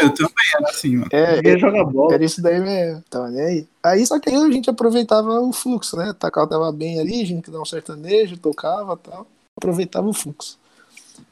Eu 0.00 0.12
também 0.12 0.34
era 0.56 0.68
assim, 0.68 0.96
mano. 0.96 1.08
É, 1.12 1.36
Queria 1.36 1.58
jogar 1.58 1.84
bola. 1.84 2.14
Era 2.14 2.24
isso 2.24 2.42
daí 2.42 2.58
mesmo. 2.60 3.02
Tava 3.08 3.30
nem 3.30 3.42
aí. 3.42 3.68
Aí 3.82 4.04
só 4.06 4.18
que 4.18 4.28
aí 4.28 4.36
a 4.36 4.50
gente 4.50 4.68
aproveitava 4.68 5.40
o 5.40 5.52
fluxo, 5.52 5.96
né? 5.96 6.10
O 6.10 6.14
Takal 6.14 6.48
tava 6.48 6.72
bem 6.72 6.98
ali, 6.98 7.22
a 7.22 7.26
gente 7.26 7.50
dava 7.50 7.62
um 7.62 7.66
sertanejo, 7.66 8.36
tocava 8.38 8.94
e 8.94 8.96
tal. 9.08 9.26
Aproveitava 9.56 10.08
o 10.08 10.12
fluxo. 10.12 10.58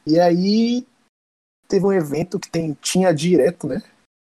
E 0.07 0.19
aí 0.19 0.85
teve 1.67 1.85
um 1.85 1.91
evento 1.91 2.39
que 2.39 2.49
tem, 2.49 2.77
tinha 2.81 3.13
direto, 3.13 3.67
né? 3.67 3.81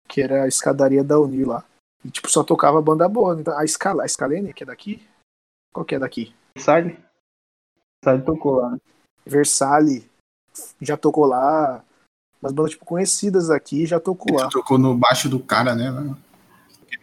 Que 0.09 0.21
era 0.21 0.43
a 0.43 0.47
escadaria 0.47 1.03
da 1.03 1.19
Uni 1.19 1.45
lá. 1.45 1.63
E 2.03 2.09
tipo, 2.09 2.29
só 2.29 2.43
tocava 2.43 2.81
banda 2.81 3.07
boa. 3.07 3.35
né? 3.35 3.41
Então, 3.41 3.57
a 3.57 3.63
escala, 3.63 4.03
a 4.03 4.07
Scalene, 4.07 4.53
que 4.53 4.63
é 4.63 4.65
daqui? 4.65 5.01
Qual 5.73 5.85
que 5.85 5.95
é 5.95 5.99
daqui? 5.99 6.33
Sale? 6.57 6.97
Sale 8.03 8.21
tocou 8.21 8.55
lá. 8.57 8.71
né? 8.71 8.77
Versale 9.25 10.09
já 10.81 10.97
tocou 10.97 11.25
lá. 11.25 11.83
Umas 12.41 12.53
bandas 12.53 12.71
tipo, 12.71 12.85
conhecidas 12.85 13.49
aqui 13.49 13.85
já 13.85 13.99
tocou 13.99 14.37
lá. 14.37 14.49
Tocou 14.49 14.77
no 14.77 14.95
baixo 14.95 15.27
do 15.27 15.39
cara, 15.39 15.73
né? 15.75 16.15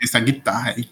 Essa 0.00 0.20
guitarra 0.20 0.70
aí. 0.70 0.88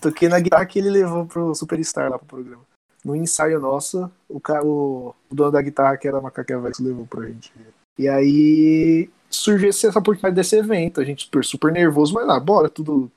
Toquei 0.00 0.28
na 0.28 0.38
guitarra 0.38 0.66
que 0.66 0.78
ele 0.78 0.90
levou 0.90 1.26
pro 1.26 1.54
Superstar 1.54 2.10
lá 2.10 2.18
pro 2.18 2.26
programa. 2.26 2.62
No 3.04 3.16
ensaio 3.16 3.60
nosso, 3.60 4.10
o, 4.28 4.40
cara, 4.40 4.64
o, 4.64 5.14
o 5.30 5.34
dono 5.34 5.52
da 5.52 5.62
guitarra, 5.62 5.96
que 5.96 6.06
era 6.06 6.20
Macaquevex, 6.20 6.78
levou 6.78 7.06
pra 7.06 7.26
gente. 7.26 7.52
E 7.98 8.08
aí 8.08 9.10
surgiu 9.30 9.68
essa 9.68 9.88
oportunidade 9.88 10.34
desse 10.34 10.56
evento. 10.56 11.00
A 11.00 11.04
gente 11.04 11.24
super, 11.24 11.44
super 11.44 11.72
nervoso, 11.72 12.12
mas 12.12 12.26
lá, 12.26 12.38
bora, 12.38 12.68
tudo 12.68 13.10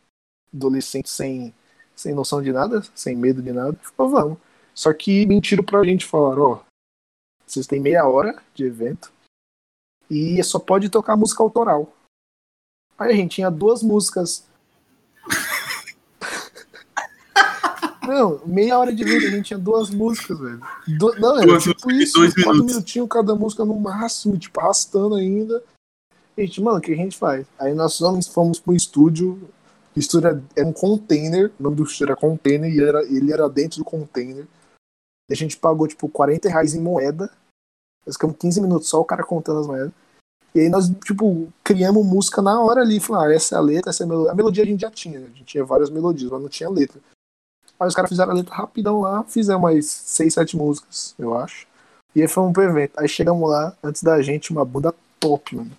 adolescente 0.54 1.10
sem, 1.10 1.54
sem 1.96 2.14
noção 2.14 2.42
de 2.42 2.52
nada, 2.52 2.82
sem 2.96 3.16
medo 3.16 3.42
de 3.42 3.52
nada. 3.52 3.78
Falou, 3.96 4.12
vamos. 4.12 4.38
Só 4.74 4.94
que 4.94 5.26
mentiram 5.26 5.64
pra 5.64 5.84
gente, 5.84 6.06
falaram, 6.06 6.42
ó, 6.44 6.60
vocês 7.46 7.68
têm 7.68 7.80
meia 7.80 8.06
hora 8.08 8.42
de 8.54 8.64
evento 8.66 9.12
e 10.10 10.42
só 10.44 10.58
pode 10.60 10.90
tocar 10.90 11.16
música 11.18 11.44
autoral. 11.44 11.94
Aí 12.98 13.12
a 13.12 13.16
gente 13.16 13.36
tinha 13.36 13.50
duas 13.52 13.82
músicas. 13.84 14.46
Não, 18.08 18.42
meia 18.46 18.78
hora 18.80 18.94
de 18.94 19.04
vídeo, 19.04 19.28
a 19.28 19.32
gente 19.32 19.46
tinha 19.48 19.60
duas 19.60 19.90
músicas, 19.90 20.38
velho. 20.40 20.60
Du- 20.98 21.14
Não, 21.20 21.38
era 21.38 21.46
Duas 21.48 21.64
tipo 21.64 21.92
isso, 21.92 22.14
dois 22.18 22.34
quatro 22.34 22.52
minutos. 22.54 22.74
minutinhos 22.76 23.08
cada 23.10 23.36
música 23.36 23.64
no 23.64 23.80
máximo, 23.80 24.38
tipo, 24.38 24.60
arrastando 24.60 25.16
ainda. 25.16 25.64
A 26.38 26.42
gente, 26.42 26.62
mano, 26.62 26.78
o 26.80 26.82
que 26.82 26.92
a 26.94 26.96
gente 26.96 27.18
faz? 27.18 27.46
Aí 27.60 27.74
nós 27.74 27.98
fomos, 27.98 28.28
fomos 28.28 28.60
pro 28.60 28.74
estúdio. 28.76 29.50
O 29.96 30.00
estúdio 30.00 30.28
era, 30.30 30.44
era 30.56 30.68
um 30.68 30.74
container, 30.74 31.52
o 31.60 31.64
nome 31.64 31.76
do 31.76 31.84
estúdio 31.84 32.06
era 32.06 32.16
container, 32.16 32.74
e 32.74 32.84
era, 32.84 33.04
ele 33.04 33.32
era 33.32 33.48
dentro 33.48 33.78
do 33.80 33.86
container. 33.86 34.48
A 35.32 35.36
gente 35.36 35.58
pagou, 35.58 35.88
tipo, 35.88 36.10
40 36.10 36.50
reais 36.50 36.74
em 36.74 36.82
moeda. 36.82 37.30
Nós 38.06 38.16
ficamos 38.16 38.36
15 38.38 38.62
minutos 38.62 38.90
só 38.90 39.00
o 39.00 39.06
cara 39.06 39.24
contando 39.24 39.60
as 39.60 39.68
moedas. 39.68 39.92
E 40.54 40.60
aí 40.60 40.70
nós, 40.70 40.90
tipo, 41.06 41.52
criamos 41.64 42.06
música 42.06 42.42
na 42.42 42.60
hora 42.60 42.82
ali. 42.82 43.00
Falamos, 43.00 43.32
ah, 43.32 43.34
essa 43.34 43.56
é 43.56 43.58
a 43.58 43.62
letra, 43.62 43.90
essa 43.90 44.04
é 44.04 44.06
a 44.06 44.08
melodia. 44.08 44.32
A 44.32 44.36
melodia 44.36 44.64
a 44.64 44.68
gente 44.68 44.82
já 44.82 44.92
tinha, 44.92 45.20
né? 45.20 45.28
a 45.28 45.38
gente 45.38 45.46
tinha 45.46 45.64
várias 45.64 45.90
melodias, 45.90 46.30
mas 46.32 46.42
não 46.42 46.50
tinha 46.50 46.70
letra. 46.70 47.00
Aí 47.80 47.88
os 47.88 47.96
caras 47.96 48.10
fizeram 48.10 48.32
a 48.32 48.36
letra 48.36 48.54
rapidão 48.54 49.02
lá, 49.02 49.24
fizemos 49.24 49.62
mais 49.62 49.88
6, 49.88 50.34
7 50.34 50.58
músicas, 50.58 51.16
eu 51.18 51.36
acho. 51.36 51.66
E 52.16 52.22
aí 52.22 52.28
fomos 52.28 52.54
pro 52.54 52.64
evento. 52.64 53.00
Aí 53.00 53.08
chegamos 53.08 53.50
lá, 53.50 53.76
antes 53.84 54.04
da 54.04 54.22
gente, 54.22 54.52
uma 54.52 54.66
banda 54.66 54.94
top, 55.20 55.56
mano. 55.56 55.72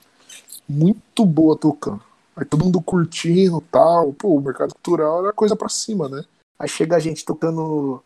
Muito 0.68 1.26
boa 1.26 1.56
tocando. 1.56 2.02
Aí 2.34 2.44
todo 2.44 2.64
mundo 2.64 2.80
curtindo 2.80 3.60
tal. 3.70 4.12
Pô, 4.14 4.36
o 4.36 4.40
mercado 4.40 4.72
cultural 4.74 5.24
era 5.24 5.32
coisa 5.32 5.54
pra 5.54 5.68
cima, 5.68 6.08
né? 6.08 6.24
Aí 6.58 6.68
chega 6.68 6.96
a 6.96 6.98
gente 6.98 7.24
tocando 7.24 8.02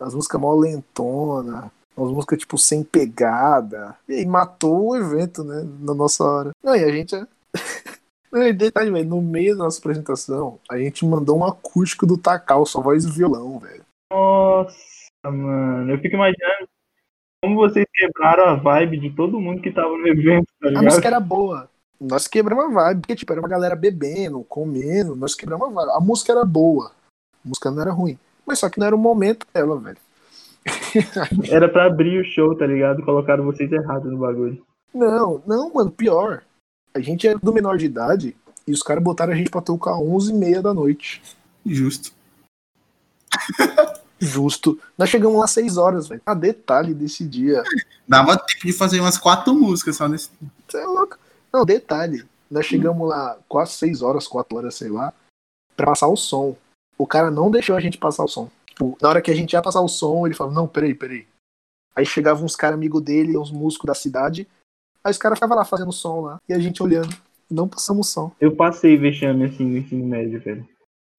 as 0.00 0.14
músicas 0.14 0.40
mó 0.40 0.54
lentona, 0.54 1.70
umas 1.96 2.12
músicas 2.12 2.38
tipo 2.38 2.58
sem 2.58 2.82
pegada. 2.84 3.96
E 4.08 4.14
aí 4.14 4.26
matou 4.26 4.90
o 4.90 4.96
evento, 4.96 5.42
né? 5.44 5.66
Na 5.80 5.94
nossa 5.94 6.24
hora. 6.24 6.50
Não, 6.62 6.74
e 6.76 6.84
a 6.84 6.90
gente. 6.90 7.14
é- 7.14 7.26
Não, 8.32 8.42
e 8.42 8.52
detalhe, 8.52 8.90
velho, 8.90 9.08
no 9.08 9.22
meio 9.22 9.56
da 9.56 9.64
nossa 9.64 9.78
apresentação, 9.78 10.58
a 10.68 10.76
gente 10.76 11.06
mandou 11.06 11.38
um 11.38 11.44
acústico 11.44 12.04
do 12.04 12.18
Takal, 12.18 12.66
só 12.66 12.80
voz 12.82 13.04
e 13.04 13.10
violão, 13.10 13.58
velho. 13.58 13.84
Nossa, 14.12 14.74
mano. 15.24 15.92
Eu 15.92 15.98
fico 16.00 16.16
imaginando 16.16 16.68
como 17.42 17.56
vocês 17.56 17.86
quebraram 17.94 18.44
a 18.44 18.54
vibe 18.56 18.98
de 18.98 19.10
todo 19.14 19.40
mundo 19.40 19.62
que 19.62 19.70
tava 19.72 19.88
no 19.96 20.06
evento, 20.08 20.46
tá 20.60 20.66
A 20.66 20.70
ligado? 20.70 20.84
música 20.84 21.06
era 21.08 21.20
boa. 21.20 21.70
Nós 21.98 22.26
quebramos 22.26 22.64
a 22.66 22.68
vibe, 22.68 23.00
porque 23.00 23.16
tipo, 23.16 23.32
era 23.32 23.40
uma 23.40 23.48
galera 23.48 23.76
bebendo, 23.76 24.42
comendo, 24.44 25.16
nós 25.16 25.34
quebramos 25.34 25.68
a 25.68 25.70
vibe. 25.70 25.90
A 25.92 26.00
música 26.00 26.32
era 26.32 26.44
boa. 26.44 26.90
A 27.44 27.48
música 27.48 27.70
não 27.70 27.80
era 27.80 27.92
ruim. 27.92 28.18
Mas 28.46 28.58
só 28.60 28.70
que 28.70 28.78
não 28.78 28.86
era 28.86 28.96
o 28.96 28.98
momento 28.98 29.46
dela, 29.52 29.78
velho. 29.78 29.98
Era 31.50 31.68
pra 31.68 31.86
abrir 31.86 32.20
o 32.20 32.24
show, 32.24 32.56
tá 32.56 32.66
ligado? 32.66 33.04
Colocaram 33.04 33.44
vocês 33.44 33.70
errados 33.70 34.10
no 34.10 34.18
bagulho. 34.18 34.64
Não, 34.92 35.40
não, 35.46 35.72
mano, 35.72 35.90
pior. 35.90 36.42
A 36.92 37.00
gente 37.00 37.28
era 37.28 37.38
do 37.38 37.52
menor 37.52 37.76
de 37.76 37.84
idade 37.84 38.36
e 38.66 38.72
os 38.72 38.82
caras 38.82 39.04
botaram 39.04 39.32
a 39.32 39.36
gente 39.36 39.50
pra 39.50 39.60
tocar 39.60 39.96
11 39.96 40.32
e 40.32 40.34
meia 40.34 40.62
da 40.62 40.72
noite. 40.72 41.22
Justo. 41.64 42.12
Justo. 44.18 44.80
Nós 44.96 45.10
chegamos 45.10 45.38
lá 45.38 45.46
6 45.46 45.76
horas, 45.76 46.08
velho. 46.08 46.22
A 46.24 46.34
detalhe 46.34 46.94
desse 46.94 47.24
dia. 47.24 47.62
Dava 48.08 48.36
tempo 48.36 48.66
de 48.66 48.72
fazer 48.72 48.98
umas 48.98 49.18
quatro 49.18 49.54
músicas 49.54 49.96
só 49.96 50.08
nesse. 50.08 50.30
Você 50.66 50.78
é 50.78 50.86
louco. 50.86 51.18
Não, 51.52 51.64
detalhe. 51.64 52.24
Nós 52.50 52.64
chegamos 52.64 53.06
lá 53.08 53.36
quase 53.48 53.72
6 53.72 54.02
horas, 54.02 54.26
4 54.26 54.56
horas, 54.56 54.74
sei 54.74 54.88
lá, 54.88 55.12
pra 55.76 55.86
passar 55.86 56.08
o 56.08 56.16
som. 56.16 56.56
O 56.98 57.06
cara 57.06 57.30
não 57.30 57.50
deixou 57.50 57.76
a 57.76 57.80
gente 57.80 57.98
passar 57.98 58.24
o 58.24 58.28
som. 58.28 58.48
Tipo, 58.66 58.96
na 59.00 59.08
hora 59.08 59.22
que 59.22 59.30
a 59.30 59.34
gente 59.34 59.52
ia 59.52 59.62
passar 59.62 59.80
o 59.80 59.88
som, 59.88 60.26
ele 60.26 60.34
falou, 60.34 60.52
não, 60.52 60.66
peraí, 60.66 60.94
peraí. 60.94 61.26
Aí 61.94 62.04
chegavam 62.04 62.44
uns 62.44 62.56
caras 62.56 62.76
amigos 62.76 63.02
dele, 63.02 63.38
uns 63.38 63.50
músicos 63.50 63.86
da 63.86 63.94
cidade. 63.94 64.46
Aí 65.02 65.10
os 65.10 65.18
caras 65.18 65.38
ficavam 65.38 65.56
lá 65.56 65.64
fazendo 65.64 65.92
som 65.92 66.20
lá. 66.20 66.40
E 66.48 66.52
a 66.52 66.58
gente 66.58 66.82
olhando. 66.82 67.14
Não 67.50 67.68
passamos 67.68 68.08
som. 68.08 68.32
Eu 68.40 68.54
passei 68.54 68.96
vexame 68.96 69.44
assim 69.44 69.64
no 69.64 69.78
ensino 69.78 70.04
médio, 70.04 70.40
velho. 70.40 70.68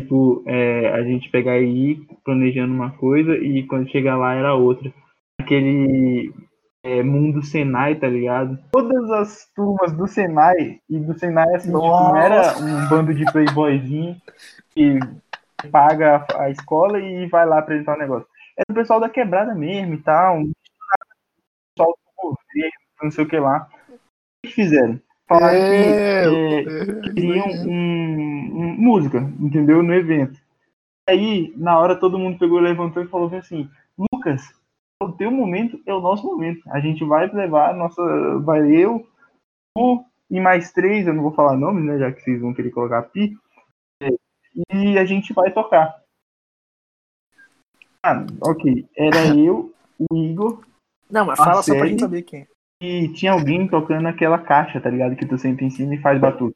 Tipo, 0.01 0.43
é, 0.45 0.91
a 0.93 1.01
gente 1.03 1.29
pegar 1.29 1.57
e 1.59 1.91
ir 1.91 2.07
planejando 2.23 2.73
uma 2.73 2.91
coisa 2.91 3.35
e 3.37 3.65
quando 3.65 3.89
chegar 3.89 4.17
lá 4.17 4.33
era 4.35 4.53
outra. 4.53 4.93
Aquele 5.39 6.31
é, 6.83 7.01
mundo 7.01 7.43
Senai, 7.43 7.95
tá 7.95 8.07
ligado? 8.07 8.59
Todas 8.71 9.09
as 9.11 9.47
turmas 9.55 9.91
do 9.93 10.07
Senai, 10.07 10.79
e 10.89 10.99
do 10.99 11.17
Senai 11.17 11.55
assim, 11.55 11.67
tipo, 11.67 11.79
não 11.79 12.15
era 12.15 12.57
um 12.59 12.87
bando 12.89 13.13
de 13.13 13.25
playboyzinho 13.31 14.15
que 14.69 14.99
paga 15.71 16.25
a, 16.35 16.49
escola 16.49 16.99
e 16.99 17.27
vai 17.27 17.45
lá 17.45 17.59
apresentar 17.59 17.95
o 17.95 17.99
negócio. 17.99 18.27
Era 18.57 18.65
o 18.69 18.73
pessoal 18.73 18.99
da 18.99 19.09
quebrada 19.09 19.53
mesmo 19.55 19.95
e 19.95 20.01
tal, 20.01 20.43
pessoal 21.75 21.97
do 21.97 22.21
governo, 22.21 22.71
não 23.01 23.11
sei 23.11 23.23
o 23.23 23.27
que 23.27 23.39
lá. 23.39 23.69
O 23.89 24.47
que 24.47 24.53
fizeram? 24.53 24.99
Falaram 25.27 25.57
É, 25.57 26.23
que 26.23 26.69
é, 26.69 27.13
queriam 27.13 27.47
um, 27.47 27.69
um- 27.69 28.75
música, 28.77 29.19
entendeu? 29.39 29.83
No 29.83 29.93
evento. 29.93 30.39
Aí, 31.07 31.53
na 31.57 31.77
hora, 31.77 31.99
todo 31.99 32.19
mundo 32.19 32.39
pegou, 32.39 32.59
levantou 32.59 33.03
e 33.03 33.07
falou 33.07 33.33
assim: 33.35 33.69
Lucas, 33.97 34.41
o 35.01 35.11
teu 35.11 35.31
momento 35.31 35.79
é 35.85 35.93
o 35.93 36.01
nosso 36.01 36.25
momento. 36.25 36.61
A 36.69 36.79
gente 36.79 37.03
vai 37.03 37.27
levar 37.27 37.75
nossa. 37.75 38.01
Vai 38.39 38.71
eu, 38.71 39.05
tu 39.75 40.05
e 40.29 40.39
mais 40.39 40.71
três, 40.71 41.07
eu 41.07 41.13
não 41.13 41.23
vou 41.23 41.33
falar 41.33 41.55
nomes, 41.55 41.83
né? 41.83 41.97
Já 41.97 42.11
que 42.11 42.21
vocês 42.21 42.41
vão 42.41 42.53
querer 42.53 42.71
colocar 42.71 43.01
pi. 43.03 43.37
É, 44.69 44.75
E 44.75 44.97
a 44.97 45.05
gente 45.05 45.33
vai 45.33 45.51
tocar. 45.51 46.01
Ah, 48.03 48.25
ok. 48.41 48.87
Era 48.95 49.17
eu, 49.37 49.73
o 49.99 50.15
Igor, 50.15 50.63
Não, 51.09 51.25
mas 51.25 51.37
fala 51.37 51.61
só 51.61 51.75
pra 51.75 51.87
gente 51.87 51.99
saber 51.99 52.21
quem. 52.23 52.47
e 52.81 53.11
tinha 53.13 53.31
alguém 53.31 53.67
tocando 53.67 54.07
aquela 54.07 54.39
caixa, 54.39 54.79
tá 54.79 54.89
ligado? 54.89 55.15
Que 55.15 55.25
tu 55.25 55.37
senta 55.37 55.63
em 55.63 55.69
cima 55.69 55.95
e 55.95 56.01
faz 56.01 56.19
batuque. 56.19 56.55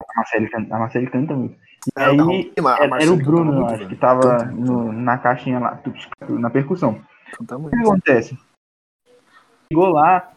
A 0.00 0.14
Marcele 0.16 0.48
canta, 0.50 0.74
a 0.74 0.78
Marcele 0.78 1.10
canta 1.10 1.34
muito. 1.34 1.54
E 1.54 1.90
Não, 1.96 2.04
aí, 2.30 2.52
não, 2.56 2.70
era, 2.70 2.88
Marcele 2.88 3.02
era 3.02 3.12
o 3.12 3.16
Bruno, 3.24 3.54
eu 3.60 3.66
acho, 3.66 3.88
que 3.88 3.96
tava 3.96 4.44
no- 4.44 4.92
na 4.92 5.18
caixinha 5.18 5.58
lá, 5.58 5.82
na 6.28 6.50
percussão. 6.50 7.02
O 7.40 7.70
que 7.70 7.76
acontece? 7.76 8.38
Chegou 9.72 9.88
lá, 9.88 10.32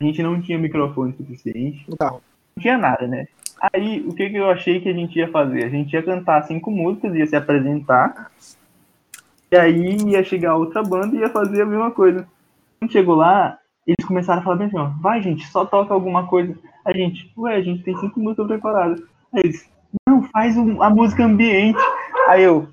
a 0.00 0.04
gente 0.04 0.22
não 0.22 0.42
tinha 0.42 0.58
microfone 0.58 1.14
suficiente, 1.16 1.86
não 1.88 2.20
tinha 2.58 2.76
nada, 2.76 3.06
né? 3.06 3.28
Aí, 3.60 4.00
o 4.06 4.14
que, 4.14 4.30
que 4.30 4.36
eu 4.36 4.48
achei 4.50 4.80
que 4.80 4.88
a 4.88 4.92
gente 4.92 5.18
ia 5.18 5.30
fazer? 5.30 5.64
A 5.64 5.68
gente 5.68 5.92
ia 5.92 6.02
cantar 6.02 6.42
cinco 6.44 6.70
músicas, 6.70 7.14
ia 7.14 7.26
se 7.26 7.36
apresentar, 7.36 8.30
e 9.52 9.56
aí 9.56 9.96
ia 10.08 10.22
chegar 10.22 10.56
outra 10.56 10.82
banda 10.82 11.16
e 11.16 11.20
ia 11.20 11.28
fazer 11.28 11.62
a 11.62 11.66
mesma 11.66 11.90
coisa. 11.90 12.26
Quando 12.78 12.92
chegou 12.92 13.16
lá, 13.16 13.58
eles 13.86 14.06
começaram 14.06 14.40
a 14.40 14.44
falar 14.44 14.56
bem 14.56 14.68
assim, 14.68 14.78
ó, 14.78 14.90
vai 15.00 15.20
gente, 15.20 15.46
só 15.48 15.64
toca 15.64 15.92
alguma 15.92 16.26
coisa. 16.26 16.56
A 16.84 16.92
gente, 16.92 17.30
ué, 17.36 17.56
a 17.56 17.60
gente 17.60 17.82
tem 17.82 17.96
cinco 17.98 18.20
músicas 18.20 18.46
preparadas. 18.46 19.00
Aí 19.32 19.42
eles, 19.44 19.68
não, 20.08 20.22
faz 20.22 20.56
um- 20.56 20.82
a 20.82 20.88
música 20.88 21.24
ambiente. 21.24 21.78
Aí 22.28 22.42
eu, 22.44 22.68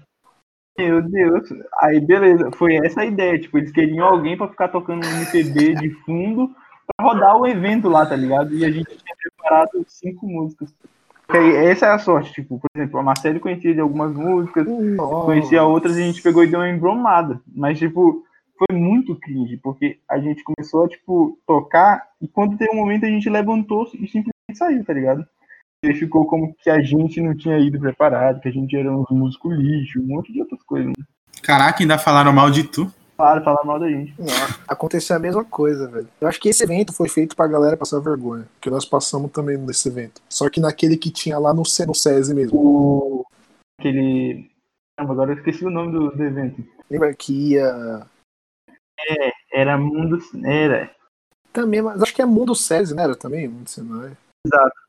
meu 0.78 1.02
Deus. 1.02 1.50
Aí 1.82 2.00
beleza, 2.00 2.52
foi 2.56 2.76
essa 2.86 3.02
a 3.02 3.06
ideia. 3.06 3.40
Tipo, 3.40 3.58
eles 3.58 3.72
queriam 3.72 4.06
alguém 4.08 4.38
pra 4.38 4.48
ficar 4.48 4.68
tocando 4.68 5.06
um 5.06 5.10
MPB 5.10 5.76
de 5.76 5.90
fundo 6.06 6.52
pra 6.96 7.08
rodar 7.08 7.36
o 7.38 7.48
evento 7.48 7.90
lá, 7.90 8.06
tá 8.06 8.16
ligado? 8.16 8.54
E 8.54 8.64
a 8.64 8.72
gente 8.72 8.86
tinha 8.86 9.16
preparado 9.48 9.86
cinco 9.88 10.28
músicas. 10.28 10.74
Essa 11.30 11.88
é 11.88 11.90
a 11.90 12.00
sorte, 12.00 12.32
tipo, 12.32 12.58
por 12.58 12.70
exemplo, 12.76 13.00
a 13.00 13.04
Marcele 13.04 13.40
conhecia 13.40 13.74
de 13.74 13.82
algumas 13.82 14.14
músicas, 14.14 14.66
conhecia 15.26 15.64
outras 15.64 15.98
e 15.98 16.04
a 16.04 16.06
gente 16.06 16.22
pegou 16.22 16.44
e 16.44 16.48
deu 16.48 16.60
uma 16.60 16.70
embromada. 16.70 17.42
Mas, 17.54 17.80
tipo, 17.80 18.24
foi 18.58 18.78
muito 18.78 19.16
cringe, 19.16 19.58
porque 19.58 20.00
a 20.10 20.20
gente 20.20 20.42
começou 20.44 20.86
a, 20.86 20.88
tipo, 20.88 21.38
tocar 21.46 22.02
e 22.22 22.28
quando 22.28 22.58
teve 22.58 22.72
um 22.72 22.78
momento 22.78 23.06
a 23.06 23.10
gente 23.10 23.30
levantou 23.30 23.84
e 23.94 24.08
simplesmente 24.08 24.56
saiu, 24.56 24.86
tá 24.86 24.94
ligado? 24.94 25.26
E 25.84 25.94
ficou 25.94 26.26
como 26.26 26.56
que 26.56 26.70
a 26.70 26.82
gente 26.82 27.22
não 27.22 27.36
tinha 27.36 27.60
ido 27.60 27.78
preparado, 27.78 28.40
que 28.40 28.48
a 28.48 28.52
gente 28.52 28.76
era 28.76 28.92
uns 28.92 29.10
músicos 29.12 29.56
lixo, 29.58 30.00
um 30.00 30.08
monte 30.08 30.32
de 30.32 30.42
outras 30.42 30.64
coisas. 30.64 30.88
Né? 30.98 31.06
Caraca, 31.44 31.84
ainda 31.84 31.98
falaram 31.98 32.32
mal 32.32 32.50
de 32.50 32.64
tu. 32.64 32.92
Claro, 33.18 33.44
falar 33.44 33.64
mal 33.64 33.80
da 33.80 33.90
gente. 33.90 34.14
Não, 34.20 34.28
aconteceu 34.68 35.16
a 35.16 35.20
mesma 35.20 35.44
coisa, 35.44 35.88
velho. 35.88 36.08
Eu 36.22 36.28
acho 36.28 36.40
que 36.40 36.50
esse 36.50 36.64
evento 36.64 36.94
foi 36.94 37.10
feito 37.10 37.36
pra 37.36 37.48
galera 37.48 37.76
passar 37.76 38.00
vergonha. 38.00 38.48
Que 38.62 38.70
nós 38.70 38.86
passamos 38.86 39.32
também 39.32 39.58
nesse 39.58 39.88
evento. 39.88 40.22
Só 40.30 40.48
que 40.50 40.60
naquele 40.60 40.96
que 40.96 41.10
tinha 41.10 41.40
lá 41.40 41.52
no, 41.52 41.64
no 41.64 41.96
SESI 41.96 42.34
mesmo. 42.36 42.56
O... 42.56 43.26
Aquele... 43.80 44.52
Caramba, 44.96 45.14
agora 45.14 45.32
eu 45.32 45.38
esqueci 45.38 45.66
o 45.66 45.72
nome 45.72 45.92
do, 45.92 46.12
do 46.12 46.24
evento. 46.24 46.64
Lembra 46.92 47.14
que 47.16 47.54
ia. 47.54 48.08
Era 49.52 49.78
Mundo... 49.80 50.20
Era... 50.46 50.92
Também, 51.52 51.82
mas 51.82 52.00
acho 52.04 52.14
que 52.14 52.22
é 52.22 52.26
Mundo 52.26 52.54
SESI, 52.54 52.94
né? 52.94 53.04
Era 53.04 53.16
também? 53.16 53.48
Mundo 53.48 53.68
Senai. 53.68 54.16
Exato. 54.46 54.87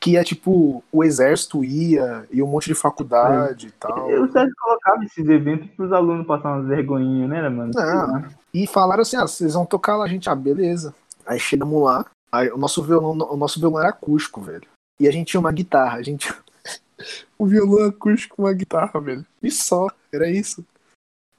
Que 0.00 0.12
ia 0.12 0.24
tipo, 0.24 0.82
o 0.90 1.04
exército 1.04 1.62
ia, 1.62 2.26
e 2.30 2.42
um 2.42 2.46
monte 2.46 2.66
de 2.66 2.74
faculdade 2.74 3.66
e 3.66 3.70
tal. 3.72 4.10
Eu 4.10 4.26
sempre 4.32 4.54
colocava 4.54 5.04
esses 5.04 5.28
eventos 5.28 5.68
pros 5.72 5.92
alunos 5.92 6.26
passar 6.26 6.56
umas 6.56 6.66
vergonhinhas, 6.66 7.28
né, 7.28 7.48
mano? 7.48 7.70
Não. 7.74 8.24
E 8.52 8.66
falaram 8.66 9.02
assim: 9.02 9.16
ah, 9.16 9.26
vocês 9.26 9.52
vão 9.52 9.66
tocar 9.66 9.96
lá, 9.96 10.04
a 10.04 10.08
gente, 10.08 10.30
ah, 10.30 10.34
beleza. 10.34 10.94
Aí 11.26 11.38
chegamos 11.38 11.82
lá, 11.82 12.06
aí 12.32 12.50
o 12.50 12.56
nosso 12.56 12.82
violão, 12.82 13.12
o 13.30 13.36
nosso 13.36 13.60
violão 13.60 13.78
era 13.80 13.90
acústico, 13.90 14.40
velho. 14.40 14.66
E 14.98 15.06
a 15.06 15.10
gente 15.10 15.28
tinha 15.28 15.40
uma 15.40 15.52
guitarra, 15.52 15.98
a 15.98 16.02
gente. 16.02 16.32
o 17.38 17.46
violão 17.46 17.88
acústico 17.88 18.36
com 18.36 18.42
uma 18.42 18.52
guitarra, 18.54 18.98
velho. 19.00 19.24
E 19.42 19.50
só, 19.50 19.86
era 20.10 20.30
isso. 20.30 20.64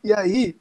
E 0.03 0.14
aí, 0.14 0.55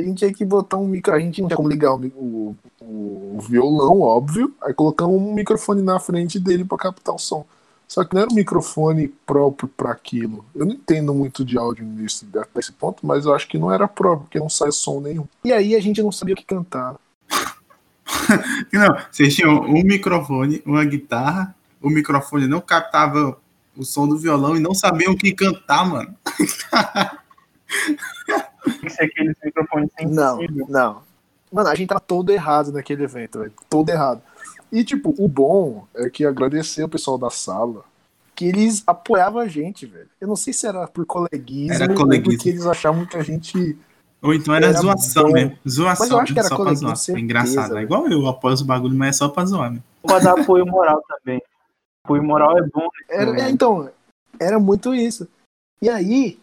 a 0.00 0.04
gente 0.04 0.18
tinha 0.18 0.32
que 0.32 0.44
botar 0.44 0.76
um 0.76 0.86
micro. 0.86 1.14
A 1.14 1.20
gente 1.20 1.40
não 1.40 1.48
tinha 1.48 1.56
como 1.56 1.68
ligar 1.68 1.94
o, 1.94 2.56
o, 2.80 3.36
o 3.36 3.38
violão, 3.40 4.00
óbvio. 4.00 4.54
Aí 4.62 4.74
colocamos 4.74 5.20
um 5.20 5.34
microfone 5.34 5.82
na 5.82 5.98
frente 6.00 6.38
dele 6.38 6.64
pra 6.64 6.78
captar 6.78 7.14
o 7.14 7.18
som. 7.18 7.44
Só 7.86 8.04
que 8.04 8.14
não 8.14 8.22
era 8.22 8.30
um 8.30 8.36
microfone 8.36 9.08
próprio 9.26 9.68
pra 9.68 9.90
aquilo. 9.90 10.44
Eu 10.54 10.64
não 10.64 10.74
entendo 10.74 11.12
muito 11.12 11.44
de 11.44 11.58
áudio 11.58 11.84
nesse, 11.84 12.24
nesse 12.54 12.72
ponto, 12.72 13.04
mas 13.04 13.24
eu 13.24 13.34
acho 13.34 13.48
que 13.48 13.58
não 13.58 13.72
era 13.72 13.88
próprio, 13.88 14.26
porque 14.26 14.38
não 14.38 14.48
sai 14.48 14.70
som 14.70 15.00
nenhum. 15.00 15.26
E 15.44 15.52
aí 15.52 15.74
a 15.74 15.80
gente 15.80 16.00
não 16.00 16.12
sabia 16.12 16.34
o 16.34 16.36
que 16.36 16.44
cantar. 16.44 16.94
Não, 18.72 18.96
vocês 19.10 19.34
tinham 19.34 19.60
um 19.60 19.82
microfone, 19.84 20.60
uma 20.66 20.84
guitarra, 20.84 21.54
o 21.80 21.88
microfone 21.88 22.48
não 22.48 22.60
captava 22.60 23.38
o 23.76 23.84
som 23.84 24.06
do 24.06 24.18
violão 24.18 24.56
e 24.56 24.60
não 24.60 24.74
sabiam 24.74 25.12
o 25.12 25.16
que 25.16 25.32
cantar, 25.32 25.88
mano. 25.88 26.14
Tem 28.64 28.74
que 28.80 28.90
ser 28.90 29.04
aqueles 29.04 29.36
microfones 29.44 29.90
Não, 30.02 30.38
sensíveis. 30.38 30.68
não. 30.68 31.02
Mano, 31.52 31.68
a 31.68 31.74
gente 31.74 31.88
tá 31.88 31.98
todo 31.98 32.30
errado 32.30 32.70
naquele 32.72 33.02
evento, 33.04 33.40
velho. 33.40 33.52
Todo 33.68 33.88
errado. 33.88 34.22
E, 34.70 34.84
tipo, 34.84 35.12
o 35.18 35.26
bom 35.26 35.84
é 35.94 36.08
que 36.08 36.24
agradecer 36.24 36.84
o 36.84 36.88
pessoal 36.88 37.18
da 37.18 37.28
sala, 37.30 37.82
que 38.36 38.44
eles 38.44 38.84
apoiavam 38.86 39.40
a 39.40 39.48
gente, 39.48 39.84
velho. 39.84 40.08
Eu 40.20 40.28
não 40.28 40.36
sei 40.36 40.52
se 40.52 40.66
era 40.66 40.86
por 40.86 41.04
coleguismo, 41.04 41.74
Era 41.74 41.90
ou 41.92 41.96
coleguismo. 41.98 42.36
porque 42.38 42.48
eles 42.50 42.66
achavam 42.66 43.04
que 43.04 43.16
a 43.16 43.22
gente. 43.22 43.76
Ou 44.22 44.32
então 44.34 44.54
era, 44.54 44.66
Era 44.66 44.80
zoação 44.80 45.24
bom. 45.24 45.32
mesmo. 45.32 45.58
Zoação, 45.68 46.04
Mas 46.06 46.10
eu 46.12 46.18
acho 46.20 46.32
que 46.34 46.38
era 46.38 46.48
só 46.48 46.54
pra 46.54 46.64
coleguinha, 46.66 46.86
zoar. 46.88 46.96
certeza, 46.96 47.18
É 47.18 47.20
engraçado. 47.24 47.78
É 47.78 47.82
igual 47.82 48.06
eu, 48.08 48.26
após 48.28 48.60
o 48.60 48.64
bagulho, 48.64 48.94
mas 48.96 49.08
é 49.16 49.18
só 49.18 49.28
pra 49.28 49.44
zoar, 49.44 49.72
né? 49.72 49.80
Pra 50.02 50.18
dar 50.20 50.38
apoio 50.40 50.64
moral 50.66 51.02
também. 51.08 51.42
Apoio 52.04 52.22
moral 52.22 52.56
é 52.58 52.62
bom. 52.62 52.86
Era, 53.08 53.40
É. 53.40 53.44
é, 53.46 53.50
então, 53.50 53.90
era 54.38 54.60
muito 54.60 54.94
isso. 54.94 55.26
E 55.82 55.88
aí, 55.88 56.38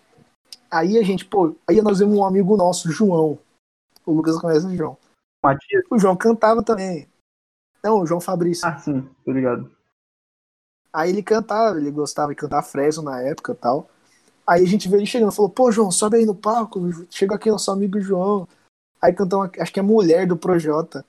aí 0.78 0.98
a 0.98 1.04
gente, 1.04 1.26
pô, 1.26 1.56
aí 1.68 1.82
nós 1.82 2.00
vimos 2.00 2.18
um 2.18 2.26
amigo 2.26 2.56
nosso, 2.56 2.92
João. 2.92 3.38
O 4.06 4.12
Lucas 4.14 4.40
conhece 4.40 4.66
o 4.66 4.76
João. 4.76 4.98
Matias? 5.44 5.84
O 5.90 6.00
João 6.00 6.16
cantava 6.16 6.64
também. 6.64 7.08
Não, 7.84 8.02
o 8.02 8.06
João 8.06 8.22
Fabrício. 8.22 8.68
Ah, 8.68 8.78
sim, 8.78 9.08
tô 9.24 9.32
ligado. 9.32 9.72
Aí 10.92 11.10
ele 11.10 11.22
cantava, 11.22 11.78
ele 11.78 11.92
gostava 11.92 12.30
de 12.30 12.36
cantar 12.36 12.64
Fresno 12.64 13.04
na 13.04 13.22
época 13.22 13.52
e 13.52 13.56
tal. 13.56 13.90
Aí 14.46 14.64
a 14.64 14.68
gente 14.68 14.88
veio 14.88 15.00
ele 15.00 15.06
chegando, 15.06 15.32
falou, 15.32 15.52
pô, 15.52 15.72
João, 15.72 15.92
sobe 15.92 16.18
aí 16.18 16.26
no 16.26 16.34
palco, 16.34 16.80
chega 17.10 17.36
aqui 17.36 17.52
nosso 17.52 17.70
amigo 17.70 18.00
João. 18.00 18.48
Aí 19.02 19.14
cantamos, 19.14 19.52
acho 19.60 19.74
que 19.74 19.80
é 19.80 19.84
Mulher 19.84 20.26
do 20.26 20.38
Projota. 20.38 21.06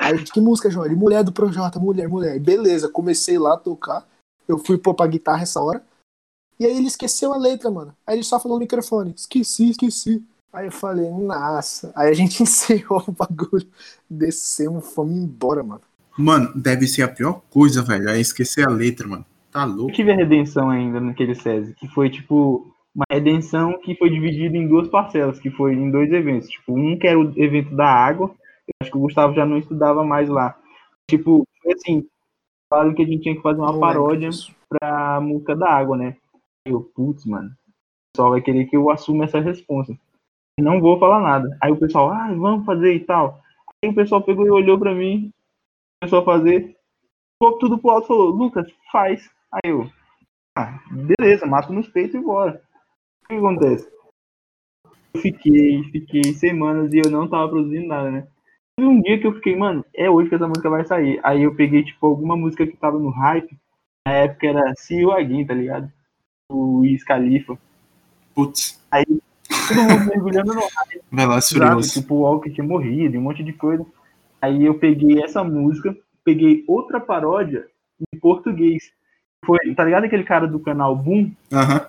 Aí, 0.00 0.12
a 0.12 0.16
gente, 0.16 0.32
que 0.32 0.40
música, 0.40 0.70
João? 0.70 0.84
Ele, 0.84 0.94
Mulher 0.94 1.24
do 1.24 1.32
Projota, 1.32 1.78
Mulher, 1.78 2.08
Mulher. 2.08 2.38
Beleza, 2.38 2.88
comecei 2.88 3.38
lá 3.38 3.54
a 3.54 3.58
tocar. 3.58 4.06
Eu 4.46 4.58
fui 4.58 4.76
pôr 4.76 4.94
pra 4.94 5.06
guitarra 5.06 5.42
essa 5.42 5.60
hora. 5.60 5.82
E 6.62 6.64
aí 6.64 6.76
ele 6.76 6.86
esqueceu 6.86 7.32
a 7.32 7.36
letra, 7.36 7.72
mano. 7.72 7.92
Aí 8.06 8.14
ele 8.14 8.22
só 8.22 8.38
falou 8.38 8.56
no 8.56 8.62
microfone, 8.62 9.12
esqueci, 9.16 9.70
esqueci. 9.70 10.22
Aí 10.52 10.66
eu 10.66 10.70
falei, 10.70 11.10
nossa. 11.10 11.92
Aí 11.96 12.08
a 12.08 12.12
gente 12.12 12.40
encerrou 12.44 13.02
o 13.04 13.10
bagulho, 13.10 13.66
descemos, 14.08 14.94
fomos 14.94 15.12
embora, 15.16 15.64
mano. 15.64 15.80
Mano, 16.16 16.52
deve 16.54 16.86
ser 16.86 17.02
a 17.02 17.08
pior 17.08 17.40
coisa, 17.50 17.82
velho. 17.82 18.08
É 18.08 18.20
esquecer 18.20 18.64
a 18.64 18.70
letra, 18.70 19.08
mano. 19.08 19.26
Tá 19.50 19.64
Eu 19.64 19.70
louco. 19.70 19.92
tive 19.92 20.12
a 20.12 20.14
redenção 20.14 20.70
ainda 20.70 21.00
naquele 21.00 21.34
SESI, 21.34 21.74
que 21.74 21.88
foi 21.88 22.08
tipo 22.08 22.72
uma 22.94 23.06
redenção 23.10 23.80
que 23.80 23.96
foi 23.96 24.08
dividida 24.08 24.56
em 24.56 24.68
duas 24.68 24.86
parcelas, 24.86 25.40
que 25.40 25.50
foi 25.50 25.74
em 25.74 25.90
dois 25.90 26.12
eventos. 26.12 26.48
Tipo, 26.48 26.78
um 26.78 26.96
que 26.96 27.08
era 27.08 27.18
o 27.18 27.32
evento 27.36 27.74
da 27.74 27.88
água, 27.88 28.32
eu 28.68 28.74
acho 28.82 28.90
que 28.92 28.98
o 28.98 29.00
Gustavo 29.00 29.34
já 29.34 29.44
não 29.44 29.58
estudava 29.58 30.04
mais 30.04 30.28
lá. 30.28 30.56
Tipo, 31.10 31.44
foi 31.60 31.72
assim, 31.72 32.06
falaram 32.70 32.94
que 32.94 33.02
a 33.02 33.06
gente 33.06 33.22
tinha 33.22 33.34
que 33.34 33.42
fazer 33.42 33.60
uma 33.60 33.80
paródia 33.80 34.30
pra 34.68 35.20
música 35.20 35.56
da 35.56 35.68
água, 35.68 35.96
né? 35.96 36.16
Eu, 36.64 36.82
putz, 36.94 37.24
mano, 37.26 37.48
o 37.48 38.12
pessoal 38.12 38.30
vai 38.30 38.40
querer 38.40 38.66
que 38.66 38.76
eu 38.76 38.90
assuma 38.90 39.24
essa 39.24 39.40
responsa. 39.40 39.98
Não 40.60 40.80
vou 40.80 40.98
falar 40.98 41.20
nada. 41.20 41.56
Aí 41.60 41.72
o 41.72 41.78
pessoal, 41.78 42.10
ah, 42.10 42.32
vamos 42.32 42.64
fazer 42.64 42.94
e 42.94 43.00
tal. 43.00 43.42
Aí 43.82 43.90
o 43.90 43.94
pessoal 43.94 44.22
pegou 44.22 44.46
e 44.46 44.50
olhou 44.50 44.78
pra 44.78 44.94
mim, 44.94 45.32
começou 46.00 46.20
a 46.20 46.24
fazer, 46.24 46.76
ficou 47.34 47.58
tudo 47.58 47.78
pro 47.78 47.90
alto 47.90 48.08
falou, 48.08 48.30
Lucas, 48.30 48.70
faz. 48.92 49.28
Aí 49.50 49.70
eu, 49.70 49.90
ah, 50.56 50.78
beleza, 51.18 51.46
mato 51.46 51.72
nos 51.72 51.88
peitos 51.88 52.14
e 52.14 52.20
bora. 52.20 52.62
O 53.24 53.28
que 53.28 53.34
acontece? 53.34 53.90
Eu 55.14 55.20
fiquei, 55.20 55.82
fiquei 55.84 56.22
semanas 56.34 56.92
e 56.92 56.98
eu 56.98 57.10
não 57.10 57.28
tava 57.28 57.48
produzindo 57.48 57.88
nada, 57.88 58.10
né? 58.10 58.28
Teve 58.78 58.88
um 58.88 59.00
dia 59.02 59.18
que 59.18 59.26
eu 59.26 59.34
fiquei, 59.34 59.56
mano, 59.56 59.84
é 59.94 60.08
hoje 60.08 60.28
que 60.28 60.34
essa 60.34 60.46
música 60.46 60.70
vai 60.70 60.84
sair. 60.84 61.20
Aí 61.22 61.42
eu 61.42 61.54
peguei, 61.54 61.84
tipo, 61.84 62.06
alguma 62.06 62.36
música 62.36 62.66
que 62.66 62.76
tava 62.76 62.98
no 62.98 63.10
hype. 63.10 63.56
Na 64.06 64.14
época 64.14 64.46
era 64.46 64.74
See 64.76 65.00
You 65.00 65.12
Again, 65.12 65.46
tá 65.46 65.54
ligado? 65.54 65.92
O 66.52 66.80
Wiz 66.80 67.02
Khalifa. 67.04 67.58
Putz, 68.34 68.82
Todo 69.68 69.82
mundo 69.82 70.06
mergulhando 70.06 70.54
no 70.54 70.60
e 71.12 71.42
Furiosos. 71.42 71.92
tipo, 71.92 72.14
o 72.14 72.20
Walker 72.20 72.50
tinha 72.50 72.66
morrido, 72.66 73.18
um 73.18 73.22
monte 73.22 73.42
de 73.42 73.52
coisa. 73.52 73.84
Aí 74.40 74.64
eu 74.64 74.74
peguei 74.74 75.22
essa 75.22 75.44
música, 75.44 75.96
peguei 76.24 76.64
outra 76.66 77.00
paródia 77.00 77.66
em 78.12 78.18
português. 78.18 78.92
Foi, 79.44 79.58
tá 79.74 79.84
ligado 79.84 80.04
aquele 80.04 80.24
cara 80.24 80.46
do 80.46 80.60
canal 80.60 80.96
Boom? 80.96 81.32
Aham. 81.52 81.86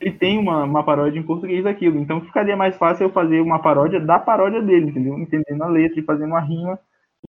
Ele 0.00 0.12
tem 0.12 0.38
uma, 0.38 0.62
uma 0.62 0.84
paródia 0.84 1.18
em 1.18 1.24
português 1.24 1.64
daquilo. 1.64 1.98
Então 1.98 2.20
ficaria 2.20 2.56
mais 2.56 2.76
fácil 2.76 3.04
eu 3.04 3.10
fazer 3.10 3.40
uma 3.40 3.58
paródia 3.60 3.98
da 3.98 4.18
paródia 4.18 4.62
dele, 4.62 4.90
entendeu? 4.90 5.18
Entendendo 5.18 5.62
a 5.62 5.68
letra 5.68 5.98
e 5.98 6.04
fazendo 6.04 6.30
uma 6.30 6.40
rima 6.40 6.78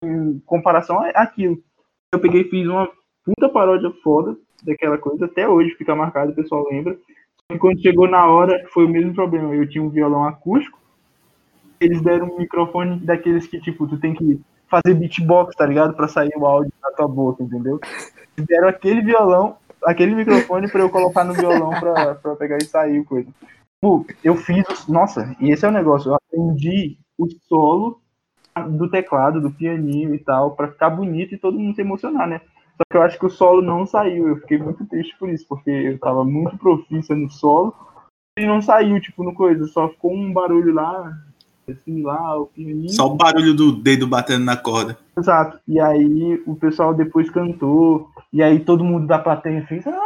em 0.02 0.42
comparação 0.46 1.00
àquilo. 1.14 1.62
Eu 2.14 2.20
peguei 2.20 2.42
e 2.42 2.50
fiz 2.50 2.68
uma 2.68 2.90
puta 3.26 3.50
paródia 3.50 3.92
foda 4.04 4.36
daquela 4.64 4.98
coisa, 4.98 5.26
até 5.26 5.48
hoje 5.48 5.76
fica 5.76 5.96
marcado, 5.96 6.32
o 6.32 6.36
pessoal 6.36 6.66
lembra. 6.70 6.98
E 7.52 7.58
quando 7.58 7.82
chegou 7.82 8.08
na 8.08 8.26
hora, 8.26 8.66
foi 8.74 8.86
o 8.86 8.90
mesmo 8.90 9.14
problema. 9.14 9.54
Eu 9.54 9.68
tinha 9.68 9.84
um 9.84 9.90
violão 9.90 10.24
acústico, 10.24 10.80
eles 11.80 12.02
deram 12.02 12.28
um 12.28 12.38
microfone 12.38 13.00
daqueles 13.00 13.46
que, 13.46 13.60
tipo, 13.60 13.86
tu 13.88 14.00
tem 14.00 14.14
que 14.14 14.40
fazer 14.70 14.94
beatbox, 14.94 15.56
tá 15.56 15.66
ligado? 15.66 15.94
Pra 15.94 16.08
sair 16.08 16.32
o 16.38 16.46
áudio 16.46 16.72
da 16.82 16.92
tua 16.92 17.08
boca, 17.08 17.44
entendeu? 17.44 17.80
Deram 18.38 18.70
aquele 18.70 19.02
violão, 19.02 19.58
aquele 19.84 20.16
microfone 20.16 20.72
pra 20.72 20.82
eu 20.82 20.90
colocar 20.90 21.24
no 21.24 21.34
violão 21.34 21.70
pra, 21.72 22.16
pra 22.16 22.36
pegar 22.36 22.58
e 22.58 22.66
sair 22.66 23.04
coisa. 23.04 23.30
Eu 24.24 24.36
fiz. 24.36 24.88
Nossa, 24.88 25.36
e 25.42 25.52
esse 25.52 25.66
é 25.66 25.68
o 25.68 25.72
negócio. 25.72 26.10
Eu 26.10 26.16
aprendi 26.16 26.98
o 27.18 27.28
solo 27.48 28.00
do 28.70 28.90
teclado, 28.90 29.42
do 29.42 29.52
pianinho 29.52 30.16
e 30.16 30.20
tal, 30.20 30.56
pra 30.56 30.70
ficar 30.70 30.90
bonito 30.90 31.36
e 31.36 31.38
todo 31.38 31.60
mundo 31.60 31.76
se 31.76 31.82
emocionar, 31.82 32.28
né? 32.28 32.40
Só 32.78 32.84
que 32.90 32.98
eu 32.98 33.02
acho 33.04 33.20
que 33.20 33.26
o 33.26 33.30
solo 33.30 33.62
não 33.62 33.86
saiu. 33.86 34.28
Eu 34.28 34.38
fiquei 34.38 34.58
muito 34.58 34.86
triste 34.86 35.16
por 35.20 35.30
isso, 35.30 35.46
porque 35.48 35.70
eu 35.70 36.00
tava 36.00 36.24
muito 36.24 36.58
profissa 36.58 37.16
no 37.16 37.30
solo 37.30 37.74
e 38.38 38.46
não 38.46 38.62
saiu, 38.62 39.00
tipo, 39.00 39.24
no 39.24 39.34
coisa. 39.34 39.68
Só 39.68 39.90
ficou 39.90 40.14
um 40.14 40.34
barulho 40.34 40.74
lá, 40.74 41.16
assim, 41.70 42.02
lá, 42.02 42.40
o 42.40 42.48
pianinho. 42.48 42.90
Só 42.90 43.06
o 43.08 43.16
barulho 43.16 43.54
do 43.54 43.72
dedo 43.72 44.08
batendo 44.08 44.44
na 44.44 44.58
corda. 44.58 44.98
Exato. 45.18 45.60
E 45.68 45.80
aí 45.80 46.42
o 46.48 46.56
pessoal 46.56 46.94
depois 46.94 47.30
cantou, 47.30 48.10
e 48.32 48.42
aí 48.42 48.60
todo 48.60 48.84
mundo 48.84 49.06
da 49.06 49.20
plateia 49.20 49.66
fez. 49.68 49.86
"Ah!" 49.86 50.00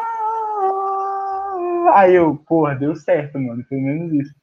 Aí 1.96 2.16
eu, 2.16 2.36
porra, 2.48 2.76
deu 2.76 2.96
certo, 2.96 3.40
mano. 3.40 3.64
Pelo 3.70 3.82
menos 3.82 4.12
isso. 4.14 4.36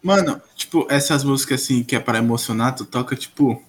Mano, 0.00 0.40
tipo, 0.54 0.86
essas 0.88 1.24
músicas 1.24 1.62
assim 1.62 1.82
que 1.82 1.96
é 1.96 2.00
pra 2.00 2.18
emocionar, 2.18 2.74
tu 2.74 2.84
toca, 2.84 3.16
tipo. 3.16 3.60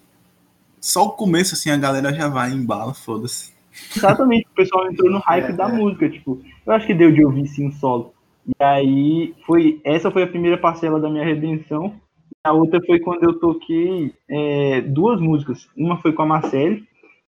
Só 0.80 1.06
o 1.06 1.14
começo, 1.14 1.56
assim, 1.56 1.72
a 1.72 1.78
galera 1.78 2.14
já 2.14 2.28
vai 2.28 2.52
em 2.52 2.64
bala, 2.64 2.94
foda-se. 2.94 3.55
Exatamente, 3.96 4.48
o 4.52 4.56
pessoal 4.56 4.90
entrou 4.90 5.12
no 5.12 5.20
hype 5.20 5.50
É, 5.50 5.54
da 5.54 5.70
é. 5.70 5.72
música, 5.72 6.10
tipo, 6.10 6.42
eu 6.66 6.74
acho 6.74 6.88
que 6.88 6.94
deu 6.94 7.12
de 7.12 7.24
ouvir 7.24 7.48
sim 7.48 7.72
solo. 7.72 8.14
E 8.48 8.64
aí 8.64 9.36
foi, 9.46 9.82
essa 9.84 10.12
foi 10.12 10.24
a 10.24 10.28
primeira 10.28 10.58
parcela 10.58 11.00
da 11.00 11.10
minha 11.10 11.26
redenção. 11.26 12.00
A 12.44 12.52
outra 12.52 12.80
foi 12.86 13.00
quando 13.00 13.24
eu 13.24 13.40
toquei 13.40 14.14
é, 14.30 14.82
duas 14.82 15.20
músicas. 15.20 15.68
Uma 15.76 15.98
foi 15.98 16.14
com 16.14 16.22
a 16.22 16.26
Marcele, 16.28 16.88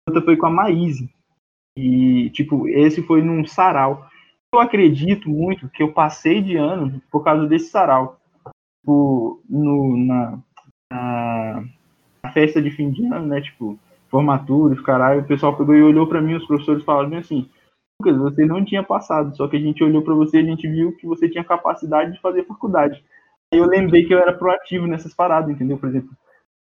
outra 0.07 0.23
foi 0.23 0.35
com 0.35 0.47
a 0.47 0.49
Maíse. 0.49 1.09
E, 1.77 2.29
tipo, 2.31 2.67
esse 2.67 3.01
foi 3.03 3.21
num 3.21 3.45
sarau. 3.45 4.07
Eu 4.53 4.59
acredito 4.59 5.29
muito 5.29 5.69
que 5.69 5.81
eu 5.81 5.91
passei 5.91 6.41
de 6.41 6.55
ano 6.55 7.01
por 7.11 7.23
causa 7.23 7.47
desse 7.47 7.69
sarau. 7.69 8.19
Tipo, 8.81 9.41
no, 9.49 9.97
na, 9.97 10.39
na, 10.91 11.63
na 12.23 12.31
festa 12.31 12.61
de 12.61 12.71
fim 12.71 12.91
de 12.91 13.05
ano, 13.05 13.27
né? 13.27 13.41
Tipo, 13.41 13.79
formatura, 14.13 14.79
caralho, 14.83 15.21
o 15.21 15.27
pessoal 15.27 15.57
pegou 15.57 15.73
e 15.73 15.81
olhou 15.81 16.05
pra 16.05 16.21
mim, 16.21 16.35
os 16.35 16.45
professores 16.45 16.83
falaram 16.83 17.17
assim, 17.17 17.49
Lucas, 17.99 18.15
você 18.15 18.45
não 18.45 18.63
tinha 18.63 18.83
passado, 18.83 19.35
só 19.35 19.47
que 19.47 19.57
a 19.57 19.59
gente 19.59 19.83
olhou 19.83 20.03
pra 20.03 20.13
você 20.13 20.37
e 20.37 20.41
a 20.41 20.45
gente 20.45 20.69
viu 20.69 20.95
que 20.95 21.07
você 21.07 21.27
tinha 21.27 21.43
capacidade 21.43 22.13
de 22.13 22.21
fazer 22.21 22.45
faculdade. 22.45 23.03
Aí 23.51 23.59
eu 23.59 23.65
lembrei 23.65 24.05
que 24.05 24.13
eu 24.13 24.19
era 24.19 24.31
proativo 24.31 24.85
nessas 24.85 25.15
paradas, 25.15 25.49
entendeu? 25.49 25.79
Por 25.79 25.89
exemplo, 25.89 26.11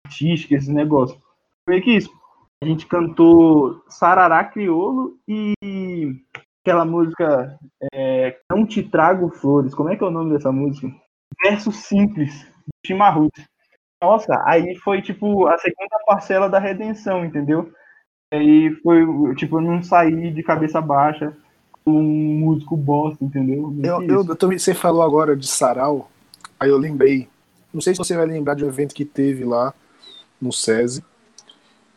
artística, 0.05 0.53
esses 0.53 0.69
negócios. 0.69 1.19
Foi 1.67 1.81
que 1.81 1.89
isso. 1.89 2.11
A 2.63 2.67
gente 2.67 2.85
cantou 2.85 3.81
Sarará 3.87 4.43
Criolo 4.43 5.17
e 5.27 5.55
aquela 6.63 6.85
música 6.85 7.57
é, 7.91 8.37
Não 8.47 8.63
Te 8.63 8.83
Trago 8.83 9.29
Flores. 9.29 9.73
Como 9.73 9.89
é 9.89 9.95
que 9.95 10.03
é 10.03 10.07
o 10.07 10.11
nome 10.11 10.33
dessa 10.33 10.51
música? 10.51 10.87
Verso 11.43 11.71
Simples, 11.71 12.43
do 12.43 12.85
Chimarrut. 12.85 13.31
Nossa, 14.01 14.41
aí 14.45 14.75
foi 14.77 15.01
tipo 15.01 15.47
a 15.47 15.57
segunda 15.57 15.99
parcela 16.05 16.49
da 16.49 16.57
redenção, 16.57 17.25
entendeu? 17.25 17.71
Aí 18.31 18.71
foi, 18.83 19.35
tipo, 19.35 19.57
eu 19.57 19.61
não 19.61 19.83
saí 19.83 20.31
de 20.31 20.43
cabeça 20.43 20.79
baixa 20.79 21.35
com 21.83 21.91
um 21.91 22.39
músico 22.39 22.77
bosta, 22.77 23.23
entendeu? 23.23 23.73
Eu, 23.83 24.01
eu, 24.03 24.25
eu 24.25 24.35
também, 24.35 24.57
você 24.57 24.73
falou 24.73 25.01
agora 25.01 25.35
de 25.35 25.47
sarau, 25.47 26.09
aí 26.59 26.69
eu 26.69 26.77
lembrei. 26.77 27.27
Não 27.73 27.81
sei 27.81 27.93
se 27.93 27.97
você 27.97 28.15
vai 28.15 28.25
lembrar 28.25 28.53
de 28.53 28.63
um 28.63 28.67
evento 28.67 28.95
que 28.95 29.03
teve 29.03 29.43
lá 29.43 29.73
no 30.41 30.53
SESI 30.53 31.03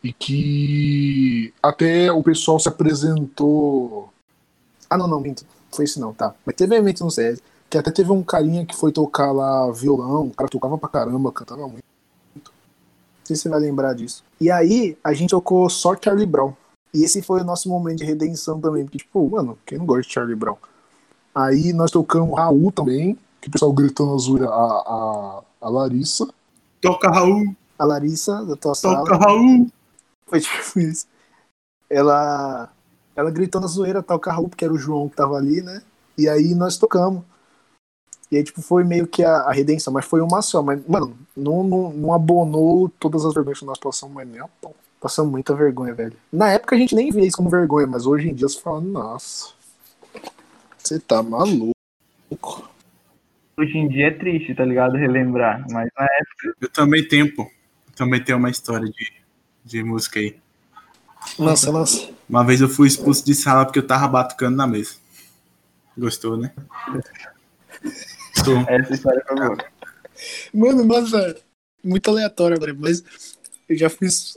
e 0.03 0.13
que 0.13 1.55
até 1.63 2.11
o 2.11 2.23
pessoal 2.23 2.59
se 2.59 2.69
apresentou. 2.69 4.13
Ah, 4.91 4.97
não, 4.99 5.07
não, 5.07 5.21
minto. 5.21 5.45
Foi 5.71 5.85
isso 5.85 6.01
não, 6.01 6.13
tá. 6.13 6.35
Mas 6.45 6.57
teve 6.57 6.75
um 6.75 6.79
evento 6.79 7.05
no 7.05 7.11
SESI 7.11 7.43
que 7.71 7.79
até 7.79 7.91
teve 7.91 8.11
um 8.11 8.23
carinha 8.23 8.67
que 8.67 8.77
foi 8.77 8.93
tocar 8.93 9.33
lá 9.33 9.71
violão, 9.73 10.27
o 10.27 10.35
cara 10.35 10.51
tocava 10.51 10.77
pra 10.77 10.91
caramba, 10.91 11.33
cantava 11.33 11.67
muito. 11.67 11.92
Não 13.23 13.27
sei 13.27 13.37
se 13.37 13.43
você 13.43 13.49
vai 13.49 13.61
lembrar 13.61 13.95
disso. 13.95 14.25
E 14.41 14.51
aí, 14.51 14.99
a 15.03 15.13
gente 15.13 15.31
tocou 15.31 15.71
só 15.71 15.95
Charlie 15.95 16.27
Brown. 16.27 16.53
E 16.93 17.05
esse 17.05 17.23
foi 17.23 17.41
o 17.41 17.45
nosso 17.45 17.69
momento 17.69 17.99
de 17.99 18.05
redenção 18.05 18.61
também, 18.61 18.85
porque, 18.85 18.99
tipo, 18.99 19.31
mano, 19.31 19.57
quem 19.65 19.79
não 19.79 19.87
gosta 19.87 20.03
de 20.03 20.13
Charlie 20.13 20.37
Brown? 20.37 20.57
Aí 21.35 21.73
nós 21.73 21.91
tocamos 21.91 22.37
Raul 22.37 22.71
também, 22.71 23.17
que 23.41 23.49
o 23.49 23.51
pessoal 23.51 23.73
gritou 23.73 24.13
na 24.13 24.19
zoeira 24.19 24.49
a, 24.49 25.43
a, 25.61 25.69
Larissa. 25.69 26.29
Toca 26.81 27.11
Raul, 27.11 27.55
A 27.79 27.85
Larissa 27.85 28.45
da 28.45 28.57
tua 28.57 28.75
sala. 28.75 28.99
toca 28.99 29.17
Raul. 29.17 29.69
Foi 30.27 30.41
tipo 30.41 30.81
isso. 30.81 31.07
Ela, 31.89 32.69
ela 33.17 33.31
gritou 33.31 33.61
na 33.61 33.67
zoeira, 33.67 34.03
toca 34.03 34.33
Raul, 34.33 34.49
porque 34.49 34.65
era 34.65 34.75
o 34.75 34.79
João 34.79 35.09
que 35.09 35.17
tava 35.17 35.37
ali, 35.37 35.63
né? 35.63 35.83
E 36.19 36.29
aí 36.29 36.55
nós 36.55 36.77
tocamos. 36.77 37.23
E 38.33 38.39
aí, 38.39 38.43
tipo, 38.43 38.63
foi 38.63 38.83
meio 38.83 39.07
que 39.07 39.23
a, 39.23 39.43
a 39.43 39.53
redenção, 39.53 39.93
mas 39.93 40.07
foi 40.07 40.23
uma 40.23 40.41
só. 40.41 40.63
Mas, 40.63 40.81
mano, 40.89 41.15
não, 41.37 41.63
não, 41.63 41.93
não 41.93 42.15
abonou 42.15 42.89
todas 42.99 43.27
as 43.27 43.35
vergonhas 43.35 43.59
que 43.59 43.67
nós 43.67 43.79
passamos, 43.79 44.15
mas 44.15 44.27
nem 44.27 44.41
a 44.41 44.49
pau. 44.49 44.75
Passamos 44.99 45.31
muita 45.31 45.55
vergonha, 45.55 45.93
velho. 45.93 46.17
Na 46.33 46.51
época 46.51 46.75
a 46.75 46.79
gente 46.79 46.95
nem 46.95 47.11
via 47.11 47.27
isso 47.27 47.37
como 47.37 47.51
vergonha, 47.51 47.87
mas 47.87 48.07
hoje 48.07 48.31
em 48.31 48.35
dia 48.35 48.49
você 48.49 48.59
fala, 48.59 48.81
nossa. 48.81 49.53
Você 50.79 50.99
tá 50.99 51.23
maluco. 51.23 51.75
Hoje 53.59 53.77
em 53.77 53.87
dia 53.87 54.07
é 54.07 54.11
triste, 54.11 54.55
tá 54.55 54.65
ligado? 54.65 54.97
Relembrar. 54.97 55.67
Mas 55.71 55.91
na 55.95 56.05
época. 56.05 56.57
Eu 56.59 56.71
também 56.71 57.07
tenho, 57.07 57.35
pô. 57.35 57.43
Eu 57.43 57.95
também 57.95 58.25
tenho 58.25 58.39
uma 58.39 58.49
história 58.49 58.89
de, 58.89 59.13
de 59.63 59.85
música 59.85 60.19
aí. 60.19 60.37
Lança, 61.39 61.71
lança. 61.71 62.09
Uma 62.27 62.43
vez 62.43 62.63
eu 62.63 62.69
fui 62.71 62.89
expulso 62.89 63.27
de 63.27 63.35
sala 63.35 63.67
porque 63.67 63.79
eu 63.79 63.87
tava 63.87 64.09
batucando 64.09 64.57
na 64.57 64.67
mesa. 64.67 64.95
Gostou, 65.99 66.39
né? 66.39 66.51
Essa 68.69 68.93
história 68.93 69.23
foi 69.27 69.37
boa. 69.37 69.59
Mano, 70.53 70.85
nossa, 70.85 71.37
muito 71.83 72.11
aleatório 72.11 72.57
agora, 72.57 72.75
mas 72.79 73.03
eu 73.69 73.77
já 73.77 73.89
fiz. 73.89 74.35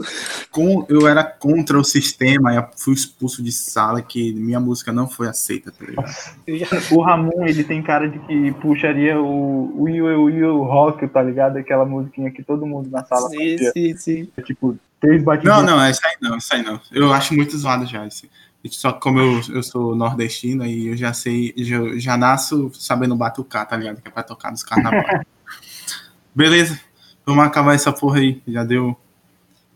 Com, 0.49 0.85
eu 0.87 1.07
era 1.07 1.23
contra 1.23 1.77
o 1.77 1.83
sistema, 1.83 2.53
eu 2.53 2.65
fui 2.77 2.93
expulso 2.93 3.43
de 3.43 3.51
sala 3.51 4.01
que 4.01 4.33
minha 4.33 4.59
música 4.59 4.91
não 4.91 5.07
foi 5.07 5.27
aceita, 5.27 5.71
tá 5.71 5.85
ligado? 5.85 6.93
O 6.95 7.01
Ramon, 7.01 7.45
ele 7.45 7.63
tem 7.63 7.81
cara 7.81 8.07
de 8.07 8.19
que 8.19 8.51
puxaria 8.53 9.19
o 9.19 9.83
Will 9.83 10.05
Will 10.05 10.23
Will 10.23 10.63
Rock, 10.63 11.07
tá 11.07 11.21
ligado? 11.21 11.57
Aquela 11.57 11.85
musiquinha 11.85 12.31
que 12.31 12.43
todo 12.43 12.65
mundo 12.65 12.89
na 12.89 13.03
sala 13.03 13.29
sim, 13.29 13.37
fazia. 13.37 13.71
sim, 13.71 13.97
sim. 13.97 14.29
Tipo, 14.43 14.77
três 14.99 15.23
batidas. 15.23 15.55
Não, 15.57 15.63
não, 15.63 15.83
essa 15.83 16.07
aí 16.07 16.15
não, 16.21 16.35
essa 16.37 16.55
aí 16.55 16.63
não. 16.63 16.79
Eu 16.91 17.11
acho 17.13 17.33
muito 17.33 17.57
zoado 17.57 17.85
já. 17.85 18.05
Esse. 18.07 18.29
Só 18.69 18.91
que 18.91 18.99
como 18.99 19.19
eu, 19.19 19.41
eu 19.49 19.63
sou 19.63 19.95
nordestino 19.95 20.65
e 20.65 20.87
eu 20.87 20.97
já 20.97 21.13
sei, 21.13 21.53
já, 21.57 21.79
já 21.97 22.17
nasço 22.17 22.71
sabendo 22.73 23.15
batucar, 23.15 23.67
tá 23.67 23.77
ligado? 23.77 24.01
Que 24.01 24.07
é 24.07 24.11
pra 24.11 24.23
tocar 24.23 24.51
nos 24.51 24.63
carnavais. 24.63 25.25
Beleza, 26.33 26.79
vamos 27.25 27.45
acabar 27.45 27.75
essa 27.75 27.91
porra 27.91 28.19
aí. 28.19 28.41
Já 28.47 28.63
deu 28.63 28.97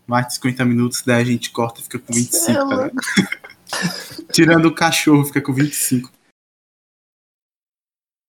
mais 0.06 0.26
de 0.26 0.34
50 0.34 0.64
minutos, 0.64 1.02
daí 1.06 1.22
a 1.22 1.24
gente 1.24 1.50
corta 1.50 1.80
e 1.80 1.84
fica 1.84 1.98
com 1.98 2.12
25, 2.12 2.52
tá 2.52 2.64
ligado? 2.64 2.92
Tirando 4.32 4.66
o 4.66 4.74
cachorro, 4.74 5.24
fica 5.24 5.40
com 5.40 5.52
25. 5.52 6.10